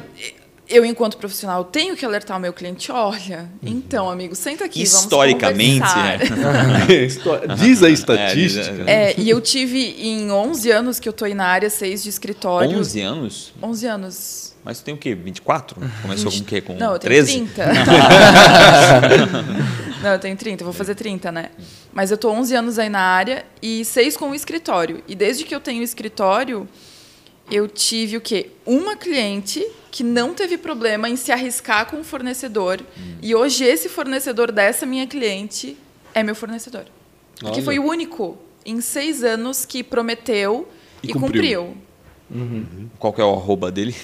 eu, 0.69 0.85
enquanto 0.87 1.19
profissional, 1.19 1.65
tenho 1.65 1.95
que 1.97 2.05
alertar 2.05 2.37
o 2.37 2.41
meu 2.41 2.53
cliente: 2.53 2.91
olha, 2.91 3.51
então, 3.63 4.09
amigo, 4.09 4.35
senta 4.35 4.65
aqui, 4.65 4.81
Historicamente, 4.83 5.81
vamos 5.81 5.93
conversar. 5.93 6.91
História- 7.05 7.49
Diz 7.57 7.83
a 7.83 7.91
estatística. 7.91 8.85
É, 8.91 9.15
e 9.19 9.29
eu 9.29 9.41
tive 9.41 9.97
em 9.99 10.31
11 10.31 10.71
anos 10.71 10.99
que 11.01 11.07
eu 11.09 11.13
tô 11.13 11.25
aí 11.27 11.35
na 11.35 11.47
área, 11.47 11.69
6 11.69 12.03
de 12.05 12.09
escritório. 12.09 12.79
11 12.79 13.01
anos? 13.01 13.53
11 13.63 13.87
anos. 13.87 14.53
Mas 14.65 14.79
tu 14.79 14.85
tem 14.85 14.95
o 14.95 14.97
quê? 14.97 15.13
24? 15.15 15.77
Começou 16.03 16.31
com 16.31 16.39
o 16.39 16.45
quê? 16.45 16.61
Com 16.61 16.75
Não, 16.77 16.93
eu 16.93 16.99
tenho 17.01 17.13
13? 17.13 17.33
30. 17.33 17.65
Não, 20.03 20.11
eu 20.11 20.19
tenho 20.19 20.37
30, 20.37 20.65
vou 20.65 20.73
fazer 20.73 20.95
30, 20.95 21.31
né? 21.31 21.51
Mas 21.93 22.11
eu 22.11 22.19
tô 22.19 22.31
11 22.31 22.55
anos 22.55 22.79
aí 22.79 22.89
na 22.89 23.01
área 23.01 23.47
e 23.63 23.85
6 23.85 24.17
com 24.17 24.31
o 24.31 24.35
escritório. 24.35 25.03
E 25.07 25.15
desde 25.15 25.45
que 25.45 25.55
eu 25.55 25.61
tenho 25.61 25.83
escritório, 25.83 26.69
eu 27.51 27.69
tive 27.69 28.17
o 28.17 28.21
quê? 28.21 28.51
Uma 28.67 28.97
cliente 28.97 29.65
que 29.91 30.03
não 30.03 30.35
teve 30.35 30.57
problema 30.59 31.09
em 31.09 31.17
se 31.17 31.31
arriscar 31.31 31.87
com 31.87 32.01
o 32.01 32.05
fornecedor. 32.05 32.81
E 33.21 33.35
hoje 33.35 33.65
esse 33.65 33.89
fornecedor 33.89 34.51
dessa 34.51 34.85
minha 34.87 35.07
cliente 35.07 35.77
é 36.15 36.23
meu 36.23 36.35
fornecedor. 36.35 36.85
Porque 37.39 37.57
Olha. 37.57 37.63
foi 37.63 37.79
o 37.79 37.85
único 37.85 38.39
em 38.65 38.81
seis 38.81 39.23
anos 39.23 39.65
que 39.65 39.83
prometeu 39.83 40.69
E 41.03 41.11
e, 41.11 41.13
cumpriu. 41.13 41.65
cumpriu. 41.65 41.77
Qual 42.99 43.13
que 43.13 43.21
é 43.21 43.25
o 43.25 43.35
arroba 43.35 43.71
dele? 43.71 43.95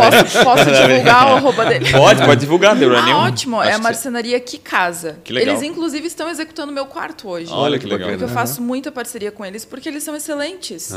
Posso, 0.00 0.44
posso 0.44 0.64
divulgar 0.70 1.26
o 1.26 1.36
arroba 1.36 1.64
dele? 1.66 1.90
Pode, 1.90 2.24
pode 2.24 2.40
divulgar, 2.40 2.74
deu 2.76 2.96
Ah, 2.96 3.18
ótimo. 3.24 3.60
Acho 3.60 3.70
é 3.70 3.72
a 3.72 3.76
que 3.76 3.82
marcenaria 3.82 4.40
que 4.40 4.58
casa. 4.58 5.18
Que 5.22 5.32
legal. 5.32 5.54
Eles, 5.54 5.62
inclusive, 5.62 6.06
estão 6.06 6.28
executando 6.28 6.72
meu 6.72 6.86
quarto 6.86 7.28
hoje. 7.28 7.50
Olha 7.52 7.78
que 7.78 7.86
legal. 7.86 8.08
Porque 8.08 8.24
eu 8.24 8.28
faço 8.28 8.60
muita 8.62 8.90
parceria 8.90 9.30
com 9.30 9.44
eles, 9.44 9.64
porque 9.64 9.88
eles 9.88 10.02
são 10.02 10.16
excelentes. 10.16 10.90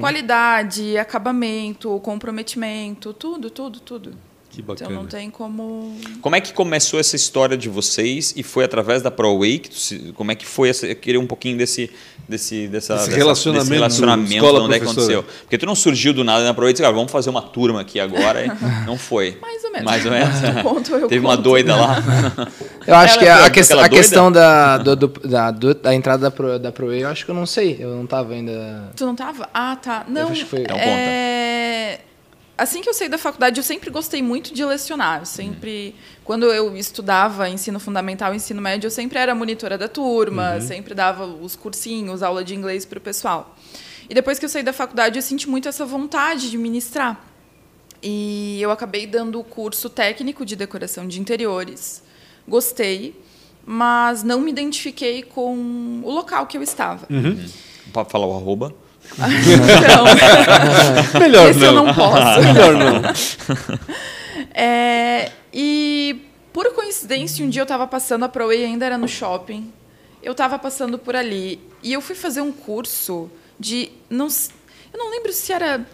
Qualidade, 0.00 0.96
acabamento, 0.96 1.98
comprometimento, 2.00 3.12
tudo, 3.12 3.50
tudo, 3.50 3.80
tudo. 3.80 4.27
Que 4.58 4.62
Então 4.62 4.74
bacana. 4.74 5.00
não 5.00 5.06
tem 5.06 5.30
como. 5.30 5.96
Como 6.20 6.34
é 6.34 6.40
que 6.40 6.52
começou 6.52 6.98
essa 6.98 7.14
história 7.14 7.56
de 7.56 7.68
vocês 7.68 8.32
e 8.36 8.42
foi 8.42 8.64
através 8.64 9.02
da 9.02 9.10
ProWay? 9.10 9.62
Como 10.14 10.32
é 10.32 10.34
que 10.34 10.44
foi 10.44 10.68
essa, 10.70 10.86
eu 10.86 10.96
queria 10.96 11.20
um 11.20 11.26
pouquinho 11.26 11.56
desse 11.56 11.88
desse 12.28 12.66
dessa, 12.66 12.94
Esse 12.96 13.04
dessa- 13.06 13.16
relacionamento 13.16 13.64
desse 13.68 13.74
relacionamento 13.78 14.34
escola 14.34 14.58
de 14.60 14.64
onde 14.66 14.74
é 14.74 14.78
que 14.80 14.84
aconteceu? 14.84 15.22
Porque 15.42 15.56
tu 15.56 15.64
não 15.64 15.74
surgiu 15.76 16.12
do 16.12 16.24
nada 16.24 16.44
na 16.44 16.52
ProWay 16.52 16.70
e 16.70 16.72
disse, 16.74 16.82
cara, 16.82 16.92
vamos 16.94 17.10
fazer 17.12 17.30
uma 17.30 17.40
turma 17.40 17.80
aqui 17.82 18.00
agora. 18.00 18.56
não 18.84 18.98
foi. 18.98 19.38
Mais 19.40 19.62
ou 19.64 19.70
menos. 19.70 19.84
Mais 19.86 20.04
ou 20.04 20.10
menos. 20.12 20.34
Eu 20.90 21.08
Teve 21.08 21.24
uma 21.24 21.36
conto? 21.36 21.42
doida 21.44 21.76
lá. 21.76 21.96
Eu 22.86 22.94
acho 22.96 23.14
Ela 23.20 23.50
que 23.50 23.60
a, 23.60 23.64
foi 23.64 23.78
a, 23.84 23.88
questão 23.88 24.32
da, 24.32 24.78
do- 24.78 24.96
do- 24.96 25.08
da, 25.28 25.50
do- 25.50 25.74
da 25.74 25.94
entrada 25.94 26.22
da 26.22 26.30
Pro, 26.30 26.58
da 26.58 26.72
Pro 26.72 26.92
eu 26.92 27.08
acho 27.08 27.24
que 27.24 27.30
eu 27.30 27.34
não 27.34 27.46
sei. 27.46 27.76
Eu 27.78 27.94
não 27.94 28.06
tava 28.06 28.32
ainda. 28.34 28.90
Tu 28.96 29.06
não 29.06 29.14
tava? 29.14 29.48
Ah, 29.54 29.76
tá. 29.76 30.04
Não. 30.08 30.28
acho 30.30 30.44
que 30.44 30.50
foi- 30.50 30.60
Então 30.62 30.76
é... 30.76 31.47
Assim 32.58 32.82
que 32.82 32.88
eu 32.88 32.94
saí 32.94 33.08
da 33.08 33.16
faculdade, 33.16 33.60
eu 33.60 33.62
sempre 33.62 33.88
gostei 33.88 34.20
muito 34.20 34.52
de 34.52 34.64
lecionar. 34.64 35.20
Eu 35.20 35.26
sempre, 35.26 35.94
quando 36.24 36.46
eu 36.46 36.76
estudava 36.76 37.48
ensino 37.48 37.78
fundamental, 37.78 38.34
ensino 38.34 38.60
médio, 38.60 38.88
eu 38.88 38.90
sempre 38.90 39.16
era 39.16 39.32
monitora 39.32 39.78
da 39.78 39.86
turma, 39.86 40.60
sempre 40.60 40.92
dava 40.92 41.24
os 41.24 41.54
cursinhos, 41.54 42.20
aula 42.20 42.42
de 42.42 42.56
inglês 42.56 42.84
para 42.84 42.98
o 42.98 43.00
pessoal. 43.00 43.56
E 44.10 44.14
depois 44.14 44.40
que 44.40 44.44
eu 44.44 44.48
saí 44.48 44.64
da 44.64 44.72
faculdade, 44.72 45.16
eu 45.16 45.22
senti 45.22 45.48
muito 45.48 45.68
essa 45.68 45.86
vontade 45.86 46.50
de 46.50 46.58
ministrar. 46.58 47.24
E 48.02 48.58
eu 48.60 48.72
acabei 48.72 49.06
dando 49.06 49.38
o 49.38 49.44
curso 49.44 49.88
técnico 49.88 50.44
de 50.44 50.56
decoração 50.56 51.06
de 51.06 51.20
interiores. 51.20 52.02
Gostei, 52.46 53.14
mas 53.64 54.24
não 54.24 54.40
me 54.40 54.50
identifiquei 54.50 55.22
com 55.22 56.00
o 56.02 56.10
local 56.10 56.44
que 56.48 56.58
eu 56.58 56.62
estava. 56.62 57.06
Pode 57.92 58.10
falar 58.10 58.26
o 58.26 58.36
arroba. 58.36 58.74
Então, 59.14 60.04
Melhor 61.20 61.50
esse 61.50 61.58
não. 61.58 61.66
eu 61.66 61.72
não 61.72 61.94
posso. 61.94 62.40
Melhor 62.40 62.74
não. 62.74 63.02
É, 64.54 65.30
e 65.52 66.24
por 66.52 66.72
coincidência, 66.74 67.44
um 67.44 67.48
dia 67.48 67.60
eu 67.60 67.64
estava 67.64 67.86
passando 67.86 68.24
a 68.24 68.28
ProWay, 68.28 68.64
ainda 68.64 68.86
era 68.86 68.98
no 68.98 69.06
shopping. 69.06 69.72
Eu 70.22 70.32
estava 70.32 70.58
passando 70.58 70.98
por 70.98 71.14
ali 71.14 71.60
e 71.82 71.92
eu 71.92 72.00
fui 72.00 72.14
fazer 72.16 72.40
um 72.40 72.50
curso 72.50 73.30
de 73.58 73.90
não, 74.10 74.26
eu 74.92 74.98
não 74.98 75.10
lembro 75.10 75.32
se 75.32 75.52
era 75.52 75.84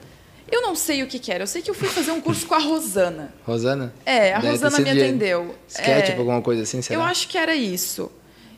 eu 0.50 0.62
não 0.62 0.74
sei 0.74 1.02
o 1.02 1.06
que, 1.06 1.18
que 1.18 1.32
era. 1.32 1.42
Eu 1.42 1.46
sei 1.46 1.62
que 1.62 1.70
eu 1.70 1.74
fui 1.74 1.88
fazer 1.88 2.12
um 2.12 2.20
curso 2.20 2.46
com 2.46 2.54
a 2.54 2.58
Rosana. 2.58 3.34
Rosana? 3.46 3.94
É, 4.04 4.34
a 4.34 4.38
Deve 4.38 4.52
Rosana 4.52 4.78
me 4.78 4.84
de 4.84 4.90
atendeu. 4.90 5.54
Sketch, 5.68 6.10
É, 6.10 6.16
alguma 6.16 6.40
coisa 6.42 6.62
assim, 6.62 6.82
será? 6.82 7.00
eu 7.00 7.02
acho 7.02 7.28
que 7.28 7.36
era 7.38 7.54
isso. 7.54 8.10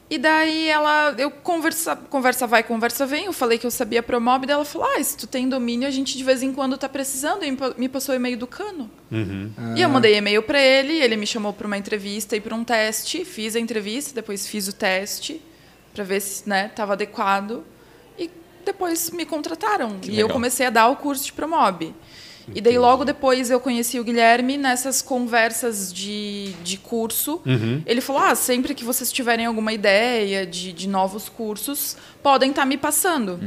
E 0.09 0.19
daí 0.19 0.69
ela, 0.69 1.17
eu 1.19 1.31
conversa, 1.33 1.97
conversa 1.97 2.47
vai, 2.47 2.63
conversa 2.63 3.05
vem. 3.05 3.25
Eu 3.25 3.33
falei 3.33 3.59
que 3.59 3.67
eu 3.67 3.71
sabia 3.73 4.01
Promob, 4.03 4.47
daí 4.47 4.55
ela 4.55 4.65
falou: 4.65 4.87
"Ah, 4.97 5.03
se 5.03 5.17
tu 5.17 5.27
tem 5.27 5.49
domínio, 5.49 5.89
a 5.89 5.91
gente 5.91 6.17
de 6.17 6.23
vez 6.23 6.45
em 6.45 6.53
quando 6.53 6.79
tá 6.79 6.89
precisando". 6.89 7.43
E 7.45 7.51
me 7.51 7.57
pa- 7.57 7.75
me 7.77 7.89
passou 7.89 8.13
o 8.13 8.17
e-mail 8.17 8.37
do 8.39 8.47
Cano. 8.47 8.89
E 9.77 9.83
eu 9.83 9.89
mandei 9.89 10.15
e-mail 10.17 10.43
para 10.45 10.61
ele, 10.61 10.93
ele 10.93 11.17
me 11.17 11.27
chamou 11.27 11.53
para 11.53 11.67
uma 11.67 11.77
entrevista 11.77 12.37
e 12.37 12.41
para 12.41 12.55
um 12.55 12.63
teste, 12.63 13.25
fiz 13.25 13.57
a 13.57 13.61
entrevista, 13.61 14.15
depois 14.15 14.47
fiz 14.47 14.69
o 14.69 14.73
teste 14.73 15.43
para 15.93 16.05
ver 16.05 16.21
se, 16.21 16.49
né, 16.49 16.69
tava 16.69 16.93
adequado 16.93 17.65
e 18.19 18.31
depois 18.65 19.11
me 19.11 19.27
contrataram. 19.27 19.99
e 20.13 20.21
eu 20.21 20.27
comecei 20.35 20.67
a 20.67 20.71
dar 20.71 20.89
o 20.89 20.95
curso 20.97 21.25
de 21.25 21.33
Promob. 21.33 21.93
E 22.55 22.61
daí 22.61 22.79
logo 22.79 23.05
depois 23.05 23.51
eu 23.51 23.59
conheci 23.59 23.99
o 23.99 24.05
Guilherme 24.05 24.57
nessas 24.57 25.03
conversas 25.03 25.93
de, 25.93 26.53
de 26.63 26.77
curso. 26.79 27.41
Ele 27.85 28.01
falou: 28.01 28.23
ah, 28.23 28.35
sempre 28.35 28.75
que 28.75 28.85
vocês 28.85 29.11
tiverem 29.11 29.47
alguma 29.47 29.73
ideia 29.73 30.47
de, 30.47 30.73
de 30.73 30.89
novos 30.89 31.29
cursos, 31.29 31.97
podem 32.23 32.51
estar 32.51 32.65
me 32.65 32.77
passando. 32.77 33.41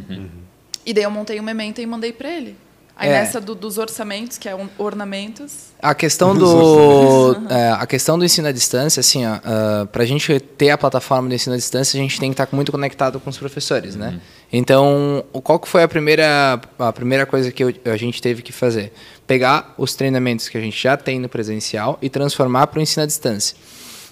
E 0.85 0.93
daí 0.93 1.03
eu 1.03 1.11
montei 1.11 1.39
uma 1.39 1.51
ementa 1.51 1.81
e 1.81 1.85
mandei 1.85 2.11
para 2.11 2.29
ele. 2.29 2.55
Aí 3.01 3.07
É. 3.07 3.13
nessa 3.13 3.39
do- 3.39 3.55
dos 3.55 3.77
orçamentos, 3.77 4.37
que 4.37 4.49
é 4.49 4.53
um- 4.53 4.67
ornamentos. 4.77 5.67
A 5.81 5.95
questão 5.95 6.35
do 6.35 7.37
é, 7.49 7.69
a 7.71 7.87
questão 7.87 8.19
do 8.19 8.25
ensino 8.25 8.47
à 8.49 8.51
distância, 8.51 8.99
assim, 8.99 9.25
ó, 9.25 9.85
para 9.85 10.03
a 10.03 10.05
gente 10.05 10.37
ter 10.37 10.69
a 10.71 10.77
plataforma 10.77 11.29
do 11.29 11.33
ensino 11.33 11.53
à 11.53 11.57
distância, 11.57 11.97
a 11.97 12.01
gente 12.03 12.19
tem 12.19 12.29
que 12.29 12.33
estar 12.41 12.53
muito 12.53 12.73
conectado 12.73 13.17
com 13.17 13.29
os 13.29 13.37
professores, 13.37 13.95
né? 13.95 14.19
Então, 14.51 15.23
qual 15.43 15.59
que 15.59 15.67
foi 15.67 15.83
a 15.83 15.87
primeira 15.87 16.59
a 16.79 16.91
primeira 16.93 17.25
coisa 17.25 17.51
que 17.51 17.63
eu- 17.63 17.73
a 17.85 17.97
gente 17.97 18.21
teve 18.21 18.41
que 18.41 18.51
fazer? 18.51 18.91
Pegar 19.27 19.73
os 19.77 19.93
treinamentos 19.95 20.49
que 20.49 20.57
a 20.57 20.61
gente 20.61 20.81
já 20.81 20.97
tem 20.97 21.19
no 21.19 21.29
presencial 21.29 21.99
e 22.01 22.09
transformar 22.09 22.67
para 22.67 22.79
o 22.79 22.81
ensino 22.81 23.03
à 23.03 23.05
distância. 23.05 23.55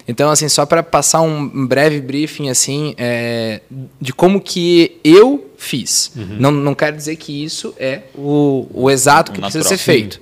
Então, 0.06 0.30
assim, 0.30 0.48
só 0.48 0.64
para 0.64 0.82
passar 0.82 1.20
um 1.20 1.66
breve 1.66 2.00
briefing 2.00 2.48
assim 2.48 2.94
é, 2.96 3.60
de 4.00 4.12
como 4.12 4.40
que 4.40 4.98
eu 5.04 5.50
fiz. 5.58 6.12
Não, 6.16 6.50
não 6.50 6.74
quero 6.74 6.96
dizer 6.96 7.16
que 7.16 7.44
isso 7.44 7.74
é 7.78 8.02
o, 8.14 8.66
o 8.72 8.90
exato 8.90 9.32
que 9.32 9.40
precisa 9.40 9.64
ser 9.68 9.74
feito. 9.92 10.20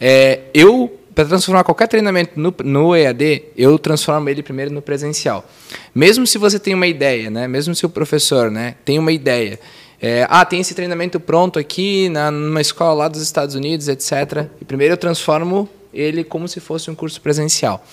É, 0.00 0.40
eu, 0.54 0.98
para 1.20 1.28
transformar 1.28 1.64
qualquer 1.64 1.86
treinamento 1.86 2.32
no, 2.40 2.54
no 2.64 2.96
EAD, 2.96 3.42
eu 3.54 3.78
transformo 3.78 4.26
ele 4.30 4.42
primeiro 4.42 4.72
no 4.72 4.80
presencial. 4.80 5.44
Mesmo 5.94 6.26
se 6.26 6.38
você 6.38 6.58
tem 6.58 6.72
uma 6.72 6.86
ideia, 6.86 7.30
né? 7.30 7.46
mesmo 7.46 7.74
se 7.74 7.84
o 7.84 7.90
professor 7.90 8.50
né, 8.50 8.76
tem 8.86 8.98
uma 8.98 9.12
ideia, 9.12 9.60
é, 10.00 10.26
ah, 10.30 10.44
tem 10.46 10.60
esse 10.60 10.74
treinamento 10.74 11.20
pronto 11.20 11.58
aqui 11.58 12.08
na, 12.08 12.30
numa 12.30 12.62
escola 12.62 12.94
lá 12.94 13.08
dos 13.08 13.20
Estados 13.20 13.54
Unidos, 13.54 13.86
etc. 13.86 14.46
E 14.60 14.64
primeiro 14.64 14.94
eu 14.94 14.96
transformo 14.96 15.68
ele 15.92 16.24
como 16.24 16.48
se 16.48 16.58
fosse 16.58 16.90
um 16.90 16.94
curso 16.94 17.20
presencial. 17.20 17.84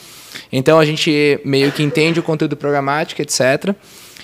Então 0.50 0.80
a 0.80 0.86
gente 0.86 1.42
meio 1.44 1.72
que 1.74 1.84
entende 1.84 2.22
o 2.22 2.24
conteúdo 2.24 2.56
programático, 2.56 3.22
etc. 3.22 3.76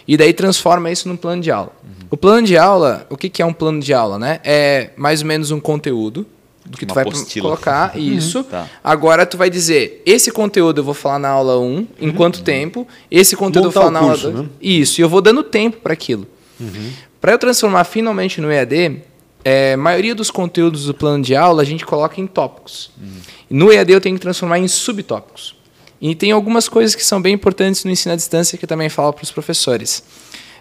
E 0.07 0.15
daí 0.15 0.31
transforma 0.31 0.89
isso 0.89 1.09
num 1.09 1.17
plano 1.17 1.41
de 1.41 1.51
aula. 1.51 1.73
O 2.09 2.15
plano 2.15 2.47
de 2.47 2.57
aula, 2.57 3.05
o 3.09 3.17
que, 3.17 3.27
que 3.27 3.41
é 3.41 3.45
um 3.45 3.53
plano 3.53 3.81
de 3.81 3.93
aula? 3.93 4.17
Né? 4.17 4.39
É 4.45 4.91
mais 4.95 5.21
ou 5.21 5.27
menos 5.27 5.51
um 5.51 5.59
conteúdo 5.59 6.25
do 6.65 6.77
que 6.77 6.85
Uma 6.85 6.89
tu 6.89 6.95
vai 6.95 7.03
apostila. 7.03 7.43
colocar, 7.43 7.97
isso. 7.99 8.43
Tá. 8.43 8.69
Agora 8.83 9.25
tu 9.25 9.37
vai 9.37 9.49
dizer, 9.49 10.01
esse 10.05 10.31
conteúdo 10.31 10.79
eu 10.79 10.83
vou 10.83 10.93
falar 10.93 11.19
na 11.19 11.29
aula 11.29 11.59
1, 11.59 11.87
em 11.99 12.11
quanto 12.11 12.41
tempo, 12.41 12.87
esse 13.11 13.35
conteúdo 13.35 13.65
Montar 13.65 13.79
eu 13.79 13.83
vou 13.83 13.91
falar 13.91 13.91
na 13.91 14.07
curso, 14.11 14.27
aula 14.27 14.37
2. 14.39 14.45
né? 14.49 14.53
Isso, 14.61 14.99
e 14.99 15.03
eu 15.03 15.09
vou 15.09 15.21
dando 15.21 15.43
tempo 15.43 15.77
para 15.77 15.93
aquilo. 15.93 16.25
Para 17.19 17.33
eu 17.33 17.37
transformar 17.37 17.83
finalmente 17.83 18.39
no 18.39 18.51
EAD, 18.51 19.01
é, 19.45 19.73
a 19.73 19.77
maioria 19.77 20.15
dos 20.15 20.31
conteúdos 20.31 20.85
do 20.85 20.93
plano 20.93 21.21
de 21.23 21.35
aula 21.35 21.61
a 21.61 21.65
gente 21.65 21.85
coloca 21.85 22.19
em 22.21 22.25
tópicos. 22.27 22.91
No 23.49 23.71
EAD 23.71 23.91
eu 23.91 24.01
tenho 24.01 24.15
que 24.15 24.21
transformar 24.21 24.59
em 24.59 24.67
subtópicos. 24.67 25.55
E 26.01 26.15
tem 26.15 26.31
algumas 26.31 26.67
coisas 26.67 26.95
que 26.95 27.03
são 27.05 27.21
bem 27.21 27.33
importantes 27.33 27.85
no 27.85 27.91
ensino 27.91 28.13
à 28.13 28.15
distância 28.15 28.57
que 28.57 28.65
eu 28.65 28.67
também 28.67 28.89
falo 28.89 29.13
para 29.13 29.23
os 29.23 29.31
professores. 29.31 30.03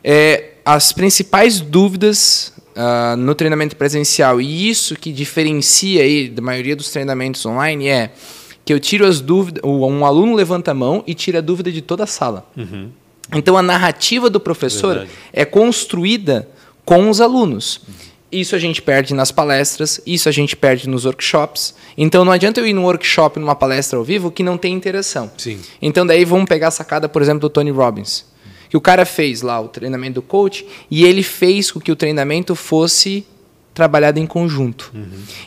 É, 0.05 0.51
as 0.65 0.93
principais 0.93 1.61
dúvidas 1.61 2.53
ah, 2.75 3.15
no 3.17 3.35
treinamento 3.35 3.77
presencial, 3.77 4.41
e 4.41 4.69
isso 4.69 4.97
que 4.97 5.13
diferencia 5.13 6.03
aí 6.03 6.29
da 6.29 6.43
maioria 6.43 6.75
dos 6.75 6.91
treinamentos 6.91 7.45
online, 7.45 7.89
é 7.89 8.11
que 8.65 8.73
eu 8.73 8.81
tiro 8.81 9.07
as 9.07 9.21
dúvidas, 9.21 9.63
um 9.65 10.07
aluno 10.07 10.35
levanta 10.35 10.71
a 10.71 10.75
mão 10.75 11.03
e 11.07 11.15
tira 11.15 11.39
a 11.39 11.43
dúvida 11.43 11.71
de 11.71 11.83
toda 11.83 12.05
a 12.05 12.07
sala. 12.07 12.47
Então 13.35 13.57
a 13.57 13.63
narrativa 13.63 14.29
do 14.29 14.39
professor 14.39 14.95
Verdade. 14.95 15.11
é 15.33 15.45
construída 15.45 16.49
com 16.85 17.09
os 17.11 17.21
alunos. 17.21 17.81
Isso 18.31 18.57
a 18.57 18.59
gente 18.59 18.81
perde 18.81 19.13
nas 19.13 19.31
palestras, 19.31 20.01
isso 20.07 20.29
a 20.29 20.33
gente 20.33 20.57
perde 20.57 20.89
nos 20.89 21.05
workshops. 21.05 21.75
Então 21.99 22.25
não 22.25 22.33
adianta 22.33 22.61
eu 22.61 22.67
ir 22.67 22.73
num 22.73 22.85
workshop, 22.85 23.39
numa 23.39 23.55
palestra 23.55 23.99
ao 23.99 24.05
vivo, 24.05 24.31
que 24.31 24.43
não 24.43 24.57
tem 24.57 24.73
interação. 24.73 25.31
Sim. 25.37 25.61
Então 25.83 26.07
daí 26.07 26.25
vamos 26.25 26.47
pegar 26.47 26.69
a 26.69 26.71
sacada, 26.71 27.09
por 27.09 27.21
exemplo, 27.21 27.41
do 27.41 27.51
Tony 27.51 27.71
Robbins. 27.71 28.25
Que 28.73 28.77
o 28.79 28.81
cara 28.81 29.05
fez 29.05 29.43
lá 29.43 29.61
o 29.61 29.69
treinamento 29.69 30.15
do 30.15 30.23
coach 30.23 30.67
e 30.91 31.05
ele 31.05 31.23
fez 31.23 31.71
com 31.71 31.79
que 31.79 31.93
o 31.93 31.95
treinamento 31.95 32.55
fosse 32.55 33.27
trabalhado 33.75 34.19
em 34.19 34.27
conjunto. 34.27 34.91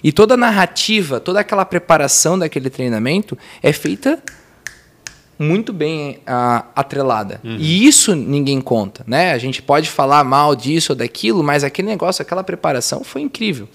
E 0.03 0.11
toda 0.11 0.35
a 0.35 0.38
narrativa, 0.38 1.19
toda 1.19 1.39
aquela 1.39 1.65
preparação 1.65 2.38
daquele 2.38 2.69
treinamento 2.69 3.35
é 3.63 3.73
feita 3.73 4.21
muito 5.39 5.73
bem 5.73 6.19
ah, 6.27 6.65
atrelada. 6.75 7.41
E 7.57 7.88
isso 7.88 8.13
ninguém 8.13 8.61
conta, 8.61 9.03
né? 9.07 9.31
A 9.31 9.39
gente 9.39 9.59
pode 9.59 9.89
falar 9.89 10.23
mal 10.23 10.55
disso 10.55 10.91
ou 10.91 10.95
daquilo, 10.95 11.43
mas 11.43 11.63
aquele 11.63 11.88
negócio, 11.88 12.21
aquela 12.21 12.43
preparação 12.43 13.03
foi 13.03 13.21
incrível. 13.21 13.67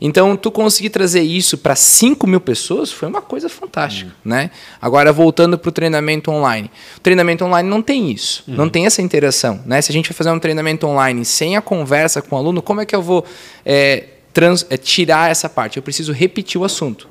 Então, 0.00 0.34
tu 0.36 0.50
conseguir 0.50 0.88
trazer 0.88 1.20
isso 1.20 1.58
para 1.58 1.76
5 1.76 2.26
mil 2.26 2.40
pessoas 2.40 2.90
foi 2.90 3.06
uma 3.06 3.20
coisa 3.20 3.48
fantástica, 3.50 4.10
né? 4.24 4.50
Agora, 4.80 5.12
voltando 5.12 5.58
para 5.58 5.68
o 5.68 5.72
treinamento 5.72 6.30
online. 6.30 6.70
O 6.96 7.00
treinamento 7.00 7.44
online 7.44 7.68
não 7.68 7.82
tem 7.82 8.10
isso, 8.10 8.42
não 8.46 8.68
tem 8.68 8.86
essa 8.86 9.02
interação, 9.02 9.60
né? 9.66 9.82
Se 9.82 9.90
a 9.90 9.92
gente 9.92 10.08
vai 10.08 10.16
fazer 10.16 10.30
um 10.30 10.38
treinamento 10.38 10.86
online 10.86 11.22
sem 11.26 11.54
a 11.56 11.60
conversa 11.60 12.22
com 12.22 12.34
o 12.34 12.38
aluno, 12.38 12.62
como 12.62 12.80
é 12.80 12.86
que 12.86 12.96
eu 12.96 13.02
vou 13.02 13.24
é, 13.66 14.04
trans- 14.32 14.64
é, 14.70 14.78
tirar 14.78 15.30
essa 15.30 15.50
parte? 15.50 15.76
Eu 15.76 15.82
preciso 15.82 16.12
repetir 16.14 16.58
o 16.58 16.64
assunto. 16.64 17.06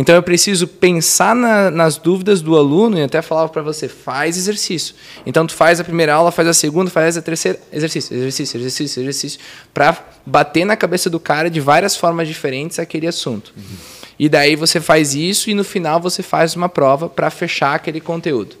Então 0.00 0.14
eu 0.14 0.22
preciso 0.22 0.68
pensar 0.68 1.34
na- 1.34 1.72
nas 1.72 1.96
dúvidas 1.96 2.40
do 2.40 2.56
aluno 2.56 2.96
e 2.96 3.02
até 3.02 3.20
falava 3.20 3.48
para 3.48 3.62
você, 3.62 3.88
faz 3.88 4.36
exercício. 4.36 4.94
Então 5.26 5.44
tu 5.44 5.52
faz 5.54 5.80
a 5.80 5.84
primeira 5.84 6.14
aula, 6.14 6.30
faz 6.30 6.46
a 6.46 6.54
segunda, 6.54 6.88
faz 6.88 7.16
a 7.16 7.20
terceira, 7.22 7.58
exercício, 7.72 8.16
exercício, 8.16 8.58
exercício, 8.60 9.00
exercício, 9.02 9.40
para 9.74 9.96
bater 10.24 10.64
na 10.64 10.76
cabeça 10.76 11.10
do 11.10 11.18
cara 11.18 11.50
de 11.50 11.58
várias 11.60 11.96
formas 11.96 12.28
diferentes 12.28 12.78
aquele 12.78 13.08
assunto. 13.08 13.52
E 14.16 14.28
daí 14.28 14.54
você 14.54 14.80
faz 14.80 15.16
isso 15.16 15.50
e 15.50 15.54
no 15.54 15.64
final 15.64 16.00
você 16.00 16.22
faz 16.22 16.54
uma 16.54 16.68
prova 16.68 17.08
para 17.08 17.28
fechar 17.28 17.74
aquele 17.74 18.00
conteúdo. 18.00 18.54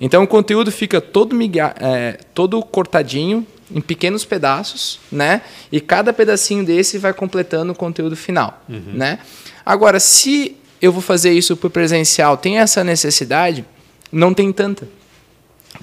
Então 0.00 0.22
o 0.22 0.28
conteúdo 0.28 0.70
fica 0.70 1.00
todo, 1.00 1.34
miga- 1.34 1.74
é, 1.80 2.20
todo 2.32 2.62
cortadinho 2.62 3.44
em 3.68 3.80
pequenos 3.80 4.24
pedaços, 4.24 5.00
né? 5.10 5.42
E 5.72 5.80
cada 5.80 6.12
pedacinho 6.12 6.64
desse 6.64 6.98
vai 6.98 7.12
completando 7.12 7.72
o 7.72 7.74
conteúdo 7.74 8.14
final, 8.16 8.62
né? 8.68 9.18
Agora, 9.66 9.98
se 10.00 10.56
eu 10.80 10.92
vou 10.92 11.02
fazer 11.02 11.32
isso 11.32 11.56
por 11.56 11.70
presencial, 11.70 12.36
tem 12.36 12.58
essa 12.58 12.84
necessidade? 12.84 13.64
Não 14.10 14.32
tem 14.32 14.52
tanta, 14.52 14.88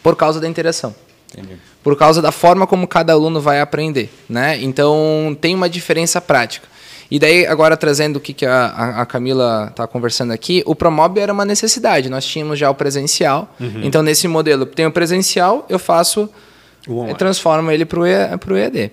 por 0.02 0.16
causa 0.16 0.40
da 0.40 0.48
interação. 0.48 0.96
Entendi. 1.32 1.58
Por 1.84 1.98
causa 1.98 2.22
da 2.22 2.32
forma 2.32 2.66
como 2.66 2.88
cada 2.88 3.14
aluno 3.14 3.40
vai 3.40 3.62
aprender. 3.62 4.10
Né? 4.28 4.58
Então, 4.62 5.38
tem 5.40 5.54
uma 5.54 5.70
diferença 5.70 6.20
prática. 6.20 6.68
E 7.12 7.20
daí, 7.20 7.46
agora 7.46 7.78
trazendo 7.78 8.16
o 8.16 8.20
que, 8.20 8.34
que 8.34 8.46
a, 8.46 9.02
a 9.02 9.06
Camila 9.06 9.68
está 9.70 9.86
conversando 9.86 10.32
aqui, 10.32 10.64
o 10.66 10.74
Promob 10.74 11.20
era 11.20 11.32
uma 11.32 11.46
necessidade. 11.46 12.10
Nós 12.10 12.26
tínhamos 12.26 12.58
já 12.58 12.70
o 12.70 12.74
presencial. 12.74 13.54
Uhum. 13.60 13.82
Então, 13.84 14.02
nesse 14.02 14.28
modelo, 14.28 14.66
tem 14.66 14.88
o 14.88 14.92
presencial, 14.92 15.66
eu 15.70 15.78
faço, 15.78 16.28
eu 16.88 17.14
transformo 17.16 17.70
ele 17.70 17.86
para 17.86 18.00
o 18.00 18.06
EAD 18.58 18.92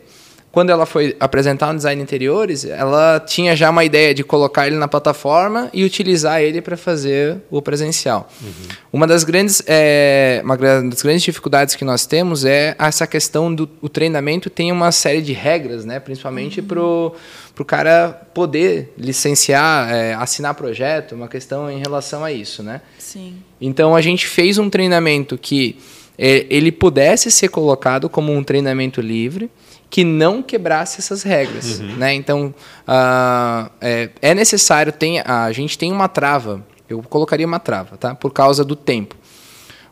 quando 0.52 0.68
ela 0.68 0.84
foi 0.84 1.16
apresentar 1.18 1.70
um 1.70 1.76
design 1.76 2.00
interiores, 2.00 2.66
ela 2.66 3.18
tinha 3.18 3.56
já 3.56 3.70
uma 3.70 3.84
ideia 3.84 4.14
de 4.14 4.22
colocar 4.22 4.66
ele 4.66 4.76
na 4.76 4.86
plataforma 4.86 5.70
e 5.72 5.82
utilizar 5.82 6.42
ele 6.42 6.60
para 6.60 6.76
fazer 6.76 7.38
o 7.50 7.62
presencial. 7.62 8.28
Uhum. 8.40 8.52
Uma 8.92 9.06
das 9.06 9.24
grandes 9.24 9.62
é, 9.66 10.42
uma 10.44 10.56
das 10.58 11.00
grandes 11.00 11.22
dificuldades 11.22 11.74
que 11.74 11.86
nós 11.86 12.04
temos 12.04 12.44
é 12.44 12.76
essa 12.78 13.06
questão 13.06 13.52
do 13.52 13.68
o 13.80 13.88
treinamento 13.88 14.50
tem 14.50 14.70
uma 14.70 14.92
série 14.92 15.22
de 15.22 15.32
regras, 15.32 15.86
né? 15.86 15.98
Principalmente 15.98 16.60
uhum. 16.60 16.66
pro 16.66 17.14
para 17.54 17.62
o 17.62 17.66
cara 17.66 18.08
poder 18.32 18.94
licenciar, 18.96 19.90
é, 19.92 20.14
assinar 20.14 20.54
projeto, 20.54 21.14
uma 21.14 21.28
questão 21.28 21.70
em 21.70 21.78
relação 21.78 22.24
a 22.24 22.32
isso, 22.32 22.62
né? 22.62 22.80
Sim. 22.98 23.36
Então 23.60 23.94
a 23.94 24.00
gente 24.00 24.26
fez 24.26 24.58
um 24.58 24.70
treinamento 24.70 25.36
que 25.36 25.78
ele 26.24 26.70
pudesse 26.70 27.30
ser 27.30 27.48
colocado 27.48 28.08
como 28.08 28.32
um 28.32 28.44
treinamento 28.44 29.00
livre 29.00 29.50
que 29.90 30.04
não 30.04 30.42
quebrasse 30.42 31.00
essas 31.00 31.22
regras. 31.22 31.80
Uhum. 31.80 31.96
Né? 31.96 32.14
Então, 32.14 32.54
uh, 32.88 33.70
é, 33.80 34.08
é, 34.22 34.34
necessário, 34.34 34.92
tem, 34.92 35.20
a 35.20 35.50
gente 35.52 35.76
tem 35.76 35.92
uma 35.92 36.08
trava, 36.08 36.64
eu 36.88 37.02
colocaria 37.02 37.46
uma 37.46 37.58
trava, 37.58 37.96
tá? 37.96 38.14
por 38.14 38.32
causa 38.32 38.64
do 38.64 38.76
tempo. 38.76 39.16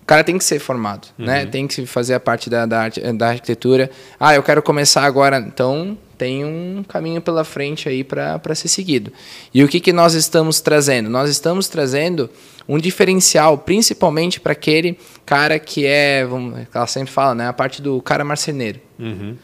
O 0.01 0.07
cara 0.07 0.24
tem 0.24 0.39
que 0.39 0.45
ser 0.45 0.59
formado, 0.59 1.09
né? 1.18 1.41
uhum. 1.41 1.45
né? 1.45 1.47
tem 1.47 1.66
que 1.66 1.85
fazer 1.85 2.14
a 2.14 2.20
parte 2.20 2.49
da, 2.49 2.64
da, 2.64 2.89
da 2.89 3.28
arquitetura. 3.28 3.91
Ah, 4.18 4.35
eu 4.35 4.43
quero 4.43 4.62
começar 4.62 5.03
agora, 5.03 5.39
então 5.39 5.99
tem 6.21 6.45
um 6.45 6.85
caminho 6.87 7.23
pela 7.23 7.45
frente 7.45 7.89
aí 7.89 8.05
para 8.05 8.55
ser 8.55 8.68
seguido. 8.68 9.11
E 9.55 9.64
o 9.64 9.68
que, 9.68 9.81
que 9.81 9.91
nós 9.91 10.12
estamos 10.12 10.61
trazendo? 10.61 11.09
Nós 11.09 11.31
estamos 11.31 11.66
trazendo 11.66 12.29
um 12.68 12.79
diferencial, 12.79 13.57
principalmente 13.57 14.39
para 14.39 14.53
aquele 14.53 14.99
cara 15.25 15.59
que 15.59 15.87
é, 15.87 16.27
vamos, 16.27 16.66
ela 16.75 16.87
sempre 16.87 17.11
fala, 17.11 17.35
né, 17.35 17.49
a 17.49 17.55
parte 17.55 17.81
do 17.81 18.03
cara 18.03 18.23
marceneiro. 18.23 18.79
Uhum 18.99 19.35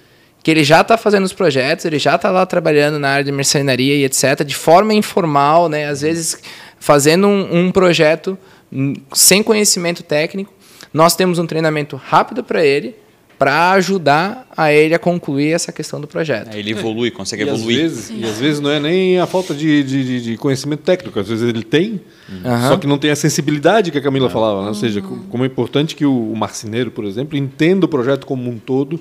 que 0.43 0.51
ele 0.53 0.63
já 0.63 0.83
está 0.83 0.97
fazendo 0.97 1.25
os 1.25 1.33
projetos, 1.33 1.85
ele 1.87 1.99
já 1.99 2.15
está 2.15 2.31
lá 2.31 2.47
trabalhando 2.47 3.01
na 3.01 3.09
área 3.09 3.25
de 3.25 3.33
mercenaria 3.33 3.97
e 3.97 4.05
etc., 4.05 4.45
de 4.45 4.55
forma 4.55 4.95
informal, 4.95 5.69
né? 5.69 5.89
às 5.89 6.03
vezes 6.03 6.41
fazendo 6.79 7.27
um, 7.27 7.67
um 7.67 7.73
projeto 7.73 8.39
hum, 8.73 8.95
sem 9.13 9.43
conhecimento 9.43 10.05
técnico. 10.05 10.55
Nós 10.95 11.17
temos 11.17 11.41
um 11.41 11.47
treinamento 11.49 11.97
rápido 11.97 12.45
para 12.45 12.65
ele, 12.65 12.95
para 13.39 13.73
ajudar 13.73 14.47
a 14.57 14.73
ele 14.73 14.95
a 14.95 14.99
concluir 14.99 15.53
essa 15.53 15.71
questão 15.71 16.01
do 16.01 16.07
projeto. 16.07 16.55
É, 16.55 16.59
ele 16.59 16.71
evolui, 16.71 17.11
consegue 17.11 17.43
e 17.43 17.49
evoluir. 17.49 17.85
Às 17.85 17.93
vezes, 17.93 18.11
e 18.11 18.25
às 18.25 18.39
vezes 18.39 18.61
não 18.61 18.71
é 18.71 18.81
nem 18.81 19.19
a 19.19 19.27
falta 19.27 19.55
de, 19.55 19.83
de, 19.83 20.23
de 20.23 20.37
conhecimento 20.37 20.81
técnico, 20.81 21.19
às 21.21 21.29
vezes 21.29 21.47
ele 21.47 21.63
tem, 21.63 22.01
uhum. 22.29 22.69
só 22.69 22.77
que 22.77 22.87
não 22.87 22.99
tem 22.99 23.11
a 23.11 23.17
sensibilidade 23.17 23.91
que 23.91 23.99
a 23.99 24.01
Camila 24.01 24.27
uhum. 24.27 24.33
falava. 24.33 24.63
Né? 24.63 24.69
Ou 24.69 24.75
seja, 24.75 25.03
como 25.03 25.45
é 25.45 25.47
importante 25.47 25.95
que 25.95 26.07
o 26.07 26.35
marceneiro, 26.35 26.91
por 26.91 27.05
exemplo, 27.05 27.37
entenda 27.37 27.85
o 27.85 27.89
projeto 27.89 28.27
como 28.27 28.51
um 28.51 28.59
todo 28.59 29.01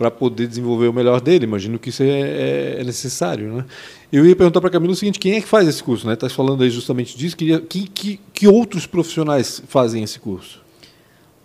para 0.00 0.10
poder 0.10 0.46
desenvolver 0.46 0.88
o 0.88 0.94
melhor 0.94 1.20
dele. 1.20 1.44
Imagino 1.44 1.78
que 1.78 1.90
isso 1.90 2.02
é, 2.02 2.06
é, 2.08 2.76
é 2.80 2.84
necessário. 2.84 3.52
Né? 3.52 3.64
Eu 4.10 4.26
ia 4.26 4.34
perguntar 4.34 4.58
para 4.60 4.68
a 4.68 4.72
Camila 4.72 4.94
o 4.94 4.96
seguinte: 4.96 5.18
quem 5.18 5.34
é 5.34 5.42
que 5.42 5.46
faz 5.46 5.68
esse 5.68 5.82
curso? 5.82 6.10
Está 6.10 6.26
né? 6.26 6.32
falando 6.32 6.62
aí 6.62 6.70
justamente 6.70 7.16
disso. 7.16 7.36
Que, 7.36 7.60
que, 7.60 8.20
que 8.32 8.48
outros 8.48 8.86
profissionais 8.86 9.62
fazem 9.68 10.02
esse 10.02 10.18
curso? 10.18 10.60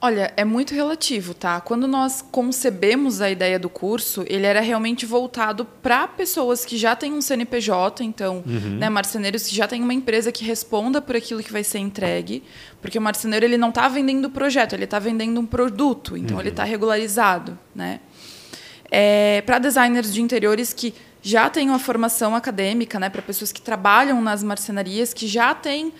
Olha, 0.05 0.31
é 0.37 0.45
muito 0.45 0.75
relativo, 0.75 1.33
tá? 1.33 1.59
Quando 1.59 1.87
nós 1.87 2.23
concebemos 2.31 3.21
a 3.21 3.29
ideia 3.31 3.57
do 3.57 3.67
curso, 3.67 4.23
ele 4.27 4.45
era 4.45 4.61
realmente 4.61 5.03
voltado 5.03 5.65
para 5.65 6.07
pessoas 6.07 6.63
que 6.63 6.77
já 6.77 6.95
têm 6.95 7.11
um 7.11 7.21
CNPJ, 7.21 8.03
então, 8.03 8.43
uhum. 8.45 8.77
né, 8.77 8.87
marceneiros 8.87 9.47
que 9.47 9.55
já 9.55 9.67
têm 9.67 9.81
uma 9.81 9.95
empresa 9.95 10.31
que 10.31 10.45
responda 10.45 11.01
por 11.01 11.15
aquilo 11.15 11.41
que 11.41 11.51
vai 11.51 11.63
ser 11.63 11.79
entregue, 11.79 12.43
porque 12.79 12.99
o 12.99 13.01
marceneiro 13.01 13.47
ele 13.47 13.57
não 13.57 13.69
está 13.69 13.87
vendendo 13.87 14.25
o 14.25 14.29
projeto, 14.29 14.73
ele 14.73 14.83
está 14.83 14.99
vendendo 14.99 15.41
um 15.41 15.45
produto, 15.45 16.15
então 16.15 16.35
uhum. 16.35 16.41
ele 16.41 16.49
está 16.49 16.63
regularizado, 16.63 17.57
né? 17.73 17.99
é, 18.91 19.41
para 19.41 19.59
designers 19.59 20.13
de 20.13 20.21
interiores 20.21 20.73
que 20.73 20.93
já 21.21 21.49
têm 21.49 21.69
uma 21.69 21.79
formação 21.79 22.35
acadêmica, 22.35 22.99
né, 22.99 23.09
para 23.09 23.21
pessoas 23.21 23.51
que 23.51 23.61
trabalham 23.61 24.21
nas 24.21 24.43
marcenarias, 24.43 25.13
que 25.13 25.27
já 25.27 25.55
têm 25.55 25.91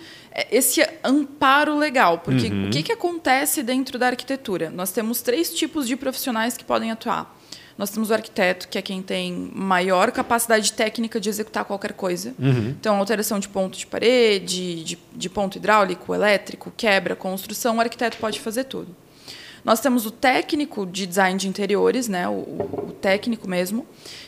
esse 0.50 0.86
amparo 1.02 1.76
legal. 1.76 2.18
Porque 2.18 2.46
uhum. 2.48 2.66
o 2.66 2.70
que, 2.70 2.82
que 2.82 2.92
acontece 2.92 3.62
dentro 3.62 3.98
da 3.98 4.08
arquitetura? 4.08 4.70
Nós 4.70 4.92
temos 4.92 5.22
três 5.22 5.54
tipos 5.54 5.86
de 5.86 5.96
profissionais 5.96 6.56
que 6.56 6.64
podem 6.64 6.90
atuar. 6.90 7.34
Nós 7.78 7.90
temos 7.90 8.08
o 8.08 8.14
arquiteto, 8.14 8.68
que 8.68 8.78
é 8.78 8.82
quem 8.82 9.02
tem 9.02 9.50
maior 9.54 10.10
capacidade 10.10 10.72
técnica 10.72 11.20
de 11.20 11.28
executar 11.28 11.64
qualquer 11.64 11.92
coisa. 11.92 12.34
Uhum. 12.38 12.70
Então, 12.70 12.96
alteração 12.96 13.38
de 13.38 13.48
ponto 13.48 13.76
de 13.76 13.86
parede, 13.86 14.82
de, 14.82 14.98
de 15.12 15.28
ponto 15.28 15.58
hidráulico, 15.58 16.14
elétrico, 16.14 16.72
quebra, 16.74 17.14
construção, 17.14 17.76
o 17.76 17.80
arquiteto 17.80 18.16
pode 18.16 18.40
fazer 18.40 18.64
tudo. 18.64 18.96
Nós 19.62 19.80
temos 19.80 20.06
o 20.06 20.10
técnico 20.10 20.86
de 20.86 21.06
design 21.06 21.38
de 21.38 21.48
interiores, 21.48 22.08
né, 22.08 22.26
o, 22.28 22.32
o 22.32 22.96
técnico 23.00 23.48
mesmo, 23.48 23.84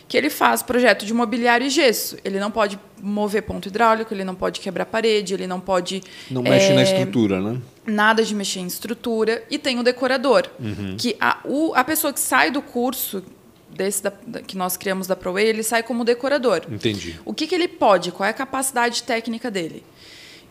que 0.09 0.17
ele 0.17 0.31
faz 0.31 0.63
projeto 0.63 1.05
de 1.05 1.13
mobiliário 1.13 1.67
e 1.67 1.71
gesso. 1.71 2.17
Ele 2.25 2.41
não 2.41 2.51
pode 2.51 2.81
mover 3.01 3.43
ponto 3.43 3.69
hidráulico, 3.69 4.13
ele 4.13 4.25
não 4.25 4.35
pode 4.35 4.59
quebrar 4.59 4.87
parede, 4.87 5.35
ele 5.35 5.47
não 5.47 5.61
pode. 5.61 6.03
Não 6.31 6.43
mexe 6.43 6.73
na 6.73 6.81
é, 6.81 6.85
estrutura, 6.85 7.41
né? 7.41 7.61
Nada 7.87 8.25
de 8.25 8.35
mexer 8.35 8.61
em 8.61 8.67
estrutura. 8.67 9.45
E 9.51 9.59
tem 9.59 9.79
o 9.79 9.83
decorador, 9.83 10.49
uhum. 10.59 10.97
que 10.99 11.15
a, 11.21 11.41
o, 11.45 11.75
a 11.75 11.85
pessoa 11.85 12.13
que 12.13 12.21
sai 12.21 12.51
do 12.51 12.63
curso 12.63 13.23
desse 13.71 14.03
da, 14.03 14.13
da, 14.27 14.41
que 14.41 14.57
nós 14.57 14.79
criamos 14.79 15.07
da 15.07 15.15
ProWay, 15.15 15.47
ele 15.47 15.63
sai 15.63 15.83
como 15.83 16.05
decorador. 16.05 16.63
Entendi. 16.71 17.21
O 17.25 17.35
que, 17.35 17.47
que 17.47 17.55
ele 17.55 17.69
pode? 17.69 18.11
Qual 18.11 18.27
é 18.27 18.31
a 18.31 18.35
capacidade 18.35 19.03
técnica 19.03 19.51
dele? 19.51 19.85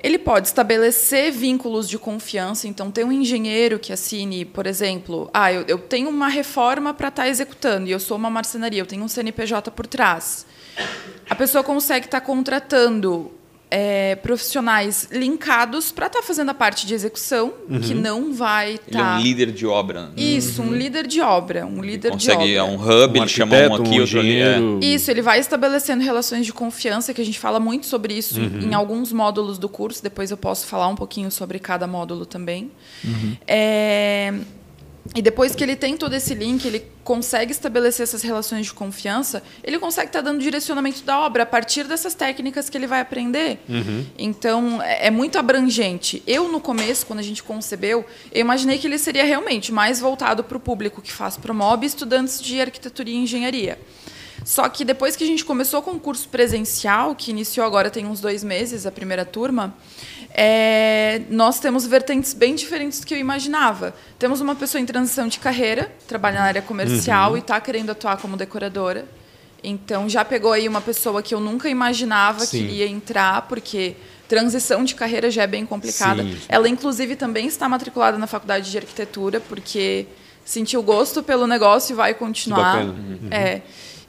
Ele 0.02 0.20
pode 0.20 0.48
estabelecer 0.48 1.32
vínculos 1.32 1.90
de 1.90 1.98
confiança, 1.98 2.68
então 2.68 2.92
ter 2.92 3.04
um 3.04 3.12
engenheiro 3.12 3.80
que 3.80 3.92
assine, 3.92 4.46
por 4.46 4.68
exemplo, 4.68 5.30
ah, 5.34 5.52
eu, 5.52 5.64
eu 5.68 5.80
tenho 5.80 6.10
uma 6.10 6.28
reforma 6.28 6.94
para 6.94 7.08
estar 7.08 7.24
tá 7.24 7.30
executando 7.30 7.88
e 7.88 7.92
eu 7.92 8.00
sou 8.00 8.16
uma 8.16 8.30
marcenaria, 8.30 8.82
eu 8.82 8.86
tenho 8.86 9.04
um 9.04 9.08
CNPJ 9.08 9.72
por 9.72 9.88
trás. 9.88 10.46
A 11.28 11.34
pessoa 11.34 11.64
consegue 11.64 12.06
estar 12.06 12.20
tá 12.20 12.26
contratando 12.26 13.32
é, 13.70 14.16
profissionais 14.16 15.10
linkados 15.12 15.92
para 15.92 16.08
estar 16.08 16.22
tá 16.22 16.26
fazendo 16.26 16.50
a 16.50 16.54
parte 16.54 16.88
de 16.88 16.94
execução, 16.94 17.54
uhum. 17.70 17.80
que 17.82 17.94
não 17.94 18.34
vai 18.34 18.76
estar. 18.76 18.92
Tá... 18.92 18.98
Ele 18.98 19.02
é 19.02 19.04
um 19.04 19.22
líder 19.22 19.52
de 19.52 19.66
obra. 19.66 20.12
Isso, 20.16 20.62
uhum. 20.62 20.70
um 20.70 20.74
líder 20.74 21.06
de 21.06 21.22
obra. 21.22 21.66
Um 21.66 21.82
líder 21.82 22.10
ele 22.10 22.16
consegue, 22.16 22.46
de 22.46 22.58
obra. 22.58 22.74
É 22.74 22.76
um 22.76 22.76
hub, 22.76 23.20
um 23.20 23.24
ele 23.24 23.30
chama 23.30 23.56
um 23.56 23.76
aqui, 23.76 23.90
um 23.90 24.02
outro 24.02 24.20
ali. 24.20 24.42
É. 24.42 24.60
Isso, 24.82 25.12
ele 25.12 25.22
vai 25.22 25.40
estabelecendo 25.40 26.04
relações 26.04 26.46
de 26.46 26.54
confiança, 26.54 27.14
que 27.14 27.22
a 27.22 27.26
gente 27.26 27.40
fala 27.40 27.60
muito 27.60 27.86
sobre 27.86 28.14
isso 28.14 28.40
uhum. 28.40 28.62
em 28.62 28.74
alguns 28.74 29.12
módulos 29.12 29.58
do 29.58 29.68
curso. 29.68 30.02
Depois 30.02 30.32
eu 30.32 30.38
posso 30.38 30.66
falar 30.66 30.88
um 30.88 30.96
pouquinho 30.96 31.30
sobre 31.30 31.60
cada 31.60 31.86
módulo 31.86 32.26
também. 32.26 32.72
Uhum. 33.04 33.36
É, 33.46 34.34
e 35.16 35.22
depois 35.22 35.56
que 35.56 35.64
ele 35.64 35.76
tem 35.76 35.96
todo 35.96 36.14
esse 36.14 36.34
link, 36.34 36.66
ele 36.66 36.86
consegue 37.04 37.52
estabelecer 37.52 38.04
essas 38.04 38.22
relações 38.22 38.66
de 38.66 38.74
confiança, 38.74 39.42
ele 39.64 39.80
consegue 39.80 40.08
estar 40.08 40.22
dando 40.22 40.40
direcionamento 40.40 41.04
da 41.04 41.20
obra 41.20 41.44
a 41.44 41.46
partir 41.46 41.86
dessas 41.86 42.14
técnicas 42.14 42.70
que 42.70 42.78
ele 42.78 42.88
vai 42.88 43.00
aprender. 43.00 43.60
Uhum. 43.70 44.06
Então, 44.18 44.82
é, 44.82 45.08
é 45.08 45.12
muito 45.12 45.38
abrangente. 45.38 46.22
Eu, 46.28 46.52
no 46.52 46.60
começo, 46.60 47.06
quando 47.06 47.20
a 47.20 47.24
gente 47.24 47.42
concebeu, 47.42 48.06
eu 48.32 48.42
imaginei 48.42 48.78
que 48.78 48.88
ele 48.88 48.98
seria 48.98 49.24
realmente 49.24 49.72
mais 49.72 50.00
voltado 50.00 50.44
para 50.44 50.58
o 50.58 50.60
público 50.60 51.02
que 51.02 51.12
faz 51.12 51.38
Promob 51.38 51.84
e 51.84 51.88
estudantes 51.88 52.42
de 52.42 52.60
arquitetura 52.60 53.10
e 53.10 53.16
engenharia. 53.16 53.80
Só 54.44 54.68
que 54.70 54.86
depois 54.86 55.16
que 55.16 55.24
a 55.24 55.28
gente 55.28 55.44
começou 55.44 55.82
com 55.82 55.92
o 55.92 56.00
curso 56.00 56.28
presencial, 56.30 57.16
que 57.16 57.32
iniciou 57.32 57.66
agora 57.66 57.90
tem 57.90 58.06
uns 58.06 58.20
dois 58.20 58.44
meses, 58.44 58.86
a 58.86 58.92
primeira 58.92 59.26
turma, 59.26 59.76
é, 60.34 61.22
nós 61.30 61.60
temos 61.60 61.86
vertentes 61.86 62.34
bem 62.34 62.56
diferentes 62.56 63.00
do 63.00 63.08
que 63.08 63.14
eu 63.14 63.18
imaginava. 63.18 63.94
Temos 64.20 64.40
uma 64.40 64.56
pessoa 64.56 64.82
em 64.82 64.86
transição 64.86 65.28
de 65.28 65.40
carreira, 65.40 65.92
trabalha 66.08 66.40
na 66.40 66.46
área 66.46 66.62
comercial 66.62 67.32
uhum. 67.32 67.38
e 67.38 67.40
está 67.40 67.60
querendo 67.60 67.90
atuar 67.90 68.18
como 68.18 68.38
decoradora. 68.38 69.06
Então 69.64 70.08
já 70.08 70.24
pegou 70.24 70.54
aí 70.54 70.68
uma 70.68 70.82
pessoa 70.82 71.22
que 71.22 71.34
eu 71.34 71.40
nunca 71.40 71.68
imaginava 71.68 72.42
Sim. 72.42 72.60
que 72.60 72.64
iria 72.64 72.88
entrar, 72.88 73.44
porque 73.44 73.96
transição 74.28 74.84
de 74.84 74.94
carreira 74.94 75.32
já 75.32 75.44
é 75.44 75.48
bem 75.48 75.66
complicada. 75.66 76.22
Sim. 76.22 76.38
Ela, 76.48 76.70
inclusive, 76.70 77.16
também 77.16 77.48
está 77.48 77.68
matriculada 77.68 78.18
na 78.18 78.28
faculdade 78.28 78.70
de 78.70 78.78
arquitetura, 78.78 79.40
porque 79.40 80.06
sentiu 80.46 80.82
gosto 80.84 81.24
pelo 81.24 81.48
negócio 81.48 81.94
e 81.94 81.96
vai 81.96 82.14
continuar. 82.14 82.86
Uhum. 82.86 83.28
É. 83.32 83.62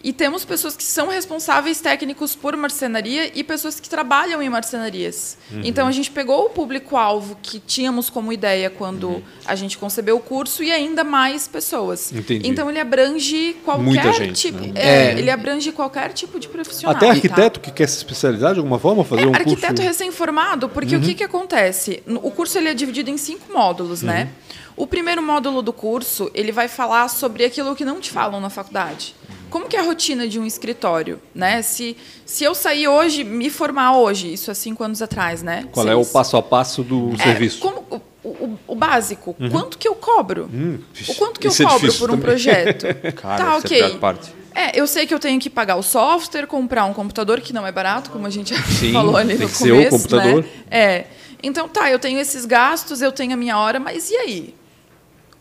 E 0.03 0.13
temos 0.13 0.45
pessoas 0.45 0.77
que 0.77 0.85
são 0.85 1.09
responsáveis 1.09 1.81
técnicos 1.81 2.37
por 2.37 2.57
marcenaria 2.57 3.33
e 3.37 3.43
pessoas 3.43 3.81
que 3.81 3.89
trabalham 3.89 4.41
em 4.41 4.49
marcenarias. 4.49 5.37
Uhum. 5.51 5.63
Então 5.65 5.89
a 5.89 5.93
gente 5.93 6.09
pegou 6.09 6.47
o 6.47 6.51
público-alvo 6.51 7.37
que 7.43 7.59
tínhamos 7.59 8.09
como 8.09 8.33
ideia 8.33 8.71
quando 8.71 9.09
uhum. 9.09 9.23
a 9.45 9.57
gente 9.57 9.77
concebeu 9.77 10.17
o 10.17 10.21
curso 10.21 10.63
e 10.63 10.71
ainda 10.71 11.03
mais 11.03 11.49
pessoas. 11.49 12.13
Entendi. 12.13 12.49
Então 12.49 12.71
ele 12.71 12.79
abrange 12.79 13.57
qualquer 13.65 14.15
gente, 14.15 14.41
tipo. 14.41 14.61
Né? 14.61 14.73
É, 14.77 14.89
é. 14.89 15.19
Ele 15.19 15.31
abrange 15.33 15.73
qualquer 15.73 16.13
tipo 16.13 16.39
de 16.39 16.47
profissional. 16.47 16.95
Até 16.95 17.11
arquiteto 17.11 17.59
tá? 17.59 17.65
que 17.65 17.73
quer 17.73 17.89
se 17.89 17.97
especializar 17.97 18.53
de 18.53 18.61
alguma 18.61 18.79
forma, 18.79 19.03
fazer 19.03 19.23
é, 19.23 19.27
um 19.27 19.35
arquiteto 19.35 19.75
curso... 19.75 19.83
recém-formado, 19.83 20.69
porque 20.69 20.95
uhum. 20.95 21.03
o 21.03 21.05
que, 21.05 21.15
que 21.15 21.25
acontece? 21.25 22.05
O 22.23 22.31
curso 22.31 22.57
ele 22.57 22.69
é 22.69 22.75
dividido 22.75 23.11
em 23.11 23.17
cinco 23.17 23.53
módulos, 23.53 24.03
né? 24.03 24.23
Uhum. 24.23 24.59
O 24.85 24.87
primeiro 24.87 25.21
módulo 25.21 25.61
do 25.61 25.73
curso 25.73 26.31
ele 26.33 26.53
vai 26.53 26.69
falar 26.69 27.09
sobre 27.09 27.45
aquilo 27.45 27.75
que 27.75 27.85
não 27.85 27.99
te 27.99 28.13
falam 28.13 28.41
na 28.41 28.49
faculdade 28.49 29.18
como 29.51 29.67
que 29.67 29.77
é 29.77 29.81
a 29.81 29.83
rotina 29.83 30.29
de 30.29 30.39
um 30.39 30.47
escritório, 30.47 31.21
né? 31.35 31.63
Se, 31.63 31.97
se 32.25 32.45
eu 32.45 32.55
sair 32.55 32.89
hoje, 32.89 33.25
me 33.25 33.51
formar 33.51 33.97
hoje, 33.97 34.33
isso 34.33 34.51
há 34.51 34.55
cinco 34.55 34.85
anos 34.85 35.03
atrás, 35.03 35.43
né? 35.43 35.67
Qual 35.73 35.87
Seis. 35.87 35.97
é 35.97 36.01
o 36.01 36.05
passo 36.05 36.37
a 36.37 36.43
passo 36.43 36.83
do 36.83 37.13
é, 37.15 37.17
serviço? 37.19 37.59
Como, 37.61 37.85
o, 37.91 38.29
o, 38.29 38.59
o 38.69 38.75
básico, 38.75 39.35
uhum. 39.39 39.51
quanto 39.51 39.79
que 39.79 39.89
eu 39.89 39.95
cobro? 39.95 40.49
Hum, 40.53 40.79
o 41.09 41.15
quanto 41.15 41.41
que 41.41 41.47
eu 41.47 41.53
é 41.53 41.65
cobro 41.65 41.93
por 41.95 42.11
um 42.11 42.15
também. 42.15 42.21
projeto? 42.21 42.87
Cara, 43.17 43.45
tá, 43.45 43.57
ok. 43.57 43.99
Parte. 43.99 44.39
É, 44.55 44.79
eu 44.79 44.87
sei 44.87 45.07
que 45.07 45.15
eu 45.15 45.21
tenho 45.21 45.39
que 45.39 45.49
pagar 45.49 45.77
o 45.77 45.83
software, 45.83 46.47
comprar 46.47 46.85
um 46.85 46.93
computador 46.93 47.41
que 47.41 47.53
não 47.53 47.67
é 47.67 47.71
barato, 47.71 48.11
como 48.11 48.27
a 48.27 48.31
gente 48.31 48.55
Sim, 48.73 48.93
falou 48.93 49.17
ali 49.17 49.35
no 49.35 49.49
começo. 49.49 49.65
Ser 49.65 49.73
o 49.73 49.91
computador. 49.91 50.43
Né? 50.43 50.49
É. 50.71 51.05
Então 51.43 51.69
tá, 51.69 51.91
eu 51.91 51.99
tenho 51.99 52.19
esses 52.19 52.45
gastos, 52.45 53.01
eu 53.01 53.13
tenho 53.13 53.35
a 53.35 53.37
minha 53.37 53.57
hora, 53.57 53.79
mas 53.79 54.11
e 54.11 54.17
aí? 54.17 54.55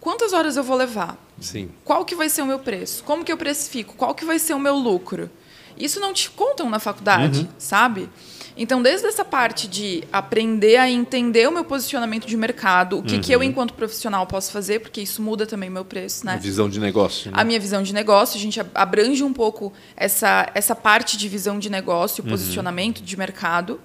Quantas 0.07 0.31
horas 0.31 0.55
eu 0.55 0.63
vou 0.63 0.77
levar? 0.77 1.17
Sim. 1.37 1.69
Qual 1.83 2.05
que 2.05 2.15
vai 2.15 2.29
ser 2.29 2.41
o 2.41 2.45
meu 2.45 2.59
preço? 2.59 3.03
Como 3.03 3.25
que 3.25 3.31
eu 3.31 3.35
precifico? 3.35 3.93
Qual 3.93 4.15
que 4.15 4.23
vai 4.23 4.39
ser 4.39 4.53
o 4.53 4.59
meu 4.59 4.73
lucro? 4.73 5.29
Isso 5.77 5.99
não 5.99 6.13
te 6.13 6.29
contam 6.29 6.69
na 6.69 6.79
faculdade, 6.79 7.41
uhum. 7.41 7.47
sabe? 7.57 8.09
Então, 8.55 8.81
desde 8.81 9.05
essa 9.05 9.25
parte 9.25 9.67
de 9.67 10.05
aprender 10.09 10.77
a 10.77 10.89
entender 10.89 11.45
o 11.49 11.51
meu 11.51 11.65
posicionamento 11.65 12.25
de 12.25 12.37
mercado, 12.37 12.99
o 12.99 13.03
que, 13.03 13.15
uhum. 13.15 13.21
que 13.21 13.33
eu, 13.33 13.39
uhum. 13.39 13.45
enquanto 13.47 13.73
profissional, 13.73 14.25
posso 14.25 14.49
fazer, 14.49 14.79
porque 14.79 15.01
isso 15.01 15.21
muda 15.21 15.45
também 15.45 15.67
o 15.67 15.73
meu 15.73 15.83
preço, 15.83 16.25
né? 16.25 16.35
A 16.35 16.37
visão 16.37 16.69
de 16.69 16.79
negócio. 16.79 17.29
Né? 17.29 17.37
A 17.37 17.43
minha 17.43 17.59
visão 17.59 17.83
de 17.83 17.93
negócio, 17.93 18.37
a 18.37 18.41
gente 18.41 18.61
abrange 18.73 19.25
um 19.25 19.33
pouco 19.33 19.73
essa, 19.97 20.49
essa 20.55 20.73
parte 20.73 21.17
de 21.17 21.27
visão 21.27 21.59
de 21.59 21.69
negócio, 21.69 22.23
uhum. 22.23 22.29
posicionamento 22.29 23.01
de 23.01 23.17
mercado. 23.17 23.77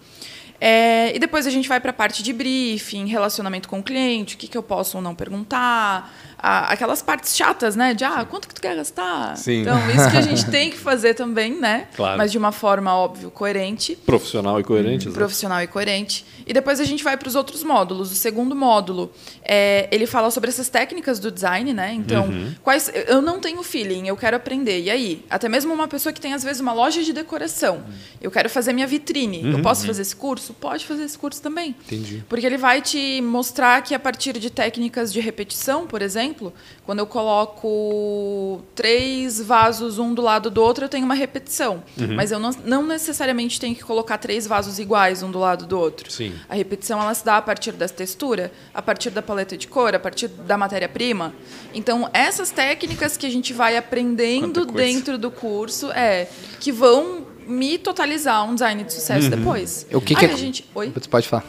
É, 0.65 1.13
e 1.13 1.19
depois 1.19 1.45
a 1.45 1.51
gente 1.51 1.69
vai 1.69 1.81
para 1.81 1.91
a 1.91 1.93
parte 1.93 2.23
de 2.23 2.33
briefing, 2.33 3.07
relacionamento 3.07 3.69
com 3.69 3.81
o 3.81 3.83
cliente, 3.83 4.37
o 4.37 4.39
que, 4.39 4.47
que 4.47 4.57
eu 4.57 4.63
posso 4.63 4.97
ou 4.97 5.03
não 5.03 5.13
perguntar, 5.13 6.15
a, 6.39 6.73
aquelas 6.73 7.03
partes 7.03 7.37
chatas, 7.37 7.75
né? 7.75 7.95
De 7.95 8.05
ah, 8.05 8.25
quanto 8.25 8.47
que 8.47 8.55
tu 8.55 8.61
quer 8.61 8.77
gastar? 8.77 9.37
Sim. 9.37 9.63
Então, 9.63 9.77
isso 9.91 10.09
que 10.09 10.17
a 10.17 10.21
gente 10.21 10.47
tem 10.53 10.71
que 10.71 10.79
fazer 10.79 11.15
também, 11.15 11.59
né? 11.59 11.89
Claro. 11.97 12.17
Mas 12.17 12.31
de 12.31 12.39
uma 12.39 12.53
forma, 12.53 12.95
óbvio, 12.95 13.29
coerente. 13.29 13.97
Profissional 13.97 14.61
e 14.61 14.63
coerente. 14.63 15.09
Hum, 15.09 15.13
profissional 15.13 15.61
e 15.61 15.67
coerente. 15.67 16.25
E 16.47 16.53
depois 16.53 16.81
a 16.81 16.85
gente 16.85 17.03
vai 17.03 17.17
para 17.17 17.29
os 17.29 17.35
outros 17.35 17.63
módulos. 17.63 18.13
O 18.13 18.15
segundo 18.15 18.55
módulo, 18.55 19.13
é, 19.43 19.89
ele 19.91 20.07
fala 20.07 20.31
sobre 20.31 20.51
essas 20.51 20.69
técnicas 20.69 21.19
do 21.19 21.31
design, 21.31 21.73
né? 21.73 21.93
Então, 21.93 22.27
uhum. 22.27 22.55
quais 22.63 22.91
eu 23.07 23.21
não 23.21 23.41
tenho 23.41 23.63
feeling, 23.63 24.09
eu 24.09 24.17
quero 24.17 24.37
aprender. 24.37 24.81
E 24.83 24.91
aí? 24.91 25.25
Até 25.29 25.49
mesmo 25.49 25.73
uma 25.73 25.89
pessoa 25.89 26.13
que 26.13 26.21
tem, 26.21 26.33
às 26.33 26.43
vezes, 26.43 26.61
uma 26.61 26.73
loja 26.73 27.03
de 27.03 27.13
decoração. 27.13 27.83
Eu 28.21 28.31
quero 28.31 28.49
fazer 28.49 28.73
minha 28.73 28.87
vitrine. 28.87 29.43
Uhum. 29.43 29.53
Eu 29.53 29.63
posso 29.63 29.87
fazer 29.87 30.03
esse 30.03 30.17
curso? 30.17 30.55
Pode 30.55 30.87
fazer 30.87 31.05
esse 31.05 31.19
curso 31.19 31.43
também. 31.43 31.75
Entendi. 31.87 32.25
Porque 32.29 32.47
ele 32.47 32.59
vai 32.59 32.81
te 32.81 33.21
mostrar 33.21 33.83
que 33.83 33.95
a 33.95 33.99
partir 33.99 34.39
de 34.39 34.51
técnicas 34.51 35.13
de 35.13 35.21
repetição, 35.21 35.87
por 35.87 36.01
exemplo, 36.01 36.13
exemplo, 36.13 36.53
quando 36.85 36.99
eu 36.99 37.07
coloco 37.07 38.63
três 38.75 39.41
vasos 39.41 39.99
um 39.99 40.13
do 40.13 40.23
lado 40.23 40.51
do 40.51 40.63
outro, 40.63 40.85
eu 40.85 40.89
tenho 40.89 41.05
uma 41.05 41.15
repetição. 41.15 41.83
Uhum. 41.99 42.15
Mas 42.15 42.31
eu 42.31 42.39
não, 42.39 42.51
não, 42.65 42.87
necessariamente 42.87 43.59
tenho 43.59 43.75
que 43.75 43.83
colocar 43.83 44.19
três 44.19 44.47
vasos 44.47 44.79
iguais 44.79 45.23
um 45.23 45.31
do 45.31 45.39
lado 45.39 45.67
do 45.67 45.79
outro. 45.79 46.11
Sim. 46.11 46.35
A 46.49 46.55
repetição 46.55 47.01
ela 47.01 47.15
se 47.15 47.25
dá 47.25 47.37
a 47.37 47.43
partir 47.43 47.73
da 47.73 47.89
textura, 47.89 48.53
a 48.75 48.83
partir 48.83 49.11
da 49.11 49.23
paleta 49.23 49.57
de 49.57 49.67
cor, 49.69 49.95
a 49.95 49.99
partir 49.99 50.29
da 50.29 50.57
matéria-prima. 50.57 51.35
Então, 51.75 52.09
essas 52.13 52.51
técnicas 52.51 53.17
que 53.17 53.27
a 53.27 53.31
gente 53.31 53.53
vai 53.53 53.77
aprendendo 53.77 54.65
dentro 54.67 55.17
do 55.19 55.31
curso 55.31 55.91
é 55.93 56.29
que 56.61 56.71
vão 56.71 57.27
me 57.47 57.79
totalizar 57.79 58.45
um 58.45 58.55
design 58.55 58.85
de 58.85 58.93
sucesso 58.93 59.25
uhum. 59.25 59.37
depois. 59.37 59.87
O 59.93 60.01
que, 60.01 60.15
que 60.15 60.27
é... 60.27 60.33
a 60.33 60.37
gente... 60.37 60.69
Oi? 60.75 60.93
Você 60.95 61.09
pode 61.09 61.29
falar. 61.29 61.45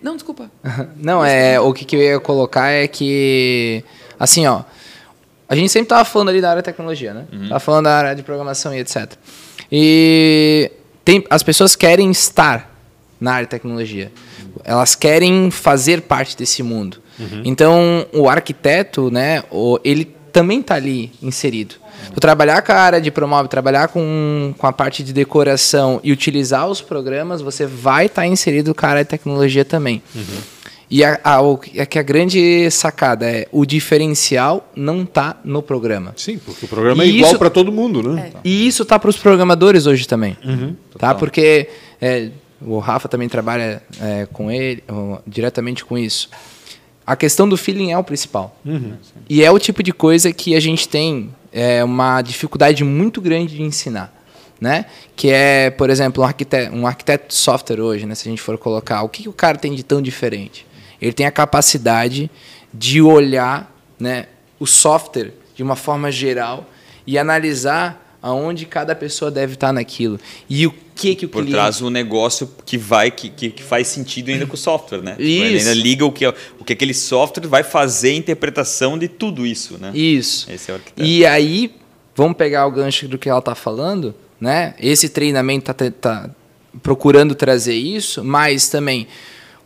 Não, 0.00 0.14
desculpa. 0.14 0.50
Não, 0.96 1.24
é, 1.24 1.60
o 1.60 1.72
que, 1.72 1.84
que 1.84 1.96
eu 1.96 2.00
ia 2.00 2.20
colocar 2.20 2.70
é 2.70 2.88
que, 2.88 3.84
assim, 4.18 4.46
ó, 4.46 4.62
a 5.48 5.54
gente 5.54 5.70
sempre 5.70 5.88
tava 5.88 6.04
falando 6.04 6.30
ali 6.30 6.40
da 6.40 6.50
área 6.50 6.62
de 6.62 6.66
tecnologia, 6.66 7.12
né? 7.12 7.26
Uhum. 7.32 7.48
Tava 7.48 7.60
falando 7.60 7.84
da 7.84 7.96
área 7.96 8.14
de 8.14 8.22
programação 8.22 8.74
e 8.74 8.78
etc. 8.78 9.12
E 9.70 10.70
tem, 11.04 11.24
as 11.30 11.42
pessoas 11.42 11.76
querem 11.76 12.10
estar 12.10 12.71
na 13.22 13.34
área 13.34 13.46
de 13.46 13.50
tecnologia. 13.50 14.10
Elas 14.64 14.94
querem 14.94 15.50
fazer 15.50 16.02
parte 16.02 16.36
desse 16.36 16.62
mundo. 16.62 16.98
Uhum. 17.18 17.42
Então, 17.44 18.06
o 18.12 18.28
arquiteto, 18.28 19.10
né, 19.10 19.44
ele 19.84 20.04
também 20.32 20.60
está 20.60 20.74
ali 20.74 21.12
inserido. 21.22 21.76
Tu 22.12 22.20
trabalhar 22.20 22.62
com 22.62 22.72
a 22.72 22.76
área 22.76 23.00
de 23.00 23.10
promove, 23.12 23.48
trabalhar 23.48 23.88
com, 23.88 24.52
com 24.58 24.66
a 24.66 24.72
parte 24.72 25.04
de 25.04 25.12
decoração 25.12 26.00
e 26.02 26.10
utilizar 26.10 26.68
os 26.68 26.80
programas, 26.80 27.40
você 27.40 27.64
vai 27.64 28.06
estar 28.06 28.22
tá 28.22 28.26
inserido 28.26 28.74
com 28.74 28.84
a 28.84 28.88
área 28.88 29.04
de 29.04 29.10
tecnologia 29.10 29.64
também. 29.64 30.02
Uhum. 30.14 30.22
E 30.90 31.02
a, 31.04 31.18
a, 31.24 31.38
a, 31.38 31.86
que 31.86 31.98
a 31.98 32.02
grande 32.02 32.70
sacada 32.70 33.24
é 33.24 33.46
o 33.50 33.64
diferencial 33.64 34.70
não 34.76 35.04
está 35.04 35.36
no 35.42 35.62
programa. 35.62 36.12
Sim, 36.16 36.38
porque 36.38 36.66
o 36.66 36.68
programa 36.68 37.02
e 37.04 37.08
é 37.08 37.14
igual 37.14 37.38
para 37.38 37.48
todo 37.48 37.72
mundo, 37.72 38.02
né? 38.02 38.32
É. 38.34 38.38
E 38.44 38.66
isso 38.66 38.82
está 38.82 38.98
para 38.98 39.08
os 39.08 39.16
programadores 39.16 39.86
hoje 39.86 40.06
também. 40.06 40.36
Uhum, 40.44 40.76
tá? 40.98 41.14
Porque 41.14 41.68
é, 41.98 42.28
o 42.66 42.78
Rafa 42.78 43.08
também 43.08 43.28
trabalha 43.28 43.82
é, 44.00 44.26
com 44.32 44.50
ele, 44.50 44.82
diretamente 45.26 45.84
com 45.84 45.96
isso. 45.96 46.28
A 47.06 47.16
questão 47.16 47.48
do 47.48 47.56
feeling 47.56 47.92
é 47.92 47.98
o 47.98 48.04
principal. 48.04 48.56
Uhum. 48.64 48.94
E 49.28 49.42
é 49.42 49.50
o 49.50 49.58
tipo 49.58 49.82
de 49.82 49.92
coisa 49.92 50.32
que 50.32 50.54
a 50.54 50.60
gente 50.60 50.88
tem 50.88 51.34
é 51.52 51.82
uma 51.84 52.22
dificuldade 52.22 52.84
muito 52.84 53.20
grande 53.20 53.56
de 53.56 53.62
ensinar. 53.62 54.12
Né? 54.60 54.86
Que 55.16 55.30
é, 55.30 55.70
por 55.70 55.90
exemplo, 55.90 56.22
um 56.22 56.26
arquiteto, 56.26 56.74
um 56.74 56.86
arquiteto 56.86 57.28
de 57.28 57.34
software 57.34 57.80
hoje, 57.80 58.06
né? 58.06 58.14
se 58.14 58.28
a 58.28 58.30
gente 58.30 58.40
for 58.40 58.56
colocar, 58.56 59.02
o 59.02 59.08
que, 59.08 59.24
que 59.24 59.28
o 59.28 59.32
cara 59.32 59.58
tem 59.58 59.74
de 59.74 59.82
tão 59.82 60.00
diferente? 60.00 60.64
Ele 61.00 61.12
tem 61.12 61.26
a 61.26 61.32
capacidade 61.32 62.30
de 62.72 63.02
olhar 63.02 63.74
né, 63.98 64.26
o 64.60 64.66
software 64.66 65.32
de 65.56 65.64
uma 65.64 65.74
forma 65.74 66.12
geral 66.12 66.64
e 67.04 67.18
analisar 67.18 68.16
aonde 68.22 68.64
cada 68.64 68.94
pessoa 68.94 69.30
deve 69.30 69.54
estar 69.54 69.72
naquilo. 69.72 70.18
E 70.48 70.64
o 70.64 70.74
que, 71.02 71.16
que 71.16 71.26
o 71.26 71.28
Por 71.28 71.42
cliente... 71.42 71.52
trás 71.52 71.80
o 71.80 71.90
negócio 71.90 72.48
que 72.64 72.78
vai 72.78 73.10
que, 73.10 73.28
que, 73.28 73.50
que, 73.50 73.62
faz 73.62 73.88
sentido 73.88 74.30
ainda 74.30 74.46
com 74.46 74.54
o 74.54 74.56
software, 74.56 75.02
né? 75.02 75.12
Tipo, 75.12 75.22
isso. 75.22 75.42
Ele 75.42 75.58
ainda 75.58 75.74
liga 75.74 76.04
o 76.04 76.12
que, 76.12 76.24
o 76.26 76.64
que 76.64 76.72
aquele 76.72 76.94
software 76.94 77.48
vai 77.48 77.64
fazer 77.64 78.10
a 78.10 78.14
interpretação 78.14 78.96
de 78.96 79.08
tudo 79.08 79.44
isso, 79.44 79.78
né? 79.80 79.90
Isso. 79.92 80.48
Esse 80.48 80.70
é 80.70 80.74
o 80.74 80.76
arquiteto. 80.76 81.04
E 81.04 81.26
aí, 81.26 81.74
vamos 82.14 82.36
pegar 82.36 82.66
o 82.66 82.70
gancho 82.70 83.08
do 83.08 83.18
que 83.18 83.28
ela 83.28 83.40
está 83.40 83.56
falando, 83.56 84.14
né? 84.40 84.74
Esse 84.78 85.08
treinamento 85.08 85.72
está 85.72 85.90
tá 85.90 86.30
procurando 86.80 87.34
trazer 87.34 87.74
isso, 87.74 88.22
mas 88.22 88.68
também 88.68 89.08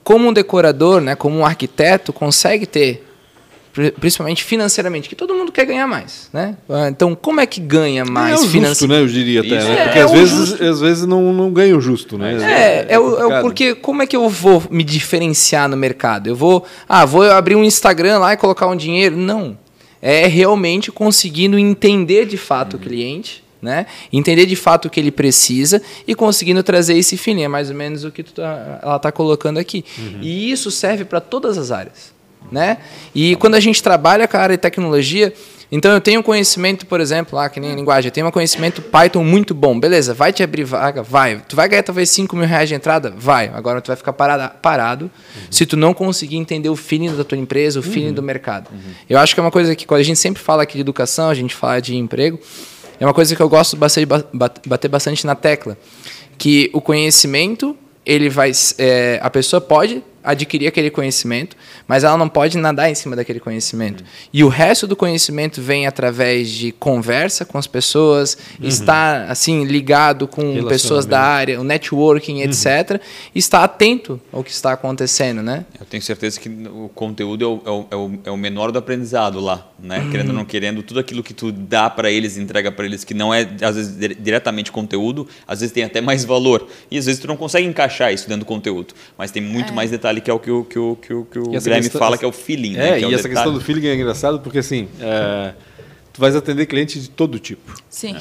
como 0.02 0.28
um 0.28 0.32
decorador, 0.32 1.00
né, 1.02 1.14
como 1.14 1.36
um 1.36 1.44
arquiteto, 1.44 2.12
consegue 2.12 2.64
ter 2.64 3.05
principalmente 4.00 4.42
financeiramente, 4.42 5.08
que 5.08 5.14
todo 5.14 5.34
mundo 5.34 5.52
quer 5.52 5.66
ganhar 5.66 5.86
mais, 5.86 6.30
né? 6.32 6.56
Ah, 6.68 6.88
então, 6.88 7.14
como 7.14 7.40
é 7.40 7.46
que 7.46 7.60
ganha 7.60 8.04
mais 8.04 8.40
é 8.40 8.44
o 8.44 8.48
justo, 8.48 8.88
né? 8.88 9.00
Eu 9.00 9.06
diria 9.06 9.40
até, 9.40 9.62
né? 9.62 9.84
Porque 9.84 9.98
é, 9.98 10.02
às, 10.02 10.10
é 10.10 10.14
vezes, 10.14 10.60
às 10.62 10.80
vezes 10.80 11.06
não, 11.06 11.32
não 11.32 11.52
ganha 11.52 11.76
o 11.76 11.80
justo, 11.80 12.16
né? 12.16 12.36
É, 12.42 12.94
é, 12.94 12.98
o, 12.98 13.32
é, 13.32 13.40
porque 13.42 13.74
como 13.74 14.02
é 14.02 14.06
que 14.06 14.16
eu 14.16 14.28
vou 14.30 14.62
me 14.70 14.82
diferenciar 14.82 15.68
no 15.68 15.76
mercado? 15.76 16.28
Eu 16.28 16.34
vou, 16.34 16.64
ah, 16.88 17.04
vou 17.04 17.22
abrir 17.30 17.54
um 17.54 17.64
Instagram 17.64 18.18
lá 18.18 18.32
e 18.32 18.36
colocar 18.36 18.66
um 18.66 18.76
dinheiro? 18.76 19.16
Não. 19.16 19.58
É 20.00 20.26
realmente 20.26 20.90
conseguindo 20.90 21.58
entender 21.58 22.24
de 22.24 22.36
fato 22.38 22.74
uhum. 22.74 22.80
o 22.80 22.82
cliente, 22.82 23.44
né? 23.60 23.86
Entender 24.10 24.46
de 24.46 24.56
fato 24.56 24.86
o 24.86 24.90
que 24.90 24.98
ele 24.98 25.10
precisa 25.10 25.82
e 26.06 26.14
conseguindo 26.14 26.62
trazer 26.62 26.96
esse 26.96 27.16
fim. 27.18 27.42
É 27.42 27.48
mais 27.48 27.68
ou 27.68 27.76
menos 27.76 28.04
o 28.04 28.10
que 28.10 28.22
tá, 28.22 28.80
ela 28.82 28.96
está 28.96 29.12
colocando 29.12 29.58
aqui. 29.58 29.84
Uhum. 29.98 30.20
E 30.22 30.50
isso 30.50 30.70
serve 30.70 31.04
para 31.04 31.20
todas 31.20 31.58
as 31.58 31.70
áreas 31.70 32.15
né? 32.50 32.78
E 33.14 33.36
quando 33.36 33.54
a 33.54 33.60
gente 33.60 33.82
trabalha 33.82 34.26
com 34.28 34.36
a 34.36 34.40
área 34.40 34.56
de 34.56 34.60
tecnologia, 34.60 35.32
então 35.70 35.92
eu 35.92 36.00
tenho 36.00 36.22
conhecimento, 36.22 36.86
por 36.86 37.00
exemplo, 37.00 37.36
lá 37.36 37.48
que 37.48 37.58
nem 37.58 37.74
linguagem, 37.74 38.08
eu 38.08 38.12
tenho 38.12 38.26
um 38.26 38.30
conhecimento 38.30 38.80
Python 38.80 39.24
muito 39.24 39.52
bom, 39.52 39.78
beleza? 39.78 40.14
Vai 40.14 40.32
te 40.32 40.42
abrir 40.42 40.62
vaga, 40.62 41.02
vai. 41.02 41.42
Tu 41.48 41.56
vai 41.56 41.68
ganhar 41.68 41.82
talvez 41.82 42.08
5 42.10 42.36
mil 42.36 42.46
reais 42.46 42.68
de 42.68 42.74
entrada, 42.74 43.12
vai. 43.16 43.50
Agora 43.52 43.80
tu 43.80 43.88
vai 43.88 43.96
ficar 43.96 44.12
parado, 44.12 44.54
parado 44.60 45.04
uhum. 45.06 45.42
se 45.50 45.66
tu 45.66 45.76
não 45.76 45.92
conseguir 45.92 46.36
entender 46.36 46.68
o 46.68 46.76
feeling 46.76 47.14
da 47.16 47.24
tua 47.24 47.36
empresa, 47.36 47.80
o 47.80 47.82
feeling 47.82 48.08
uhum. 48.08 48.14
do 48.14 48.22
mercado. 48.22 48.70
Uhum. 48.70 48.92
Eu 49.10 49.18
acho 49.18 49.34
que 49.34 49.40
é 49.40 49.42
uma 49.42 49.50
coisa 49.50 49.74
que 49.74 49.86
quando 49.86 50.00
a 50.00 50.04
gente 50.04 50.18
sempre 50.18 50.40
fala 50.40 50.62
aqui 50.62 50.74
de 50.74 50.82
educação, 50.82 51.28
a 51.28 51.34
gente 51.34 51.54
fala 51.54 51.80
de 51.80 51.96
emprego, 51.96 52.38
é 53.00 53.04
uma 53.04 53.14
coisa 53.14 53.34
que 53.34 53.42
eu 53.42 53.48
gosto 53.48 53.76
bastante, 53.76 54.06
bater 54.66 54.88
bastante 54.88 55.26
na 55.26 55.34
tecla, 55.34 55.76
que 56.38 56.70
o 56.72 56.80
conhecimento 56.80 57.76
ele 58.04 58.28
vai, 58.28 58.52
é, 58.78 59.18
a 59.20 59.28
pessoa 59.28 59.60
pode 59.60 60.02
adquirir 60.26 60.66
aquele 60.66 60.90
conhecimento, 60.90 61.56
mas 61.86 62.04
ela 62.04 62.16
não 62.18 62.28
pode 62.28 62.58
nadar 62.58 62.90
em 62.90 62.94
cima 62.94 63.14
daquele 63.16 63.40
conhecimento. 63.40 64.04
E 64.32 64.42
o 64.44 64.48
resto 64.48 64.86
do 64.86 64.96
conhecimento 64.96 65.62
vem 65.62 65.86
através 65.86 66.50
de 66.50 66.72
conversa 66.72 67.44
com 67.44 67.56
as 67.56 67.66
pessoas, 67.66 68.36
estar 68.60 69.30
assim 69.30 69.64
ligado 69.64 70.26
com 70.26 70.64
pessoas 70.68 71.06
da 71.06 71.20
área, 71.20 71.60
o 71.60 71.64
networking, 71.64 72.40
etc. 72.42 73.00
E 73.34 73.38
estar 73.38 73.62
atento 73.64 74.20
ao 74.32 74.42
que 74.42 74.50
está 74.50 74.72
acontecendo, 74.72 75.42
né? 75.42 75.64
Eu 75.78 75.86
tenho 75.86 76.02
certeza 76.02 76.40
que 76.40 76.48
o 76.48 76.90
conteúdo 76.94 77.44
é 77.44 77.48
o, 77.48 77.62
é 77.64 77.70
o, 77.96 78.18
é 78.24 78.30
o, 78.30 78.34
é 78.34 78.36
menor 78.36 78.72
do 78.72 78.78
aprendizado 78.78 79.40
lá, 79.40 79.66
né? 79.78 80.08
Querendo 80.10 80.28
ou 80.28 80.34
não 80.34 80.44
querendo, 80.44 80.82
tudo 80.82 81.00
aquilo 81.00 81.22
que 81.22 81.32
tu 81.32 81.52
dá 81.52 81.88
para 81.88 82.10
eles, 82.10 82.36
entrega 82.36 82.72
para 82.72 82.84
eles, 82.84 83.04
que 83.04 83.14
não 83.14 83.32
é 83.32 83.48
às 83.62 83.76
vezes 83.76 83.96
dire- 83.96 84.14
diretamente 84.14 84.72
conteúdo, 84.72 85.26
às 85.46 85.60
vezes 85.60 85.72
tem 85.72 85.84
até 85.84 86.00
mais 86.00 86.24
valor. 86.24 86.66
E 86.90 86.98
às 86.98 87.06
vezes 87.06 87.20
tu 87.20 87.28
não 87.28 87.36
consegue 87.36 87.66
encaixar 87.66 88.12
isso 88.12 88.28
dentro 88.28 88.44
do 88.44 88.48
conteúdo. 88.48 88.94
Mas 89.16 89.30
tem 89.30 89.42
muito 89.42 89.72
mais 89.72 89.92
detalhe 90.16 90.20
que 90.20 90.30
é 90.30 90.34
o 90.34 90.38
que 90.38 90.50
o, 90.50 90.64
que 90.64 90.78
o, 90.78 90.96
que 90.96 91.12
o, 91.14 91.24
que 91.24 91.38
o 91.38 91.42
Guilherme 91.50 91.82
questão- 91.82 91.98
fala, 91.98 92.16
que 92.18 92.24
é 92.24 92.28
o 92.28 92.32
feeling. 92.32 92.74
É, 92.76 92.78
né? 92.78 92.98
que 92.98 93.00
e 93.00 93.04
é 93.04 93.06
o 93.06 93.14
essa 93.14 93.16
detalhe. 93.28 93.34
questão 93.34 93.52
do 93.54 93.60
feeling 93.60 93.86
é 93.86 93.94
engraçado 93.94 94.40
porque 94.40 94.58
assim, 94.58 94.88
é, 95.00 95.52
tu 96.12 96.20
vais 96.20 96.34
atender 96.34 96.66
clientes 96.66 97.02
de 97.02 97.10
todo 97.10 97.38
tipo. 97.38 97.74
Sim. 97.90 98.16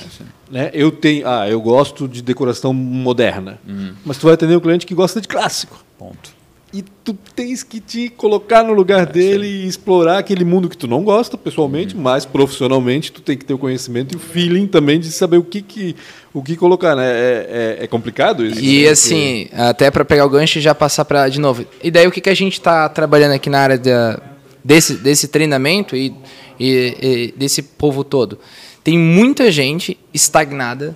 Né? 0.51 0.69
Eu 0.73 0.91
tenho, 0.91 1.27
ah, 1.27 1.49
eu 1.49 1.61
gosto 1.61 2.07
de 2.07 2.21
decoração 2.21 2.73
moderna, 2.73 3.59
Uhum. 3.67 3.93
mas 4.05 4.17
tu 4.17 4.23
vai 4.25 4.33
atender 4.33 4.55
um 4.57 4.59
cliente 4.59 4.85
que 4.85 4.93
gosta 4.93 5.19
de 5.21 5.27
clássico. 5.27 5.83
Ponto. 5.97 6.34
E 6.75 6.83
tu 7.05 7.17
tens 7.33 7.63
que 7.63 7.79
te 7.79 8.09
colocar 8.09 8.61
no 8.61 8.73
lugar 8.73 9.05
dele 9.05 9.47
e 9.47 9.65
explorar 9.65 10.17
aquele 10.17 10.43
mundo 10.43 10.67
que 10.67 10.75
tu 10.75 10.87
não 10.87 11.05
gosta 11.05 11.37
pessoalmente, 11.37 11.95
mas 11.95 12.25
profissionalmente 12.25 13.13
tu 13.13 13.21
tem 13.21 13.37
que 13.37 13.45
ter 13.45 13.53
o 13.53 13.57
conhecimento 13.57 14.13
e 14.13 14.17
o 14.17 14.19
feeling 14.19 14.67
também 14.67 14.99
de 14.99 15.09
saber 15.09 15.37
o 15.37 15.43
que, 15.43 15.61
que, 15.61 15.95
o 16.33 16.43
que 16.43 16.57
colocar, 16.57 16.93
né? 16.93 17.09
É, 17.09 17.77
é, 17.79 17.83
é 17.85 17.87
complicado 17.87 18.45
isso. 18.45 18.59
E 18.59 18.83
né? 18.83 18.89
assim, 18.89 19.47
até 19.53 19.89
para 19.89 20.03
pegar 20.03 20.25
o 20.25 20.29
gancho 20.29 20.57
e 20.59 20.61
já 20.61 20.75
passar 20.75 21.05
para 21.05 21.29
de 21.29 21.39
novo. 21.39 21.65
E 21.81 21.89
daí 21.89 22.05
o 22.07 22.11
que, 22.11 22.19
que 22.19 22.29
a 22.29 22.35
gente 22.35 22.53
está 22.53 22.89
trabalhando 22.89 23.31
aqui 23.31 23.49
na 23.49 23.59
área 23.59 23.77
da, 23.77 24.19
desse, 24.61 24.95
desse 24.95 25.29
treinamento 25.29 25.95
e, 25.95 26.13
e- 26.59 26.97
e 27.01 27.33
desse 27.37 27.61
povo 27.61 28.03
todo? 28.03 28.37
Tem 28.83 28.99
muita 28.99 29.49
gente 29.49 29.97
estagnada, 30.13 30.93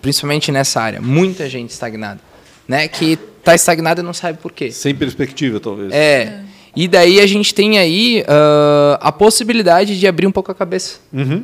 principalmente 0.00 0.52
nessa 0.52 0.80
área, 0.80 1.00
muita 1.00 1.48
gente 1.50 1.70
estagnada, 1.70 2.20
né? 2.68 2.86
Que 2.86 3.18
está 3.48 3.54
estagnada 3.54 4.00
e 4.00 4.04
não 4.04 4.12
sabe 4.12 4.38
por 4.38 4.52
quê. 4.52 4.70
Sem 4.70 4.94
perspectiva, 4.94 5.58
talvez. 5.60 5.92
É. 5.92 6.40
E 6.76 6.86
daí 6.86 7.20
a 7.20 7.26
gente 7.26 7.54
tem 7.54 7.78
aí 7.78 8.24
ah, 8.28 8.98
a 9.00 9.10
possibilidade 9.12 9.98
de 9.98 10.06
abrir 10.06 10.26
um 10.26 10.32
pouco 10.32 10.52
a 10.52 10.54
cabeça. 10.54 10.98
Uhum. 11.12 11.42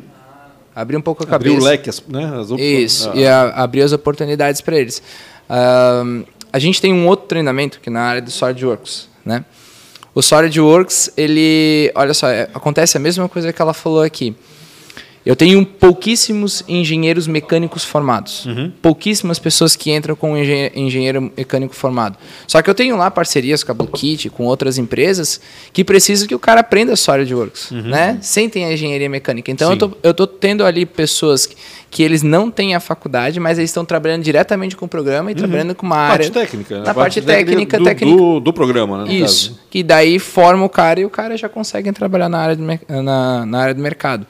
Abrir 0.75 0.97
um 0.97 1.01
pouco 1.01 1.23
a 1.23 1.35
Abrir 1.35 1.49
cabeça. 1.49 1.65
o 1.65 1.69
leque, 1.69 1.89
as, 1.89 2.03
né? 2.07 2.33
As 2.39 2.51
op- 2.51 2.61
Isso, 2.61 3.09
ah, 3.09 3.15
e 3.15 3.25
a- 3.25 3.49
abrir 3.55 3.81
as 3.81 3.91
oportunidades 3.91 4.61
para 4.61 4.77
eles. 4.77 5.01
Ahn, 5.49 6.23
a 6.51 6.59
gente 6.59 6.79
tem 6.81 6.93
um 6.93 7.07
outro 7.07 7.27
treinamento 7.27 7.79
que 7.79 7.89
é 7.89 7.91
na 7.91 8.01
área 8.01 8.21
do 8.21 8.29
SolidWorks, 8.31 9.07
né? 9.25 9.43
O 10.13 10.21
SolidWorks, 10.21 11.11
ele, 11.17 11.91
olha 11.95 12.13
só, 12.13 12.27
é- 12.29 12.49
acontece 12.53 12.95
a 12.97 12.99
mesma 12.99 13.27
coisa 13.27 13.51
que 13.51 13.61
ela 13.61 13.73
falou 13.73 14.01
aqui. 14.01 14.35
Eu 15.25 15.35
tenho 15.35 15.65
pouquíssimos 15.65 16.63
engenheiros 16.67 17.25
mecânicos 17.25 17.83
formados. 17.83 18.45
Pouquíssimas 18.79 19.39
pessoas 19.39 19.75
que 19.75 19.91
entram 19.91 20.15
com 20.15 20.37
engen- 20.37 20.71
engenheiro 20.75 21.31
mecânico 21.35 21.73
formado. 21.73 22.15
Só 22.47 22.61
que 22.61 22.69
eu 22.69 22.75
tenho 22.75 22.95
lá 22.95 23.09
parcerias 23.09 23.63
com 23.63 23.71
a 23.71 23.75
Blue 23.75 23.87
Kit, 23.87 24.29
com 24.29 24.43
outras 24.45 24.77
empresas, 24.77 25.41
que 25.73 25.83
precisam 25.83 26.27
que 26.27 26.35
o 26.35 26.39
cara 26.39 26.59
aprenda 26.61 26.95
SolidWorks, 26.95 27.71
né? 27.71 28.19
Sem 28.21 28.47
ter 28.49 28.63
a 28.65 28.73
engenharia 28.73 29.09
mecânica. 29.09 29.49
Então, 29.49 29.71
eu 29.71 29.77
tô, 29.77 29.91
eu 30.03 30.13
tô 30.13 30.27
tendo 30.27 30.63
ali 30.63 30.85
pessoas 30.85 31.47
que, 31.47 31.55
que 31.89 32.03
eles 32.03 32.21
não 32.21 32.51
têm 32.51 32.75
a 32.75 32.79
faculdade, 32.79 33.39
mas 33.39 33.57
eles 33.57 33.71
estão 33.71 33.83
trabalhando 33.83 34.21
diretamente 34.21 34.75
com 34.75 34.85
o 34.85 34.87
programa 34.89 35.31
e 35.31 35.35
trabalhando 35.35 35.73
com 35.73 35.87
uma 35.87 35.97
área... 35.97 36.29
Parte 36.29 36.31
técnica, 36.31 36.79
né? 36.79 36.85
Na 36.85 36.93
parte, 36.93 37.21
técnica, 37.21 37.77
do, 37.79 37.83
técnica. 37.83 38.15
Do, 38.17 38.39
do 38.39 38.53
programa, 38.53 39.05
né? 39.05 39.13
Isso. 39.13 39.49
caso. 39.49 39.59
Que 39.71 39.81
daí 39.81 40.19
forma 40.19 40.63
o 40.63 40.69
cara 40.69 40.99
e 40.99 41.05
o 41.05 41.09
cara 41.09 41.35
já 41.35 41.49
consegue 41.49 41.91
trabalhar 41.91 42.29
na 42.29 42.37
área 42.37 42.57
na, 43.01 43.45
na 43.45 43.59
área 43.59 43.73
do 43.73 43.81
mercado. 43.81 44.27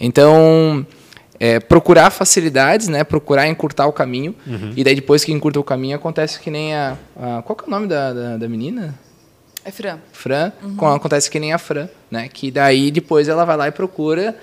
Então, 0.00 0.84
é, 1.38 1.60
procurar 1.60 2.10
facilidades, 2.10 2.88
né? 2.88 3.04
Procurar 3.04 3.46
encurtar 3.48 3.86
o 3.86 3.92
caminho. 3.92 4.34
Uhum. 4.46 4.72
E 4.76 4.82
daí 4.82 4.94
depois 4.94 5.22
que 5.24 5.32
encurta 5.32 5.60
o 5.60 5.64
caminho, 5.64 5.96
acontece 5.96 6.40
que 6.40 6.50
nem 6.50 6.74
a... 6.74 6.96
a- 7.16 7.42
qual 7.42 7.54
que 7.56 7.64
é 7.64 7.66
o 7.66 7.70
nome 7.70 7.86
da, 7.86 8.12
da, 8.12 8.36
da 8.38 8.48
menina? 8.48 8.98
É 9.64 9.70
Fran. 9.70 9.98
Fran. 10.12 10.52
Com- 10.76 10.88
Acontece 10.88 11.30
que 11.30 11.38
nem 11.38 11.52
a 11.52 11.58
Fran, 11.58 11.88
né? 12.10 12.28
Que 12.32 12.50
daí 12.50 12.90
depois 12.90 13.28
ela 13.28 13.44
vai 13.44 13.56
lá 13.58 13.68
e 13.68 13.70
procura 13.72 14.34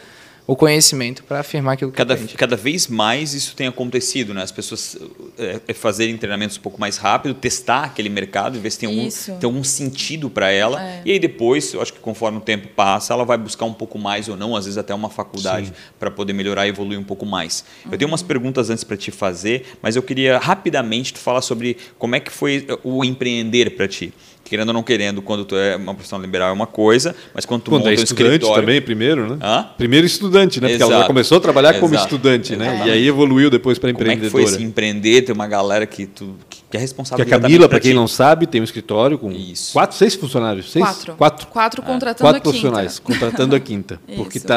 o 0.48 0.56
conhecimento 0.56 1.26
para 1.26 1.42
afirmar 1.42 1.74
aquilo 1.74 1.92
que 1.92 1.98
Cada, 1.98 2.14
aprende. 2.14 2.36
cada 2.36 2.56
vez 2.56 2.88
mais 2.88 3.34
isso 3.34 3.54
tem 3.54 3.68
acontecido, 3.68 4.34
né? 4.34 4.42
As 4.42 4.52
pessoas 4.52 4.98
é, 5.38 5.74
fazerem 5.74 6.16
treinamentos 6.18 6.58
um 6.58 6.62
pouco 6.62 6.80
mais 6.80 6.96
rápido, 6.96 7.34
testar 7.34 7.84
aquele 7.84 8.08
mercado, 8.08 8.58
ver 8.58 8.72
se 8.72 8.80
tem 8.80 8.88
algum, 8.88 9.10
tem 9.10 9.44
algum 9.44 9.64
sentido 9.64 10.30
para 10.30 10.50
ela. 10.50 10.82
É. 10.82 11.02
E 11.04 11.12
aí 11.12 11.20
depois, 11.20 11.74
eu 11.74 11.82
acho 11.82 11.92
que 11.92 12.00
conforme 12.00 12.38
o 12.38 12.42
tempo 12.42 12.70
passa, 12.70 13.14
ela 13.14 13.26
vai 13.26 13.38
buscar 13.38 13.66
um 13.66 13.74
pouco 13.74 14.00
mais 14.00 14.30
ou 14.30 14.38
não, 14.38 14.56
às 14.56 14.64
vezes 14.64 14.78
até 14.78 14.94
uma 14.96 15.10
faculdade, 15.10 15.74
para 16.00 16.10
poder 16.10 16.32
melhorar 16.32 16.66
e 16.66 16.70
evoluir 16.70 16.98
um 16.98 17.04
pouco 17.04 17.26
mais. 17.26 17.66
Eu 17.92 17.98
tenho 17.98 18.10
umas 18.10 18.24
perguntas 18.24 18.70
antes 18.70 18.86
para 18.86 18.96
te 18.96 19.12
fazer, 19.12 19.66
mas 19.82 19.98
eu 19.98 20.02
queria 20.02 20.38
rapidamente 20.38 21.14
tu 21.14 21.20
falar 21.20 21.42
sobre 21.42 21.76
como 22.00 22.16
é 22.16 22.22
que 22.22 22.32
foi 22.32 22.66
o 22.86 23.04
empreender 23.04 23.72
para 23.72 23.86
ti. 23.86 24.14
Querendo 24.48 24.70
ou 24.70 24.74
não 24.74 24.84
querendo, 24.84 25.22
quando 25.22 25.44
tu 25.46 25.56
é 25.56 25.76
uma 25.76 25.94
profissional 25.94 26.24
liberal 26.26 26.50
é 26.50 26.54
uma 26.54 26.68
coisa, 26.68 27.16
mas 27.34 27.46
quando 27.46 27.62
tu 27.64 27.72
Quando 27.72 27.82
monta 27.82 27.90
é 27.90 28.00
um 28.00 28.04
estudante 28.04 28.24
escritório... 28.34 28.62
também, 28.62 28.82
primeiro, 28.82 29.28
né? 29.30 29.38
Hã? 29.42 29.68
Primeiro 29.78 30.06
estudante, 30.08 30.62
né? 30.62 30.70
Porque 30.70 30.82
ela 30.82 30.92
já 30.92 30.98
Exato. 31.00 31.08
começou 31.08 31.38
a 31.38 31.42
trabalhar 31.42 31.80
como 31.80 31.94
Exato. 31.94 32.16
estudante, 32.16 32.56
né? 32.56 32.66
Exatamente. 32.66 32.88
E 32.90 32.92
aí 32.92 33.08
evoluiu 33.08 33.50
depois 33.50 33.78
para 33.78 33.92
Como 33.92 34.04
é 34.04 34.06
que 34.06 34.14
empreendedora. 34.16 34.44
foi 34.46 34.54
esse 34.54 34.64
empreender? 34.64 35.22
Tem 35.24 35.36
uma 35.36 35.48
galera 35.48 35.86
que, 35.86 36.06
tu, 36.06 36.36
que 36.70 36.78
é 36.78 36.80
responsável 36.80 37.26
Que 37.26 37.34
a 37.34 37.40
Camila, 37.40 37.62
pra 37.68 37.70
para 37.78 37.80
quem 37.82 37.92
ti. 37.92 37.96
não 37.96 38.08
sabe, 38.08 38.48
tem 38.48 38.62
um 38.62 38.64
escritório 38.64 39.18
com 39.18 39.32
Isso. 39.32 39.74
quatro, 39.74 39.98
seis 39.98 40.16
funcionários. 40.16 40.72
Seis? 40.72 40.84
Quatro. 40.86 41.16
Quatro. 41.16 41.48
Quatro 41.48 41.82
contratando 41.82 42.22
Quatro 42.24 42.38
a 42.38 42.40
quinta. 42.40 42.50
profissionais, 42.50 43.00
contratando 43.00 43.56
a 43.56 43.60
quinta. 43.60 44.00
porque 44.16 44.38
Isso. 44.40 44.48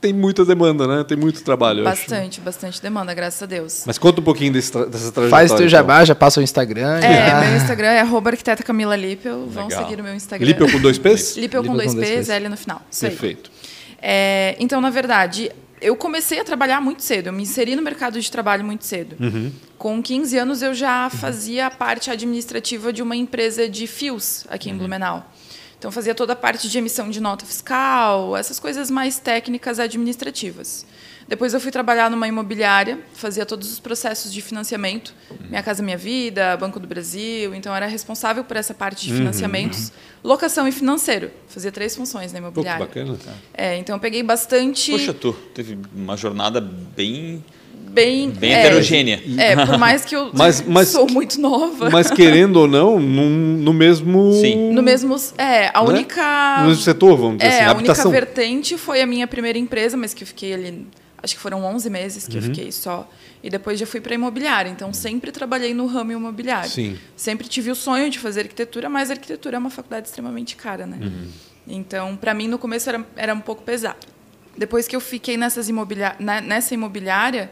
Tem 0.00 0.12
muita 0.12 0.44
demanda, 0.44 0.86
né? 0.86 1.04
Tem 1.04 1.16
muito 1.16 1.42
trabalho, 1.42 1.80
eu 1.80 1.88
acho. 1.88 2.02
Bastante, 2.02 2.40
bastante 2.40 2.80
demanda, 2.82 3.12
graças 3.14 3.42
a 3.42 3.46
Deus. 3.46 3.82
Mas 3.86 3.98
conta 3.98 4.20
um 4.20 4.24
pouquinho 4.24 4.52
desse 4.52 4.70
tra- 4.72 4.84
dessa 4.86 5.10
trajetória. 5.12 5.30
Faz 5.30 5.48
teu 5.50 5.56
então. 5.58 5.68
jabá, 5.68 6.04
já 6.04 6.14
passa 6.14 6.40
o 6.40 6.42
Instagram. 6.42 6.98
É, 6.98 7.30
já- 7.30 7.40
meu 7.40 7.56
Instagram 7.56 7.88
é 7.88 8.00
arroba 8.00 8.30
arquiteta 8.30 8.62
Camila 8.62 8.94
Lippel. 8.96 9.46
Vão 9.46 9.66
Legal. 9.68 9.82
seguir 9.84 10.00
o 10.00 10.04
meu 10.04 10.14
Instagram. 10.14 10.46
Lippel 10.46 10.70
com 10.70 10.80
dois 10.80 10.98
P's? 10.98 11.36
Lippel 11.38 11.62
com 11.62 11.68
com 11.70 11.76
dois 11.76 11.94
P's, 11.94 12.26
Ps. 12.26 12.28
L 12.28 12.48
no 12.48 12.56
final. 12.56 12.82
Isso 12.90 13.04
aí. 13.06 13.10
Perfeito. 13.10 13.50
É, 14.00 14.56
então, 14.60 14.80
na 14.80 14.90
verdade, 14.90 15.50
eu 15.80 15.96
comecei 15.96 16.38
a 16.40 16.44
trabalhar 16.44 16.80
muito 16.80 17.02
cedo. 17.02 17.28
Eu 17.28 17.32
me 17.32 17.42
inseri 17.42 17.74
no 17.74 17.82
mercado 17.82 18.20
de 18.20 18.30
trabalho 18.30 18.64
muito 18.64 18.84
cedo. 18.84 19.16
Com 19.76 20.02
15 20.02 20.36
anos, 20.38 20.62
eu 20.62 20.74
já 20.74 21.08
fazia 21.10 21.66
a 21.66 21.70
parte 21.70 22.10
administrativa 22.10 22.92
de 22.92 23.02
uma 23.02 23.14
empresa 23.16 23.68
de 23.68 23.86
fios 23.86 24.44
aqui 24.48 24.70
em 24.70 24.76
Blumenau. 24.76 25.24
Então, 25.78 25.92
fazia 25.92 26.14
toda 26.14 26.32
a 26.32 26.36
parte 26.36 26.68
de 26.68 26.76
emissão 26.76 27.08
de 27.08 27.20
nota 27.20 27.46
fiscal, 27.46 28.36
essas 28.36 28.58
coisas 28.58 28.90
mais 28.90 29.18
técnicas 29.20 29.78
administrativas. 29.78 30.84
Depois, 31.28 31.52
eu 31.52 31.60
fui 31.60 31.70
trabalhar 31.70 32.10
numa 32.10 32.26
imobiliária, 32.26 32.98
fazia 33.12 33.44
todos 33.44 33.70
os 33.70 33.78
processos 33.78 34.32
de 34.32 34.40
financiamento, 34.40 35.14
Minha 35.48 35.62
Casa 35.62 35.82
Minha 35.82 35.98
Vida, 35.98 36.56
Banco 36.56 36.80
do 36.80 36.88
Brasil. 36.88 37.54
Então, 37.54 37.74
era 37.76 37.86
responsável 37.86 38.42
por 38.42 38.56
essa 38.56 38.72
parte 38.72 39.06
de 39.06 39.12
financiamentos, 39.12 39.92
locação 40.24 40.66
e 40.66 40.72
financeiro. 40.72 41.30
Fazia 41.46 41.70
três 41.70 41.94
funções 41.94 42.32
na 42.32 42.40
Pô, 42.40 42.46
que 42.46 42.60
imobiliária. 42.60 42.86
bacana. 42.86 43.18
É, 43.52 43.76
então 43.76 43.94
eu 43.96 44.00
peguei 44.00 44.22
bastante. 44.22 44.90
Poxa, 44.90 45.12
tu 45.12 45.32
teve 45.54 45.78
uma 45.94 46.16
jornada 46.16 46.60
bem, 46.60 47.44
bem. 48.04 48.30
bem 48.30 48.54
é, 48.54 48.60
heterogênea. 48.66 49.22
É, 49.36 49.66
por 49.66 49.76
mais 49.78 50.04
que 50.04 50.14
eu 50.14 50.30
Mas- 50.32 50.62
mas- 50.62 50.88
sou 50.88 51.10
muito 51.10 51.40
nova. 51.40 51.90
Mas 51.90 52.10
querendo 52.10 52.56
ou 52.56 52.66
não, 52.68 52.98
num- 52.98 53.58
no 53.58 53.72
mesmo. 53.72 54.32
Sim. 54.40 54.72
no 54.72 54.82
mesmo. 54.82 55.16
É, 55.36 55.68
a 55.74 55.82
né? 55.82 55.88
única. 55.88 56.58
No 56.62 56.68
mesmo 56.68 56.82
setor, 56.82 57.16
vamos 57.16 57.38
dizer 57.38 57.50
É, 57.50 57.56
assim, 57.56 57.64
a 57.64 57.70
habitação. 57.70 58.10
única 58.10 58.26
vertente 58.26 58.78
foi 58.78 59.00
a 59.00 59.06
minha 59.06 59.26
primeira 59.26 59.58
empresa, 59.58 59.96
mas 59.96 60.14
que 60.14 60.22
eu 60.22 60.26
fiquei 60.26 60.54
ali. 60.54 60.86
Acho 61.20 61.34
que 61.34 61.40
foram 61.40 61.64
11 61.64 61.90
meses 61.90 62.28
que 62.28 62.36
Uhum. 62.36 62.42
eu 62.44 62.48
fiquei 62.48 62.70
só. 62.70 63.08
E 63.42 63.50
depois 63.50 63.78
já 63.78 63.86
fui 63.86 64.00
para 64.00 64.14
imobiliária. 64.14 64.70
Então 64.70 64.92
sempre 64.92 65.32
trabalhei 65.32 65.74
no 65.74 65.86
ramo 65.86 66.12
imobiliário. 66.12 66.70
Sim. 66.70 66.96
Sempre 67.16 67.48
tive 67.48 67.70
o 67.72 67.74
sonho 67.74 68.08
de 68.08 68.18
fazer 68.20 68.42
arquitetura, 68.42 68.88
mas 68.88 69.10
a 69.10 69.14
arquitetura 69.14 69.56
é 69.56 69.58
uma 69.58 69.70
faculdade 69.70 70.06
extremamente 70.06 70.54
cara, 70.54 70.86
né? 70.86 70.96
Uhum. 71.02 71.28
Então, 71.66 72.16
para 72.16 72.32
mim, 72.34 72.46
no 72.48 72.56
começo 72.58 72.88
era, 72.88 73.04
era 73.16 73.34
um 73.34 73.40
pouco 73.40 73.62
pesado. 73.62 73.96
Depois 74.56 74.88
que 74.88 74.96
eu 74.96 75.00
fiquei 75.00 75.36
nessas 75.36 75.68
imobiliá 75.68 76.16
na- 76.18 76.40
nessa 76.40 76.72
imobiliária, 76.74 77.50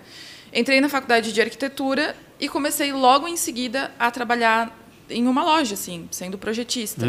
entrei 0.57 0.81
na 0.81 0.89
faculdade 0.89 1.33
de 1.33 1.41
arquitetura 1.41 2.17
e 2.41 2.49
comecei 2.49 2.93
logo 2.93 3.29
em 3.29 3.37
seguida 3.37 3.93
a 3.99 4.11
trabalhar 4.11 4.77
em 5.09 5.27
uma 5.29 5.45
loja, 5.45 5.75
assim, 5.75 6.09
sendo 6.11 6.37
projetista. 6.39 7.07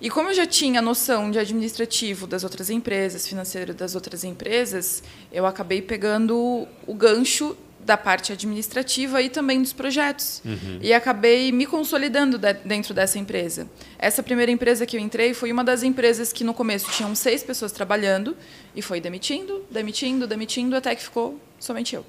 E 0.00 0.08
como 0.08 0.28
eu 0.30 0.34
já 0.34 0.46
tinha 0.46 0.80
noção 0.80 1.30
de 1.30 1.38
administrativo 1.38 2.26
das 2.26 2.42
outras 2.44 2.70
empresas, 2.70 3.26
financeiro 3.26 3.74
das 3.74 3.94
outras 3.94 4.24
empresas, 4.24 5.02
eu 5.32 5.44
acabei 5.44 5.82
pegando 5.82 6.66
o 6.86 6.94
gancho 6.94 7.56
da 7.80 7.96
parte 7.96 8.32
administrativa 8.32 9.20
e 9.22 9.28
também 9.28 9.60
dos 9.60 9.72
projetos. 9.72 10.40
E 10.82 10.92
acabei 10.92 11.50
me 11.52 11.66
consolidando 11.66 12.38
de- 12.38 12.52
dentro 12.64 12.94
dessa 12.94 13.18
empresa. 13.18 13.68
Essa 13.98 14.22
primeira 14.22 14.50
empresa 14.52 14.86
que 14.86 14.96
eu 14.96 15.00
entrei 15.00 15.34
foi 15.34 15.50
uma 15.52 15.64
das 15.64 15.82
empresas 15.82 16.32
que 16.32 16.44
no 16.44 16.54
começo 16.54 16.90
tinham 16.92 17.14
seis 17.14 17.42
pessoas 17.42 17.72
trabalhando 17.72 18.36
e 18.76 18.80
foi 18.82 19.00
demitindo, 19.00 19.64
demitindo, 19.70 20.26
demitindo, 20.26 20.76
até 20.76 20.94
que 20.94 21.02
ficou 21.02 21.38
somente 21.58 21.94
eu. 21.94 22.04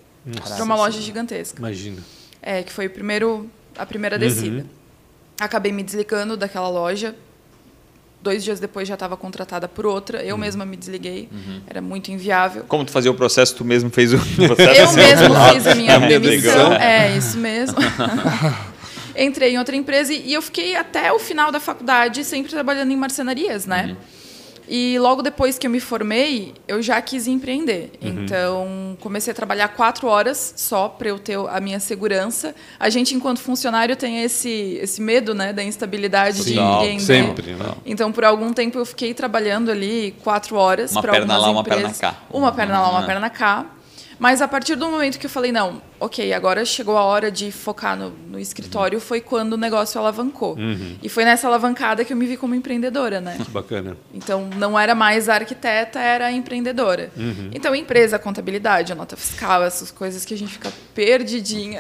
Para 0.48 0.64
uma 0.64 0.76
loja 0.76 1.02
gigantesca. 1.02 1.58
Imagina. 1.60 2.02
É, 2.42 2.64
que 2.64 2.72
foi 2.72 2.88
o 2.88 2.90
primeiro, 2.90 3.50
a 3.78 3.86
primeira 3.86 4.18
descida. 4.18 4.66
acabei 5.40 5.72
me 5.72 5.84
desligando 5.84 6.36
daquela 6.38 6.70
loja. 6.70 7.16
Dois 8.22 8.44
dias 8.44 8.60
depois 8.60 8.88
já 8.88 8.94
estava 8.94 9.18
contratada 9.18 9.68
por 9.68 9.84
outra. 9.86 10.22
Eu 10.24 10.38
mesma 10.38 10.64
me 10.64 10.78
desliguei. 10.78 11.28
Era 11.68 11.82
muito 11.82 12.12
inviável. 12.12 12.64
Como 12.68 12.86
tu 12.86 12.92
fazia 12.92 13.10
o 13.10 13.16
processo, 13.16 13.56
tu 13.56 13.66
mesmo 13.66 13.90
fez 13.90 14.14
o 14.14 14.18
processo? 14.36 14.80
Eu 14.80 14.92
mesmo 14.94 15.36
fiz 15.54 15.66
a 15.68 15.74
minha 15.76 15.98
demissão. 16.08 16.30
demissão. 16.70 16.74
É, 16.74 17.18
isso 17.18 17.38
mesmo. 17.40 17.78
Entrei 19.18 19.54
em 19.54 19.58
outra 19.58 19.76
empresa 19.76 20.14
e 20.14 20.28
e 20.30 20.34
eu 20.34 20.42
fiquei 20.42 20.76
até 20.76 21.12
o 21.12 21.20
final 21.20 21.52
da 21.52 21.60
faculdade 21.60 22.24
sempre 22.24 22.50
trabalhando 22.52 22.92
em 22.92 22.96
marcenarias, 22.96 23.66
né? 23.66 23.98
E 24.74 24.98
logo 25.00 25.22
depois 25.22 25.58
que 25.60 25.68
eu 25.68 25.72
me 25.72 25.82
formei, 25.82 26.54
eu 26.66 26.82
já 26.82 27.02
quis 27.02 27.28
empreender. 27.28 27.92
Então, 28.02 28.96
comecei 29.02 29.32
a 29.32 29.36
trabalhar 29.36 29.68
quatro 29.68 30.08
horas 30.08 30.54
só 30.56 30.88
para 30.88 31.10
eu 31.10 31.20
ter 31.20 31.38
a 31.50 31.60
minha 31.60 31.78
segurança. 31.78 32.56
A 32.80 32.90
gente, 32.90 33.14
enquanto 33.14 33.40
funcionário, 33.42 33.98
tem 33.98 34.24
esse, 34.24 34.80
esse 34.82 35.02
medo 35.02 35.34
né, 35.34 35.52
da 35.52 35.62
instabilidade 35.62 36.42
de 36.46 36.58
empreender. 36.58 37.00
sempre, 37.02 37.52
né? 37.54 37.66
Então, 37.86 38.14
por 38.14 38.24
algum 38.24 38.54
tempo, 38.54 38.78
eu 38.80 38.86
fiquei 38.86 39.14
trabalhando 39.14 39.70
ali 39.70 40.16
quatro 40.24 40.56
horas. 40.56 40.94
Uma 40.94 41.02
pra 41.02 41.12
perna 41.12 41.34
algumas 41.34 41.48
lá, 41.48 41.52
uma 41.54 41.64
perna 41.66 41.80
empresas. 41.82 42.00
cá. 42.00 42.16
Uma 42.32 42.52
perna 42.54 42.80
lá, 42.80 42.90
uma 42.92 43.00
Uhum. 43.02 43.06
perna 43.06 43.30
cá. 43.30 43.66
Mas 44.22 44.40
a 44.40 44.48
partir 44.48 44.76
do 44.76 44.88
momento 44.88 45.18
que 45.18 45.26
eu 45.26 45.30
falei, 45.32 45.52
não, 45.52 45.82
ok, 46.00 46.32
agora 46.32 46.64
chegou 46.64 46.96
a 46.96 47.04
hora 47.04 47.32
de 47.32 47.52
focar 47.52 47.98
no, 47.98 48.12
no 48.12 48.40
escritório, 48.40 49.00
foi 49.00 49.20
quando 49.20 49.54
o 49.54 49.58
negócio 49.58 50.00
alavancou. 50.00 50.56
E 51.02 51.10
foi 51.10 51.26
nessa 51.26 51.48
alavancada 51.48 52.06
que 52.06 52.14
eu 52.14 52.18
me 52.18 52.28
vi 52.28 52.38
como 52.38 52.54
empreendedora, 52.54 53.20
né? 53.20 53.40
Bacana. 53.50 53.98
Então, 54.14 54.48
não 54.58 54.78
era 54.78 54.94
mais 54.94 55.28
arquiteta, 55.28 56.00
era 56.00 56.32
empreendedora. 56.32 57.12
Então, 57.52 57.74
empresa, 57.74 58.20
contabilidade, 58.20 58.92
a 58.92 58.96
nota 58.96 59.18
fiscal, 59.18 59.64
essas 59.64 59.90
coisas 59.90 60.24
que 60.24 60.36
a 60.36 60.38
gente 60.38 60.54
fica 60.54 60.72
perdidinha 60.94 61.80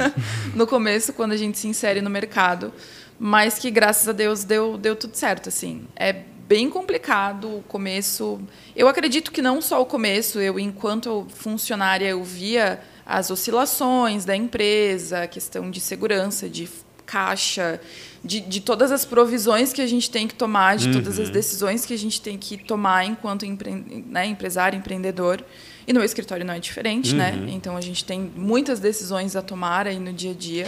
no 0.54 0.66
começo, 0.66 1.14
quando 1.14 1.32
a 1.32 1.38
gente 1.38 1.56
se 1.56 1.68
insere 1.68 2.02
no 2.02 2.10
mercado. 2.10 2.70
Mas 3.18 3.58
que, 3.58 3.70
graças 3.70 4.06
a 4.06 4.12
Deus, 4.12 4.44
deu, 4.44 4.76
deu 4.76 4.94
tudo 4.94 5.14
certo, 5.14 5.48
assim. 5.48 5.86
É 5.96 6.16
bem 6.48 6.70
complicado 6.70 7.58
o 7.58 7.62
começo. 7.68 8.40
Eu 8.74 8.88
acredito 8.88 9.30
que 9.30 9.42
não 9.42 9.60
só 9.60 9.80
o 9.82 9.86
começo, 9.86 10.40
eu, 10.40 10.58
enquanto 10.58 11.26
funcionária, 11.28 12.06
eu 12.06 12.24
via 12.24 12.80
as 13.04 13.30
oscilações 13.30 14.24
da 14.24 14.34
empresa, 14.34 15.24
a 15.24 15.26
questão 15.26 15.70
de 15.70 15.78
segurança, 15.78 16.48
de 16.48 16.66
caixa, 17.04 17.80
de, 18.24 18.40
de 18.40 18.60
todas 18.60 18.90
as 18.90 19.04
provisões 19.04 19.72
que 19.72 19.80
a 19.80 19.86
gente 19.86 20.10
tem 20.10 20.26
que 20.26 20.34
tomar, 20.34 20.76
de 20.76 20.92
todas 20.92 21.18
as 21.18 21.30
decisões 21.30 21.86
que 21.86 21.94
a 21.94 21.98
gente 21.98 22.20
tem 22.20 22.36
que 22.36 22.56
tomar 22.58 23.04
enquanto 23.04 23.46
empre, 23.46 23.70
né, 24.06 24.26
empresário, 24.26 24.76
empreendedor. 24.76 25.44
E 25.86 25.92
no 25.92 26.04
escritório 26.04 26.44
não 26.44 26.52
é 26.52 26.58
diferente, 26.58 27.14
né? 27.14 27.32
Então 27.48 27.76
a 27.76 27.80
gente 27.80 28.04
tem 28.04 28.30
muitas 28.36 28.78
decisões 28.78 29.34
a 29.36 29.40
tomar 29.40 29.86
aí 29.86 29.98
no 29.98 30.12
dia 30.12 30.32
a 30.32 30.34
dia. 30.34 30.66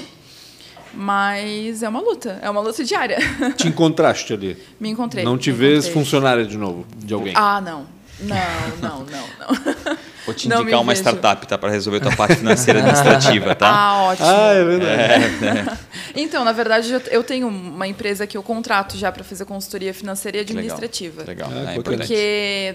Mas 0.93 1.83
é 1.83 1.89
uma 1.89 2.01
luta, 2.01 2.39
é 2.43 2.51
uma 2.51 2.61
luta 2.61 2.85
diária. 2.85 3.19
Te 3.57 3.69
encontraste 3.69 4.33
ali. 4.33 4.57
Me 4.79 4.89
encontrei. 4.91 5.25
Não 5.25 5.39
te 5.39 5.51
vês 5.53 5.85
encontrei. 5.85 5.93
funcionária 6.05 6.45
de 6.45 6.57
novo, 6.59 6.87
de 6.97 7.13
alguém. 7.15 7.33
Ah, 7.37 7.61
não. 7.61 7.87
Não, 8.21 8.37
não, 8.83 8.99
não, 9.07 9.07
não. 9.07 9.97
Vou 10.27 10.35
te 10.35 10.47
indicar 10.47 10.81
uma 10.83 10.93
vejo. 10.93 11.01
startup, 11.03 11.47
tá? 11.47 11.57
Para 11.57 11.71
resolver 11.71 12.01
tua 12.01 12.15
parte 12.15 12.37
financeira 12.37 12.81
e 12.81 12.83
administrativa, 12.83 13.55
tá? 13.55 13.67
Ah, 13.73 14.03
ótimo. 14.03 14.29
Ah, 14.29 14.53
é 14.53 14.65
verdade. 14.65 15.79
Então, 16.15 16.45
na 16.45 16.53
verdade, 16.53 16.93
eu- 17.11 17.25
tenho 17.25 17.49
uma 17.49 17.89
empresa 17.89 18.27
que 18.27 18.37
eu 18.37 18.43
contrato 18.43 18.99
já 18.99 19.11
para 19.11 19.25
fazer 19.25 19.47
consultoria 19.47 19.95
financeira 19.95 20.37
e 20.37 20.41
administrativa. 20.43 21.25
Legal. 21.27 21.49
Ah, 21.51 21.73
É. 21.73 21.81
Porque 21.81 22.75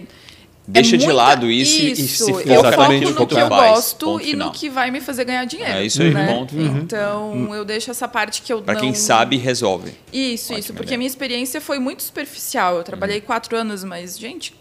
Deixa 0.67 0.95
é 0.95 0.97
de 0.97 1.05
muita- 1.05 1.17
lado 1.21 1.49
isso, 1.51 1.79
e- 1.79 1.91
e 1.91 1.95
se 1.95 2.01
Isso, 2.05 2.25
foca 2.25 2.39
eu 2.41 2.63
no 2.63 3.27
que 3.27 3.35
eu 3.35 3.47
faz, 3.49 3.71
gosto 3.71 4.19
e 4.19 4.23
final. 4.31 4.47
no 4.47 4.53
que 4.53 4.69
vai 4.69 4.89
me 4.89 4.99
fazer 4.99 5.23
ganhar 5.25 5.45
dinheiro. 5.45 5.71
É 5.73 5.85
isso 5.85 6.01
aí, 6.01 6.11
né? 6.13 6.25
ponto. 6.33 6.55
Uhum. 6.55 6.77
Então, 6.77 7.53
eu 7.55 7.63
deixo 7.63 7.91
essa 7.91 8.07
parte 8.07 8.41
que 8.41 8.51
eu 8.51 8.61
Para 8.63 8.73
não... 8.73 8.81
quem 8.81 8.93
sabe, 8.95 9.37
resolve. 9.37 9.91
Isso, 10.11 10.45
Ótima 10.45 10.59
isso, 10.59 10.73
porque 10.73 10.85
ideia. 10.87 10.95
a 10.95 10.99
minha 10.99 11.07
experiência 11.07 11.61
foi 11.61 11.77
muito 11.77 12.01
superficial. 12.01 12.77
Eu 12.77 12.83
trabalhei 12.83 13.21
quatro 13.21 13.55
anos, 13.55 13.83
mas, 13.83 14.17
gente, 14.17 14.55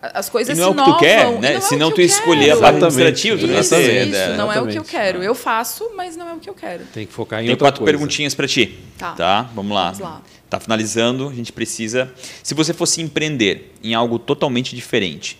as 0.00 0.26
E 0.26 0.30
coisas 0.30 0.58
não 0.58 0.66
é 0.66 0.70
o 0.70 0.74
se 0.74 0.84
que 0.84 0.90
tu 0.92 0.98
quer, 0.98 1.26
e 1.32 1.38
né? 1.38 1.50
não 1.52 1.58
é 1.58 1.60
Se 1.60 1.76
não 1.76 1.88
que 1.90 1.94
tu 1.94 2.00
eu 2.00 2.06
escolher 2.06 2.50
a 2.50 2.56
parte 2.56 2.76
administrativa, 2.84 3.38
tu 3.38 3.46
não 3.46 3.60
Isso, 3.60 3.68
sei. 3.68 4.02
isso, 4.08 4.16
é, 4.16 4.36
não 4.36 4.52
é 4.52 4.60
o 4.60 4.66
que 4.66 4.78
eu 4.78 4.84
quero. 4.84 5.22
Eu 5.22 5.34
faço, 5.34 5.90
mas 5.96 6.16
não 6.16 6.28
é 6.28 6.34
o 6.34 6.38
que 6.38 6.50
eu 6.50 6.54
quero. 6.54 6.84
Tem 6.92 7.06
que 7.06 7.12
focar 7.12 7.38
em 7.40 7.44
Tem 7.44 7.50
outra 7.52 7.66
quatro 7.66 7.80
coisa. 7.80 7.92
perguntinhas 7.96 8.34
para 8.34 8.48
ti. 8.48 8.78
Tá. 8.98 9.48
Vamos 9.54 9.72
lá. 9.74 9.92
Vamos 9.92 10.00
lá. 10.00 10.22
Tá 10.48 10.60
finalizando, 10.60 11.28
a 11.28 11.34
gente 11.34 11.52
precisa. 11.52 12.12
Se 12.42 12.54
você 12.54 12.72
fosse 12.72 13.00
empreender 13.02 13.72
em 13.82 13.94
algo 13.94 14.18
totalmente 14.18 14.76
diferente, 14.76 15.38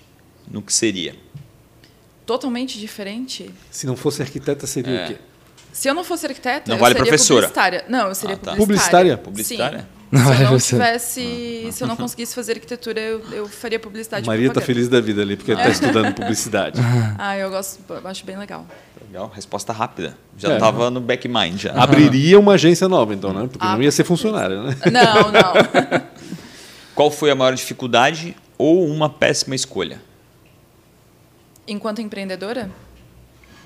no 0.51 0.61
que 0.61 0.73
seria? 0.73 1.15
Totalmente 2.25 2.79
diferente. 2.79 3.51
Se 3.71 3.87
não 3.87 3.97
fosse 3.97 4.21
arquiteta, 4.23 4.67
seria 4.67 4.93
É. 4.93 5.05
o 5.05 5.09
quê? 5.09 5.17
Se 5.73 5.89
eu 5.89 5.95
não 5.95 6.03
fosse 6.03 6.27
arquiteta, 6.27 6.65
Não 6.69 6.77
eu 6.77 6.81
vale 6.81 6.95
seria 6.95 7.07
professora. 7.09 7.43
publicitária. 7.49 7.85
Não, 7.89 8.09
eu 8.09 8.15
seria 8.15 8.35
Ah, 8.35 8.39
tá. 8.39 8.57
publicitária. 8.57 9.17
Publicitária? 9.19 9.79
Sim. 9.81 9.85
Publicitária? 9.85 9.97
Não 10.11 10.21
se 10.37 10.43
eu 10.43 10.51
não 10.51 10.59
tivesse, 10.59 11.69
se 11.73 11.83
eu 11.85 11.89
não 11.89 11.97
conseguisse 11.97 12.35
fazer 12.35 12.53
arquitetura, 12.53 13.01
eu, 13.01 13.21
eu 13.33 13.49
faria 13.49 13.79
publicidade. 13.79 14.25
Maria 14.27 14.49
tá 14.49 14.55
propaganda. 14.55 14.67
feliz 14.75 14.89
da 14.89 15.01
vida 15.01 15.21
ali, 15.23 15.37
porque 15.37 15.51
está 15.53 15.69
estudando 15.69 16.15
publicidade. 16.15 16.81
Ah, 17.19 17.37
eu 17.37 17.51
gosto, 17.51 17.81
eu 17.89 18.07
acho 18.09 18.25
bem 18.25 18.37
legal. 18.39 18.67
Legal, 19.07 19.31
resposta 19.35 19.73
rápida. 19.73 20.17
Já 20.37 20.55
É. 20.55 20.59
tava 20.59 20.91
no 20.91 21.01
back 21.01 21.29
mind 21.29 21.61
já. 21.61 21.73
Abriria 21.75 22.39
uma 22.39 22.55
agência 22.55 22.89
nova, 22.89 23.15
então, 23.15 23.33
né? 23.33 23.47
Porque 23.51 23.65
Ah, 23.67 23.75
não 23.77 23.83
ia 23.83 23.93
ser 23.93 24.05
funcionária, 24.05 24.63
né? 24.63 24.77
Não, 24.93 25.31
não. 25.33 25.53
Qual 26.95 27.11
foi 27.11 27.31
a 27.31 27.35
maior 27.35 27.55
dificuldade 27.55 28.37
ou 28.59 28.87
uma 28.87 29.09
péssima 29.09 29.55
escolha? 29.55 30.01
Enquanto 31.69 32.01
empreendedora, 32.01 32.71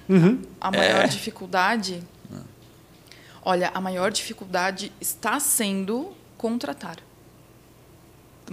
Uhum. 0.08 0.40
a 0.60 0.70
maior 0.70 1.06
dificuldade. 1.08 2.02
Olha, 3.42 3.70
a 3.72 3.80
maior 3.80 4.10
dificuldade 4.10 4.92
está 5.00 5.40
sendo 5.40 6.12
contratar. 6.36 6.96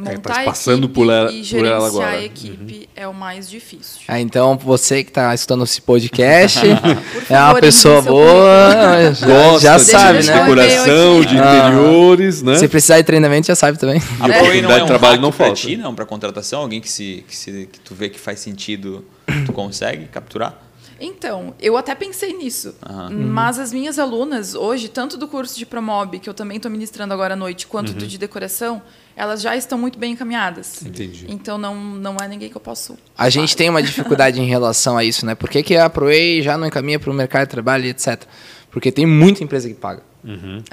É, 0.06 0.12
Montar 0.14 0.34
tá 0.36 0.42
a 0.42 0.46
passando 0.46 0.84
equipe 0.84 0.94
por 0.94 1.12
ela- 1.12 1.32
e 1.32 1.44
por 1.44 1.66
ela 1.66 1.80
gerenciar 1.80 1.86
agora. 1.88 2.10
a 2.12 2.24
equipe 2.24 2.88
é 2.96 3.08
o 3.08 3.14
mais 3.16 3.50
difícil. 3.50 4.02
Ah, 4.08 4.20
então, 4.20 4.56
você 4.56 5.04
que 5.04 5.10
está 5.10 5.34
escutando 5.34 5.64
esse 5.64 5.82
podcast, 5.82 6.60
é 6.70 7.34
uma 7.34 7.48
favor, 7.48 7.62
pessoa 7.62 8.02
boa, 8.04 9.14
já, 9.16 9.26
Gosta 9.28 9.60
já 9.60 9.78
de 9.78 9.84
sabe, 9.86 10.14
deixar 10.20 10.36
né? 10.36 10.42
decoração, 10.44 11.22
de 11.22 11.38
Ah. 11.40 11.68
interiores, 11.70 12.44
né? 12.44 12.58
Se 12.58 12.68
precisar 12.68 12.98
de 12.98 13.04
treinamento, 13.06 13.48
já 13.48 13.56
sabe 13.56 13.80
também. 13.80 14.00
A 14.20 14.28
E 14.28 14.32
oportunidade 14.32 14.74
é 14.74 14.78
de 14.78 14.84
um 14.84 14.86
trabalho 14.86 15.20
não 15.22 15.32
pra 15.32 15.46
falta. 15.48 15.62
ti, 15.62 15.76
não, 15.78 15.96
para 15.96 16.06
contratação? 16.06 16.62
Alguém 16.62 16.80
que, 16.80 16.92
se, 16.92 17.26
que, 17.28 17.36
se, 17.36 17.68
que 17.72 17.80
tu 17.80 17.96
vê 17.96 18.08
que 18.10 18.20
faz 18.20 18.40
sentido, 18.40 19.04
tu 19.48 19.52
consegue 19.52 20.06
capturar? 20.06 20.62
Então, 21.00 21.54
eu 21.60 21.78
até 21.78 21.94
pensei 21.96 22.34
nisso. 22.34 22.76
Mas 23.12 23.60
as 23.60 23.72
minhas 23.72 24.00
alunas, 24.00 24.56
hoje, 24.56 24.88
tanto 24.88 25.18
do 25.18 25.28
curso 25.28 25.58
de 25.58 25.66
Promob, 25.66 26.20
que 26.20 26.30
eu 26.30 26.34
também 26.34 26.58
estou 26.58 26.72
ministrando 26.72 27.14
agora 27.14 27.34
à 27.34 27.38
noite, 27.38 27.68
quanto 27.68 27.94
do 27.94 28.08
de 28.08 28.18
decoração, 28.18 28.82
elas 29.16 29.42
já 29.42 29.56
estão 29.56 29.78
muito 29.78 29.98
bem 29.98 30.14
encaminhadas. 30.14 30.82
Entendi. 30.84 31.26
Então, 31.28 31.58
não, 31.58 31.76
não 31.76 32.18
é 32.22 32.28
ninguém 32.28 32.50
que 32.50 32.58
eu 32.58 32.62
posso. 32.62 32.98
A 33.18 33.30
gente 33.30 33.56
tem 33.56 33.70
uma 33.70 33.82
dificuldade 33.82 34.40
em 34.40 34.46
relação 34.46 34.98
a 34.98 35.04
isso, 35.04 35.26
né? 35.26 35.36
Por 35.36 35.50
que, 35.50 35.64
que 35.64 35.76
a 35.76 35.90
ProEI 35.90 36.42
já 36.42 36.58
não 36.58 36.68
encaminha 36.68 37.00
para 37.00 37.10
o 37.10 37.14
mercado 37.14 37.46
de 37.46 37.52
trabalho 37.52 37.86
e 37.86 37.90
etc? 37.90 38.24
Porque 38.78 38.92
tem 38.92 39.08
muita 39.08 39.44
empresa 39.44 39.68
que 39.68 39.74
paga. 39.74 40.04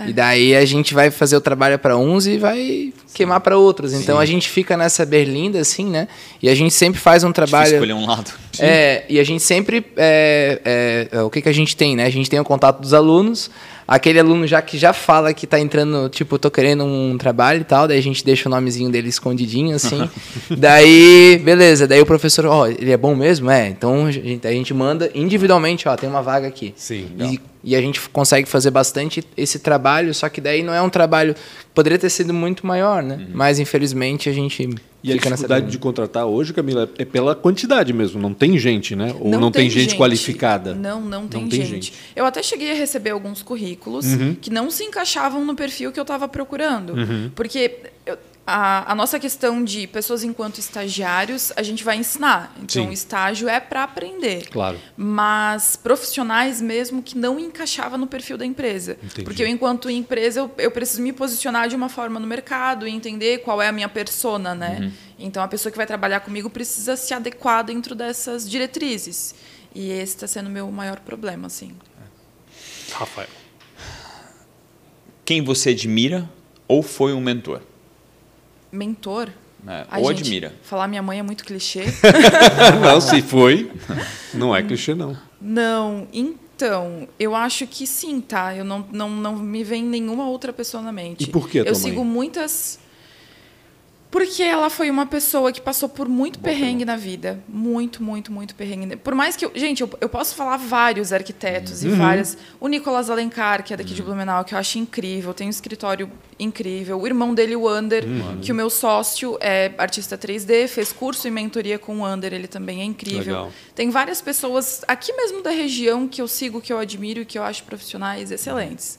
E 0.06 0.12
daí 0.12 0.54
a 0.54 0.64
gente 0.66 0.92
vai 0.92 1.10
fazer 1.10 1.36
o 1.36 1.40
trabalho 1.40 1.78
para 1.78 1.96
uns 1.96 2.26
e 2.26 2.36
vai 2.36 2.92
queimar 3.14 3.40
para 3.40 3.56
outros. 3.56 3.94
Então 3.94 4.18
a 4.18 4.26
gente 4.26 4.50
fica 4.50 4.76
nessa 4.76 5.06
berlinda, 5.06 5.58
assim, 5.58 5.86
né? 5.86 6.06
E 6.42 6.50
a 6.50 6.54
gente 6.54 6.74
sempre 6.74 7.00
faz 7.00 7.24
um 7.24 7.28
Difícil 7.30 7.46
trabalho. 7.46 7.72
escolher 7.72 7.92
um 7.94 8.06
lado. 8.06 8.30
É, 8.58 9.04
e 9.08 9.18
a 9.18 9.24
gente 9.24 9.42
sempre. 9.42 9.82
é, 9.96 10.60
é, 10.64 11.18
é, 11.18 11.22
o 11.22 11.30
que, 11.30 11.40
que 11.40 11.48
a 11.48 11.52
gente 11.52 11.74
tem, 11.74 11.96
né? 11.96 12.04
A 12.04 12.10
gente 12.10 12.28
tem 12.28 12.38
o 12.38 12.44
contato 12.44 12.78
dos 12.80 12.92
alunos, 12.92 13.50
aquele 13.86 14.18
aluno 14.18 14.46
já 14.46 14.60
que 14.62 14.78
já 14.78 14.92
fala 14.92 15.32
que 15.32 15.46
tá 15.46 15.58
entrando, 15.58 16.08
tipo, 16.08 16.38
tô 16.38 16.50
querendo 16.50 16.84
um 16.84 17.16
trabalho 17.18 17.60
e 17.60 17.64
tal, 17.64 17.86
daí 17.86 17.98
a 17.98 18.02
gente 18.02 18.24
deixa 18.24 18.48
o 18.48 18.50
nomezinho 18.50 18.90
dele 18.90 19.08
escondidinho, 19.08 19.74
assim. 19.74 20.08
daí, 20.56 21.40
beleza, 21.44 21.86
daí 21.86 22.00
o 22.00 22.06
professor, 22.06 22.46
ó, 22.46 22.66
ele 22.66 22.90
é 22.90 22.96
bom 22.96 23.14
mesmo? 23.14 23.50
É, 23.50 23.68
então 23.68 24.06
a 24.06 24.10
gente, 24.10 24.46
a 24.46 24.52
gente 24.52 24.74
manda 24.74 25.10
individualmente, 25.14 25.88
ó, 25.88 25.96
tem 25.96 26.08
uma 26.08 26.22
vaga 26.22 26.48
aqui. 26.48 26.72
Sim. 26.76 27.08
E, 27.18 27.40
e 27.62 27.76
a 27.76 27.80
gente 27.80 28.00
consegue 28.10 28.48
fazer 28.48 28.70
bastante 28.70 29.24
esse 29.36 29.58
trabalho, 29.58 30.12
só 30.14 30.28
que 30.28 30.40
daí 30.40 30.62
não 30.62 30.74
é 30.74 30.82
um 30.82 30.90
trabalho. 30.90 31.34
Poderia 31.74 31.98
ter 31.98 32.10
sido 32.10 32.32
muito 32.32 32.66
maior, 32.66 33.02
né? 33.02 33.26
Mas 33.32 33.58
infelizmente 33.58 34.28
a 34.28 34.32
gente 34.32 34.68
E 35.04 35.12
a 35.12 35.16
dificuldade 35.16 35.70
de 35.70 35.78
contratar 35.78 36.24
hoje, 36.24 36.54
Camila, 36.54 36.90
é 36.96 37.04
pela 37.04 37.34
quantidade 37.34 37.92
mesmo. 37.92 38.18
Não 38.20 38.32
tem 38.32 38.58
gente, 38.58 38.96
né? 38.96 39.14
Ou 39.20 39.30
não, 39.30 39.50
tem, 39.50 39.68
gente, 39.68 39.94
qualificada. 39.96 40.74
Não, 40.74 41.00
não 41.00 41.28
tem, 41.28 41.46
tem 41.46 41.60
gente. 41.60 41.70
gente. 41.70 41.90
Uhum. 41.90 41.96
Eu 42.16 42.24
até 42.24 42.42
cheguei 42.42 42.70
a 42.72 42.74
receber 42.74 43.10
alguns 43.10 43.42
currículos 43.42 44.06
que 44.40 44.48
não 44.50 44.70
se 44.70 44.82
encaixavam 44.82 45.44
no 45.44 45.54
perfil 45.54 45.92
que 45.92 46.00
eu 46.00 46.02
estava 46.02 46.26
procurando. 46.26 46.94
Porque 47.34 47.76
eu- 48.06 48.16
a, 48.46 48.92
a 48.92 48.94
nossa 48.94 49.18
questão 49.18 49.64
de 49.64 49.86
pessoas 49.86 50.22
enquanto 50.22 50.58
estagiários, 50.58 51.52
a 51.56 51.62
gente 51.62 51.82
vai 51.82 51.96
ensinar. 51.96 52.54
Então, 52.56 52.84
Sim. 52.84 52.88
o 52.88 52.92
estágio 52.92 53.48
é 53.48 53.58
para 53.58 53.84
aprender. 53.84 54.48
Claro. 54.50 54.78
Mas 54.96 55.76
profissionais 55.76 56.60
mesmo 56.60 57.02
que 57.02 57.16
não 57.16 57.40
encaixava 57.40 57.96
no 57.96 58.06
perfil 58.06 58.36
da 58.36 58.44
empresa. 58.44 58.98
Entendi. 59.02 59.22
Porque 59.22 59.42
eu, 59.42 59.46
enquanto 59.46 59.88
empresa, 59.88 60.40
eu, 60.40 60.50
eu 60.58 60.70
preciso 60.70 61.00
me 61.00 61.12
posicionar 61.12 61.68
de 61.68 61.76
uma 61.76 61.88
forma 61.88 62.20
no 62.20 62.26
mercado 62.26 62.86
e 62.86 62.90
entender 62.90 63.38
qual 63.38 63.62
é 63.62 63.68
a 63.68 63.72
minha 63.72 63.88
persona, 63.88 64.54
né? 64.54 64.78
Uhum. 64.80 64.92
Então, 65.18 65.42
a 65.42 65.48
pessoa 65.48 65.70
que 65.70 65.78
vai 65.78 65.86
trabalhar 65.86 66.20
comigo 66.20 66.50
precisa 66.50 66.96
se 66.96 67.14
adequar 67.14 67.64
dentro 67.64 67.94
dessas 67.94 68.48
diretrizes. 68.48 69.34
E 69.74 69.90
esse 69.90 70.14
está 70.14 70.26
sendo 70.26 70.48
o 70.48 70.50
meu 70.50 70.70
maior 70.70 71.00
problema, 71.00 71.46
assim. 71.46 71.72
Rafael. 72.92 73.28
quem 75.24 75.42
você 75.42 75.70
admira 75.70 76.28
ou 76.68 76.82
foi 76.82 77.12
um 77.12 77.20
mentor? 77.20 77.62
Mentor? 78.74 79.30
É, 79.66 79.86
Ai, 79.90 80.02
ou 80.02 80.08
gente, 80.10 80.20
admira. 80.20 80.54
Falar 80.62 80.88
minha 80.88 81.02
mãe 81.02 81.18
é 81.18 81.22
muito 81.22 81.44
clichê. 81.44 81.84
não, 82.82 83.00
se 83.00 83.22
foi, 83.22 83.70
não 84.34 84.54
é 84.54 84.62
clichê, 84.62 84.94
não. 84.94 85.16
não, 85.40 86.06
então, 86.12 87.08
eu 87.18 87.34
acho 87.34 87.66
que 87.66 87.86
sim, 87.86 88.20
tá? 88.20 88.54
Eu 88.54 88.64
não, 88.64 88.86
não, 88.92 89.08
não 89.08 89.36
me 89.36 89.64
vem 89.64 89.82
nenhuma 89.82 90.28
outra 90.28 90.52
pessoa 90.52 90.82
na 90.82 90.92
mente. 90.92 91.24
E 91.24 91.26
por 91.26 91.48
que 91.48 91.58
Eu 91.58 91.74
sigo 91.74 92.04
muitas. 92.04 92.78
Porque 94.14 94.44
ela 94.44 94.70
foi 94.70 94.88
uma 94.90 95.06
pessoa 95.06 95.50
que 95.50 95.60
passou 95.60 95.88
por 95.88 96.08
muito 96.08 96.38
perrengue 96.38 96.84
na 96.84 96.94
vida. 96.94 97.42
Muito, 97.48 98.00
muito, 98.00 98.30
muito 98.30 98.54
perrengue. 98.54 98.94
Por 98.94 99.12
mais 99.12 99.34
que 99.34 99.44
eu. 99.44 99.50
Gente, 99.56 99.80
eu, 99.80 99.90
eu 100.00 100.08
posso 100.08 100.36
falar 100.36 100.56
vários 100.56 101.12
arquitetos 101.12 101.82
Uhum. 101.82 101.88
e 101.90 101.94
várias. 101.96 102.38
O 102.60 102.68
Nicolas 102.68 103.10
Alencar, 103.10 103.64
que 103.64 103.74
é 103.74 103.76
daqui 103.76 103.92
de 103.92 104.00
Blumenau, 104.04 104.44
que 104.44 104.54
eu 104.54 104.58
acho 104.58 104.78
incrível. 104.78 105.34
Tem 105.34 105.48
um 105.48 105.50
escritório 105.50 106.08
incrível. 106.38 107.00
O 107.00 107.04
irmão 107.08 107.34
dele, 107.34 107.56
o 107.56 107.68
Ander, 107.68 108.04
Uhum. 108.04 108.38
que 108.40 108.52
o 108.52 108.54
meu 108.54 108.70
sócio 108.70 109.36
é 109.40 109.72
artista 109.76 110.16
3D, 110.16 110.68
fez 110.68 110.92
curso 110.92 111.26
e 111.26 111.30
mentoria 111.32 111.76
com 111.76 111.98
o 111.98 112.04
Ander, 112.04 112.32
ele 112.32 112.46
também 112.46 112.82
é 112.82 112.84
incrível. 112.84 113.34
Legal. 113.34 113.52
Tem 113.74 113.90
várias 113.90 114.22
pessoas 114.22 114.82
aqui 114.86 115.12
mesmo 115.12 115.42
da 115.42 115.50
região 115.50 116.06
que 116.06 116.22
eu 116.22 116.28
sigo, 116.28 116.60
que 116.60 116.72
eu 116.72 116.78
admiro 116.78 117.22
e 117.22 117.24
que 117.24 117.36
eu 117.36 117.42
acho 117.42 117.64
profissionais 117.64 118.30
excelentes. 118.30 118.96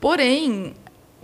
Porém, 0.00 0.74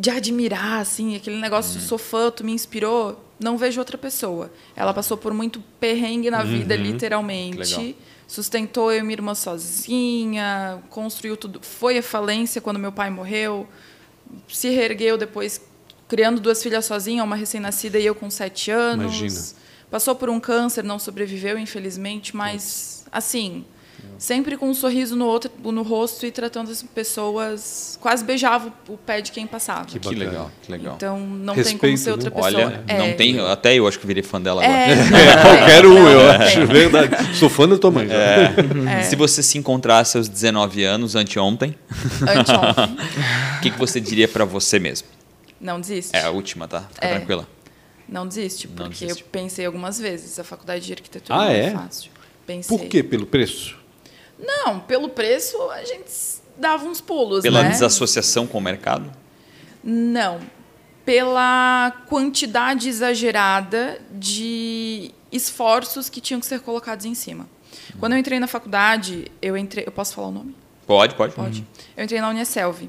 de 0.01 0.09
admirar, 0.11 0.81
assim, 0.81 1.15
aquele 1.15 1.37
negócio 1.39 1.79
de 1.79 1.85
sou 1.85 1.99
fã, 1.99 2.31
tu 2.31 2.43
me 2.43 2.53
inspirou, 2.53 3.23
não 3.39 3.59
vejo 3.59 3.79
outra 3.79 3.99
pessoa. 3.99 4.51
Ela 4.75 4.95
passou 4.95 5.17
por 5.17 5.35
muito 5.35 5.63
perrengue 5.79 6.31
na 6.31 6.43
vida, 6.43 6.75
Que 6.75 6.81
legal. 6.83 6.93
literalmente. 6.93 7.97
Sustentou 8.27 8.91
eu 8.91 9.01
e 9.01 9.03
minha 9.03 9.15
irmã 9.15 9.35
sozinha, 9.35 10.83
construiu 10.89 11.37
tudo. 11.37 11.61
Foi 11.63 11.99
à 11.99 12.03
falência 12.03 12.61
quando 12.61 12.79
meu 12.79 12.93
pai 12.93 13.11
morreu. 13.11 13.69
Se 14.49 14.71
reergueu 14.71 15.19
depois, 15.19 15.61
criando 16.09 16.41
duas 16.41 16.63
filhas 16.63 16.85
sozinha, 16.87 17.23
uma 17.23 17.37
recém-nascida 17.37 17.99
e 17.99 18.07
eu 18.07 18.15
com 18.15 18.31
sete 18.31 18.71
anos. 18.71 19.21
Imagina. 19.21 19.61
Passou 19.91 20.15
por 20.15 20.31
um 20.31 20.39
câncer, 20.41 20.85
não 20.85 20.99
sobreviveu, 20.99 21.59
infelizmente, 21.59 22.35
mas, 22.35 23.05
assim, 23.11 23.65
sempre 24.19 24.57
com 24.57 24.69
um 24.69 24.75
sorriso 24.75 25.17
no, 25.17 25.27
outro, 25.27 25.51
no 25.65 25.83
rosto 25.83 26.27
e 26.27 26.31
tratando 26.31 26.71
as 26.71 26.83
pessoas. 26.83 27.99
Quase 28.01 28.25
beijava 28.25 28.73
o 28.89 28.97
pé 28.97 29.21
de 29.21 29.33
quem 29.33 29.47
passava. 29.47 29.85
Que 29.87 29.99
Que 29.99 30.15
legal, 30.15 30.51
que 30.63 30.71
legal. 30.73 30.95
Então, 30.97 31.19
não 31.21 31.55
tem 31.55 31.63
Respeito, 31.65 31.81
como 31.81 31.97
ser 31.99 32.11
outra 32.13 32.31
pessoa. 32.31 32.47
Olha, 32.67 32.85
É. 32.87 32.99
não 32.99 33.13
tem. 33.15 33.41
Até 33.41 33.75
eu 33.75 33.87
acho 33.87 33.99
que 33.99 34.07
virei 34.07 34.23
fã 34.23 34.41
dela 34.41 34.63
agora. 34.65 34.79
É, 34.81 34.95
não, 34.97 35.03
É, 35.19 35.37
não, 35.37 35.43
qualquer 35.43 35.83
não, 35.83 35.91
um, 35.91 35.95
não, 35.95 36.09
eu 36.11 36.23
não 36.23 36.31
acho. 36.47 36.57
tem. 36.57 36.67
Verdade. 36.67 37.37
Sou 37.37 37.49
fã 37.49 37.69
da 37.69 37.79
tua 37.79 37.91
mãe. 37.91 38.09
já. 38.09 38.15
É. 38.15 39.03
Se 39.03 39.17
você 39.17 39.43
se 39.43 39.57
encontrasse 39.59 40.17
aos 40.17 40.29
19 40.29 40.83
anos, 40.85 41.15
anteontem, 41.15 41.75
Anteontem. 42.23 42.97
o 43.59 43.61
que, 43.61 43.71
que 43.71 43.79
você 43.79 44.01
diria 44.01 44.29
pra 44.29 44.45
você 44.45 44.79
mesmo? 44.79 45.09
Não 45.61 45.81
desiste. 45.81 46.17
É 46.17 46.23
a 46.25 46.31
última, 46.31 46.67
tá? 46.67 46.83
Fica 46.93 47.07
É. 47.07 47.17
tranquila. 47.17 47.47
Não 48.09 48.27
desiste, 48.27 48.67
Não 48.67 48.75
porque 48.75 49.05
desiste. 49.05 49.23
eu 49.23 49.29
pensei 49.31 49.65
algumas 49.67 49.99
vezes. 49.99 50.39
A 50.39 50.45
faculdade 50.45 50.85
de 50.85 50.93
arquitetura 50.93 51.39
Ah, 51.39 51.45
não 51.45 51.51
é, 51.53 51.61
é? 51.67 51.71
fácil. 51.71 52.11
Pensei. 52.47 52.77
Por 52.77 52.87
quê? 52.87 53.03
Pelo 53.03 53.25
preço? 53.27 53.77
Não, 54.41 54.81
pelo 54.81 55.09
preço 55.09 55.61
a 55.71 55.85
gente 55.85 56.11
dava 56.57 56.85
uns 56.85 57.01
pulos, 57.01 57.43
Pela 57.43 57.63
né? 57.63 57.71
desassociação 57.71 58.47
com 58.47 58.59
o 58.59 58.61
mercado? 58.61 59.11
Não. 59.83 60.41
Pela 61.05 61.93
quantidade 62.09 62.89
exagerada 62.89 64.01
de 64.11 65.11
esforços 65.33 66.09
que 66.09 66.21
tinham 66.21 66.41
que 66.41 66.47
ser 66.47 66.61
colocados 66.61 67.05
em 67.07 67.15
cima. 67.15 67.49
Quando 67.99 68.13
eu 68.13 68.19
entrei 68.19 68.39
na 68.39 68.47
faculdade, 68.47 69.31
eu 69.41 69.57
entrei. 69.57 69.85
Eu 69.87 69.93
posso 69.93 70.15
falar 70.15 70.29
o 70.29 70.33
nome? 70.33 70.55
Pode, 70.87 71.15
pode. 71.15 71.35
Pode. 71.35 71.67
Eu 71.97 72.05
entrei 72.05 72.21
na 72.21 72.31
Unicelv. 72.31 72.89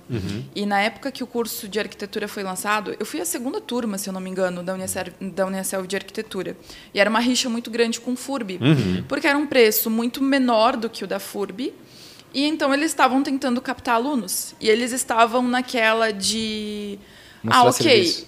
E 0.56 0.66
na 0.66 0.80
época 0.82 1.12
que 1.12 1.24
o 1.24 1.28
curso 1.28 1.68
de 1.68 1.80
arquitetura 1.80 2.28
foi 2.28 2.44
lançado, 2.44 2.96
eu 3.00 3.06
fui 3.06 3.22
a 3.22 3.26
segunda 3.26 3.62
turma, 3.62 3.98
se 3.98 4.10
eu 4.10 4.14
não 4.14 4.20
me 4.20 4.30
engano, 4.30 4.64
da 4.64 4.74
Unicelv, 4.74 5.14
da 5.20 5.46
Unicelv 5.46 5.86
de 5.86 5.96
arquitetura. 5.96 6.58
E 6.94 7.00
era 7.00 7.10
uma 7.10 7.20
rixa 7.20 7.50
muito 7.50 7.70
grande 7.70 8.00
com 8.00 8.14
o 8.14 8.16
FURB, 8.16 8.60
porque 9.08 9.28
era 9.28 9.38
um 9.38 9.46
preço 9.46 9.90
muito 9.90 10.24
menor 10.24 10.76
do 10.76 10.90
que 10.90 11.04
o 11.04 11.08
da 11.08 11.20
FURB. 11.20 11.74
E 12.34 12.46
então 12.46 12.74
eles 12.74 12.92
estavam 12.92 13.22
tentando 13.22 13.62
captar 13.62 13.96
alunos. 13.96 14.56
E 14.60 14.70
eles 14.70 14.92
estavam 14.92 15.48
naquela 15.48 16.12
de. 16.12 16.98
Mostrar 17.44 17.60
ah, 17.60 17.70
ok. 17.70 17.74
serviço. 17.74 18.28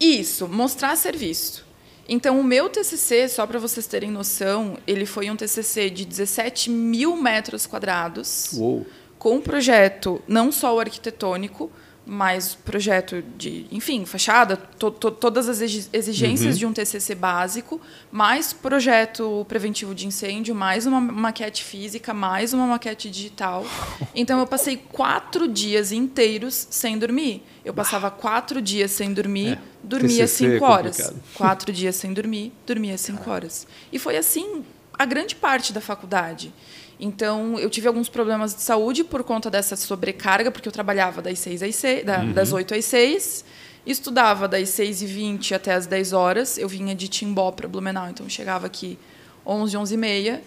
Isso, 0.00 0.48
mostrar 0.48 0.96
serviço. 0.96 1.67
Então, 2.08 2.40
o 2.40 2.44
meu 2.44 2.70
TCC, 2.70 3.28
só 3.28 3.46
para 3.46 3.58
vocês 3.58 3.86
terem 3.86 4.10
noção, 4.10 4.78
ele 4.86 5.04
foi 5.04 5.30
um 5.30 5.36
TCC 5.36 5.90
de 5.90 6.06
17 6.06 6.70
mil 6.70 7.14
metros 7.16 7.66
quadrados 7.66 8.52
Uou. 8.54 8.86
com 9.18 9.36
um 9.36 9.40
projeto 9.42 10.22
não 10.26 10.50
só 10.50 10.74
o 10.74 10.80
arquitetônico, 10.80 11.70
mas 12.10 12.54
projeto 12.54 13.22
de, 13.36 13.66
enfim, 13.70 14.06
fachada, 14.06 14.56
to- 14.56 14.90
to- 14.90 15.10
todas 15.10 15.46
as 15.48 15.60
exi- 15.60 15.88
exigências 15.92 16.58
de 16.58 16.64
um 16.64 16.72
TCC 16.72 17.14
básico, 17.14 17.78
mais 18.10 18.52
projeto 18.54 19.44
preventivo 19.46 19.94
de 19.94 20.06
incêndio, 20.06 20.54
mais 20.54 20.86
uma 20.86 21.00
maquete 21.00 21.62
física, 21.62 22.14
mais 22.14 22.54
uma 22.54 22.66
maquete 22.66 23.10
digital. 23.10 23.66
Então 24.14 24.40
eu 24.40 24.46
passei 24.46 24.76
quatro 24.78 25.46
dias 25.46 25.92
inteiros 25.92 26.66
sem 26.70 26.98
dormir. 26.98 27.42
Eu 27.64 27.74
passava 27.74 28.10
quatro 28.10 28.62
dias 28.62 28.90
sem 28.92 29.12
dormir, 29.12 29.52
É, 29.52 29.58
dormia 29.82 30.24
TCC 30.24 30.46
é 30.46 30.50
cinco 30.52 30.64
horas. 30.64 30.96
complicado. 30.96 31.22
Quatro 31.34 31.72
dias 31.72 31.96
sem 31.96 32.12
dormir, 32.14 32.52
dormia 32.66 32.96
cinco 32.96 33.30
horas. 33.30 33.66
E 33.92 33.98
foi 33.98 34.16
assim 34.16 34.64
a 34.98 35.04
grande 35.04 35.34
parte 35.36 35.72
da 35.72 35.80
faculdade. 35.80 36.52
Então, 37.00 37.58
eu 37.58 37.70
tive 37.70 37.86
alguns 37.86 38.08
problemas 38.08 38.54
de 38.54 38.62
saúde 38.62 39.04
por 39.04 39.22
conta 39.22 39.48
dessa 39.48 39.76
sobrecarga, 39.76 40.50
porque 40.50 40.68
eu 40.68 40.72
trabalhava 40.72 41.22
das, 41.22 41.38
6 41.38 41.62
às 41.62 41.74
6, 41.76 42.04
da- 42.04 42.24
das 42.24 42.52
8 42.52 42.74
às 42.74 42.84
6, 42.84 43.44
estudava 43.86 44.48
das 44.48 44.68
6 44.70 45.00
e 45.02 45.06
20 45.06 45.54
até 45.54 45.74
as 45.74 45.86
10 45.86 46.12
horas. 46.12 46.58
Eu 46.58 46.68
vinha 46.68 46.94
de 46.94 47.06
Timbó 47.08 47.52
para 47.52 47.68
Blumenau, 47.68 48.08
então 48.10 48.28
chegava 48.28 48.66
aqui 48.66 48.98
11, 49.46 49.76
11 49.76 49.94
e 49.94 49.96
meia. 49.96 50.42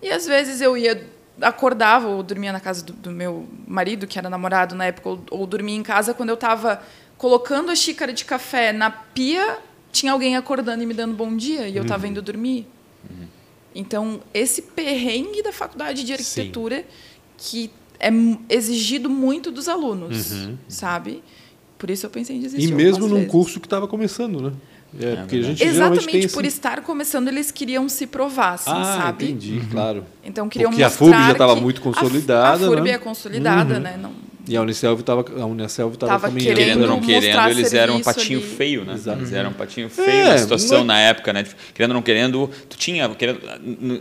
E 0.00 0.08
às 0.10 0.24
vezes 0.26 0.60
eu 0.60 0.76
ia, 0.76 1.04
acordava 1.42 2.06
ou 2.06 2.22
dormia 2.22 2.52
na 2.52 2.60
casa 2.60 2.84
do, 2.84 2.92
do 2.92 3.10
meu 3.10 3.48
marido, 3.66 4.06
que 4.06 4.18
era 4.18 4.30
namorado 4.30 4.76
na 4.76 4.86
época, 4.86 5.08
ou, 5.08 5.20
ou 5.32 5.46
dormia 5.46 5.74
em 5.76 5.82
casa 5.82 6.14
quando 6.14 6.28
eu 6.28 6.34
estava 6.36 6.80
colocando 7.16 7.70
a 7.72 7.74
xícara 7.74 8.12
de 8.12 8.24
café 8.24 8.72
na 8.72 8.88
pia, 8.92 9.58
tinha 9.90 10.12
alguém 10.12 10.36
acordando 10.36 10.80
e 10.84 10.86
me 10.86 10.94
dando 10.94 11.14
bom 11.16 11.36
dia, 11.36 11.66
e 11.66 11.76
eu 11.76 11.82
estava 11.82 12.06
indo 12.06 12.22
dormir. 12.22 12.68
Então, 13.74 14.20
esse 14.32 14.62
perrengue 14.62 15.42
da 15.42 15.52
faculdade 15.52 16.02
de 16.04 16.12
arquitetura 16.12 16.84
que 17.36 17.70
é 18.00 18.10
exigido 18.48 19.08
muito 19.10 19.50
dos 19.50 19.68
alunos, 19.68 20.32
sabe? 20.68 21.22
Por 21.78 21.90
isso 21.90 22.06
eu 22.06 22.10
pensei 22.10 22.36
em 22.36 22.40
desistir 22.40 22.68
E 22.68 22.72
mesmo 22.74 23.06
num 23.06 23.16
vezes. 23.16 23.30
curso 23.30 23.60
que 23.60 23.66
estava 23.66 23.86
começando, 23.86 24.40
né? 24.40 24.52
É, 24.98 25.16
porque 25.16 25.36
a 25.36 25.42
gente 25.42 25.62
Exatamente 25.62 26.28
por 26.28 26.44
esse... 26.44 26.56
estar 26.56 26.82
começando, 26.82 27.28
eles 27.28 27.50
queriam 27.50 27.88
se 27.90 28.06
provar, 28.06 28.54
assim, 28.54 28.70
Ah, 28.72 29.00
sabe? 29.02 29.26
entendi, 29.26 29.60
claro. 29.70 30.04
Então 30.24 30.48
queriam 30.48 30.70
Porque 30.70 30.82
a 30.82 30.86
mostrar 30.86 31.06
FURB 31.06 31.22
já 31.26 31.32
estava 31.32 31.54
muito 31.56 31.80
a 31.80 31.84
consolidada, 31.84 32.64
A, 32.64 32.68
FURB 32.68 32.82
né? 32.88 32.90
é 32.92 32.98
consolidada, 32.98 33.78
né? 33.78 33.98
Não, 34.00 34.10
E 34.48 34.56
a 34.56 34.62
Unicelv 34.62 35.00
estava 35.00 35.24
a 35.40 35.44
Unicelv 35.46 35.94
estava 35.94 36.12
Tava 36.12 36.28
caminhando. 36.28 36.56
querendo 36.56 36.80
ou 36.82 36.86
não 36.88 37.00
querendo, 37.00 37.48
eles 37.50 37.74
eram 37.74 37.96
um 37.96 38.00
patinho 38.02 38.38
ali. 38.38 38.48
feio, 38.48 38.84
né? 38.84 38.94
Exato. 38.94 39.18
Eles 39.18 39.32
eram 39.32 39.50
um 39.50 39.52
patinho 39.52 39.90
feio 39.90 40.08
É, 40.08 40.28
na 40.30 40.38
situação 40.38 40.78
mas- 40.78 40.86
na 40.86 40.98
época, 41.00 41.32
né? 41.32 41.44
Querendo 41.74 41.90
ou 41.90 41.94
não 41.94 42.02
querendo, 42.02 42.50
tu 42.68 42.76
tinha. 42.78 43.08
Querendo, 43.10 43.40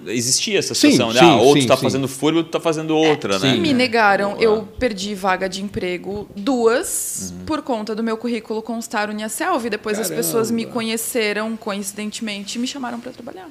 existia 0.08 0.58
essa 0.60 0.74
Sim, 0.74 0.92
situação, 0.92 1.14
né? 1.14 1.20
sim, 1.20 1.26
Ah, 1.26 1.36
ou 1.42 1.54
tu 1.56 1.62
sim, 1.62 1.68
tá 1.68 1.76
sim. 1.76 1.84
fazendo 1.84 2.08
furbo, 2.08 2.38
ou 2.40 2.44
tu 2.46 2.50
tá 2.52 2.60
fazendo 2.60 2.96
outra, 2.96 3.38
né? 3.40 3.56
E 3.56 3.60
me 3.60 3.74
negaram. 3.74 4.38
Eu 4.40 4.64
perdi 4.80 5.14
vaga 5.14 5.50
de 5.50 5.62
emprego 5.62 6.30
duas 6.36 7.34
Uhum. 7.38 7.46
por 7.46 7.62
conta 7.62 7.94
do 7.94 8.02
meu 8.04 8.16
currículo 8.18 8.62
constar 8.62 9.10
Uniaselv. 9.10 9.66
E 9.66 9.70
depois 9.70 10.00
as 10.00 10.10
pessoas 10.10 10.50
me 10.50 10.62
Caramba. 10.64 10.74
conheceram, 10.74 11.58
coincidentemente, 11.58 12.58
e 12.58 12.62
me 12.62 12.68
chamaram 12.68 13.00
para 13.00 13.12
trabalhar. 13.12 13.50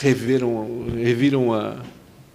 Reviram, 0.00 0.86
reviram 0.96 1.52
a, 1.52 1.76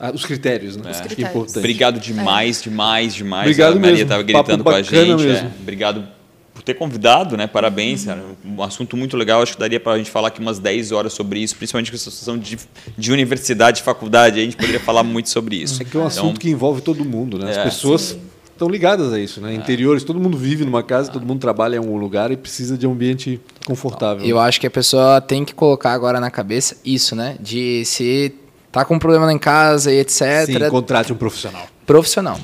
a- 0.08 0.12
os 0.12 0.26
critérios, 0.26 0.76
né? 0.78 0.92
Os 0.92 0.98
é 0.98 1.02
critérios. 1.04 1.30
importante. 1.30 1.58
Obrigado 1.60 2.00
demais, 2.00 2.62
demais, 2.62 3.14
demais. 3.16 3.44
Obrigado 3.48 3.72
a 3.74 3.80
Maria 3.80 3.92
mesmo. 3.96 4.10
tava 4.10 4.24
Papo 4.24 4.34
gritando 4.34 4.64
com 4.64 4.70
a 4.70 4.74
bacana 4.74 5.06
gente. 5.06 5.24
mesmo. 5.26 5.48
é. 5.48 5.52
Obrigado 5.62 6.08
por 6.54 6.62
ter 6.62 6.76
convidado, 6.76 7.36
né? 7.36 7.48
Parabéns, 7.48 8.06
cara. 8.06 8.24
Um 8.46 8.62
assunto 8.62 8.96
muito 8.96 9.18
legal. 9.18 9.42
Acho 9.42 9.54
que 9.54 9.60
daria 9.60 9.80
para 9.80 9.94
a 9.94 9.98
gente 9.98 10.12
falar 10.12 10.28
aqui 10.28 10.40
umas 10.40 10.60
10 10.60 10.92
horas 10.92 11.14
sobre 11.14 11.40
isso, 11.40 11.56
principalmente 11.56 11.90
com 11.92 11.96
essa 11.96 12.12
situação 12.12 12.38
de, 12.38 12.60
de 12.98 13.12
universidade, 13.12 13.78
de 13.78 13.84
faculdade. 13.84 14.40
A 14.40 14.44
gente 14.44 14.56
poderia 14.56 14.80
falar 14.82 15.04
muito 15.04 15.30
sobre 15.30 15.56
isso. 15.56 15.82
É 15.82 15.86
que 15.86 15.98
é 15.98 16.00
um 16.00 16.04
Então, 16.04 16.08
assunto 16.08 16.40
que 16.40 16.50
envolve 16.50 16.82
todo 16.82 17.04
mundo, 17.04 17.40
né? 17.40 17.50
As 17.52 17.58
É. 17.58 17.64
pessoas 17.64 18.02
Sim. 18.02 18.20
estão 18.52 18.70
ligadas 18.70 19.12
a 19.12 19.20
isso, 19.20 19.42
né? 19.42 19.56
Interiores, 19.56 20.04
todo 20.04 20.20
mundo 20.20 20.38
vive 20.38 20.64
numa 20.64 20.84
casa, 20.84 21.10
todo 21.12 21.26
mundo 21.26 21.40
trabalha 21.40 21.78
em 21.78 21.80
um 21.80 21.98
lugar 21.98 22.30
e 22.32 22.38
precisa 22.38 22.78
de 22.78 22.86
um 22.86 22.92
ambiente 22.92 23.42
confortável. 23.66 24.24
Eu 24.24 24.40
acho 24.40 24.62
que 24.62 24.68
a 24.68 24.72
pessoa 24.72 25.20
tem 25.22 25.44
que 25.44 25.56
colocar 25.56 25.92
agora 25.92 26.20
na 26.20 26.30
cabeça 26.30 26.78
isso, 26.86 27.16
né? 27.16 27.36
De 27.40 27.84
se 27.84 28.32
tá 28.74 28.84
com 28.84 28.96
um 28.96 29.00
problema 29.00 29.28
lá 29.28 29.32
em 29.32 29.38
casa 29.38 29.94
e 29.94 30.00
etc. 30.00 30.48
Sim, 30.48 30.70
contrate 30.70 31.14
um 31.14 31.16
profissional. 31.16 31.68
Profissional. 31.86 32.40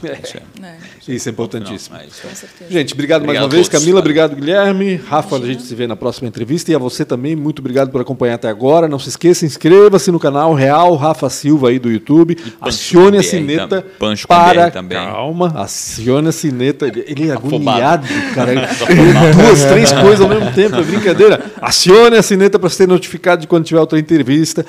Isso 1.07 1.27
é 1.27 1.31
importantíssimo. 1.31 1.95
Não, 1.95 2.03
é 2.03 2.07
isso. 2.07 2.21
Com 2.21 2.35
certeza. 2.35 2.69
Gente, 2.69 2.93
obrigado, 2.93 3.21
mais 3.21 3.29
Obrigado 3.29 3.43
uma 3.45 3.49
vez. 3.49 3.67
todos. 3.67 3.79
Camila, 3.79 3.99
obrigado, 3.99 4.35
Guilherme. 4.35 4.95
Rafa, 4.95 5.37
a 5.37 5.39
gente 5.39 5.63
se 5.63 5.73
vê 5.73 5.87
na 5.87 5.95
próxima 5.95 6.27
entrevista. 6.27 6.71
E 6.71 6.75
a 6.75 6.77
você 6.77 7.03
também, 7.03 7.35
muito 7.35 7.59
obrigado 7.59 7.89
por 7.89 7.99
acompanhar 7.99 8.35
até 8.35 8.47
agora. 8.47 8.87
Não 8.87 8.99
se 8.99 9.09
esqueça, 9.09 9.45
inscreva-se 9.45 10.11
no 10.11 10.19
canal 10.19 10.53
Real 10.53 10.95
Rafa 10.95 11.29
Silva 11.29 11.69
aí 11.69 11.79
do 11.79 11.89
YouTube. 11.89 12.37
Acione 12.61 13.17
a 13.17 13.23
sineta 13.23 13.81
também. 13.81 13.91
Pancho 13.97 14.27
para... 14.27 14.69
Também. 14.69 14.97
Calma, 14.97 15.53
acione 15.55 16.27
a 16.27 16.33
sineta. 16.33 16.85
Ele, 16.85 17.29
é 17.29 17.31
agoniado, 17.31 18.05
cara. 18.35 18.53
Duas, 19.33 19.65
três 19.65 19.91
coisas 19.91 20.21
ao 20.21 20.29
mesmo 20.29 20.51
tempo, 20.51 20.75
é 20.75 20.83
brincadeira. 20.83 21.45
Acione 21.61 22.17
a 22.17 22.21
sineta 22.21 22.59
para 22.59 22.69
ser 22.69 22.87
notificado 22.87 23.41
de 23.41 23.47
quando 23.47 23.65
tiver 23.65 23.79
outra 23.79 23.97
entrevista. 23.97 24.65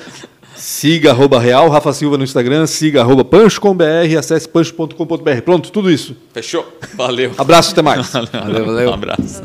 Siga 0.61 1.09
arroba 1.09 1.39
Real 1.39 1.69
Rafa 1.69 1.91
Silva 1.91 2.19
no 2.19 2.23
Instagram, 2.23 2.67
siga 2.67 3.01
arroba 3.01 3.25
Pancho 3.25 3.59
com 3.59 3.75
BR, 3.75 4.15
acesse 4.15 4.47
pancho.com.br. 4.47 5.41
Pronto, 5.43 5.71
tudo 5.71 5.89
isso. 5.89 6.15
Fechou? 6.31 6.77
Valeu. 6.93 7.31
Abraço, 7.35 7.71
até 7.71 7.81
mais. 7.81 8.11
Valeu, 8.11 8.65
valeu. 8.67 8.89
Um 8.91 8.93
abraço. 8.93 9.41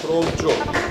Pronto. 0.00 0.83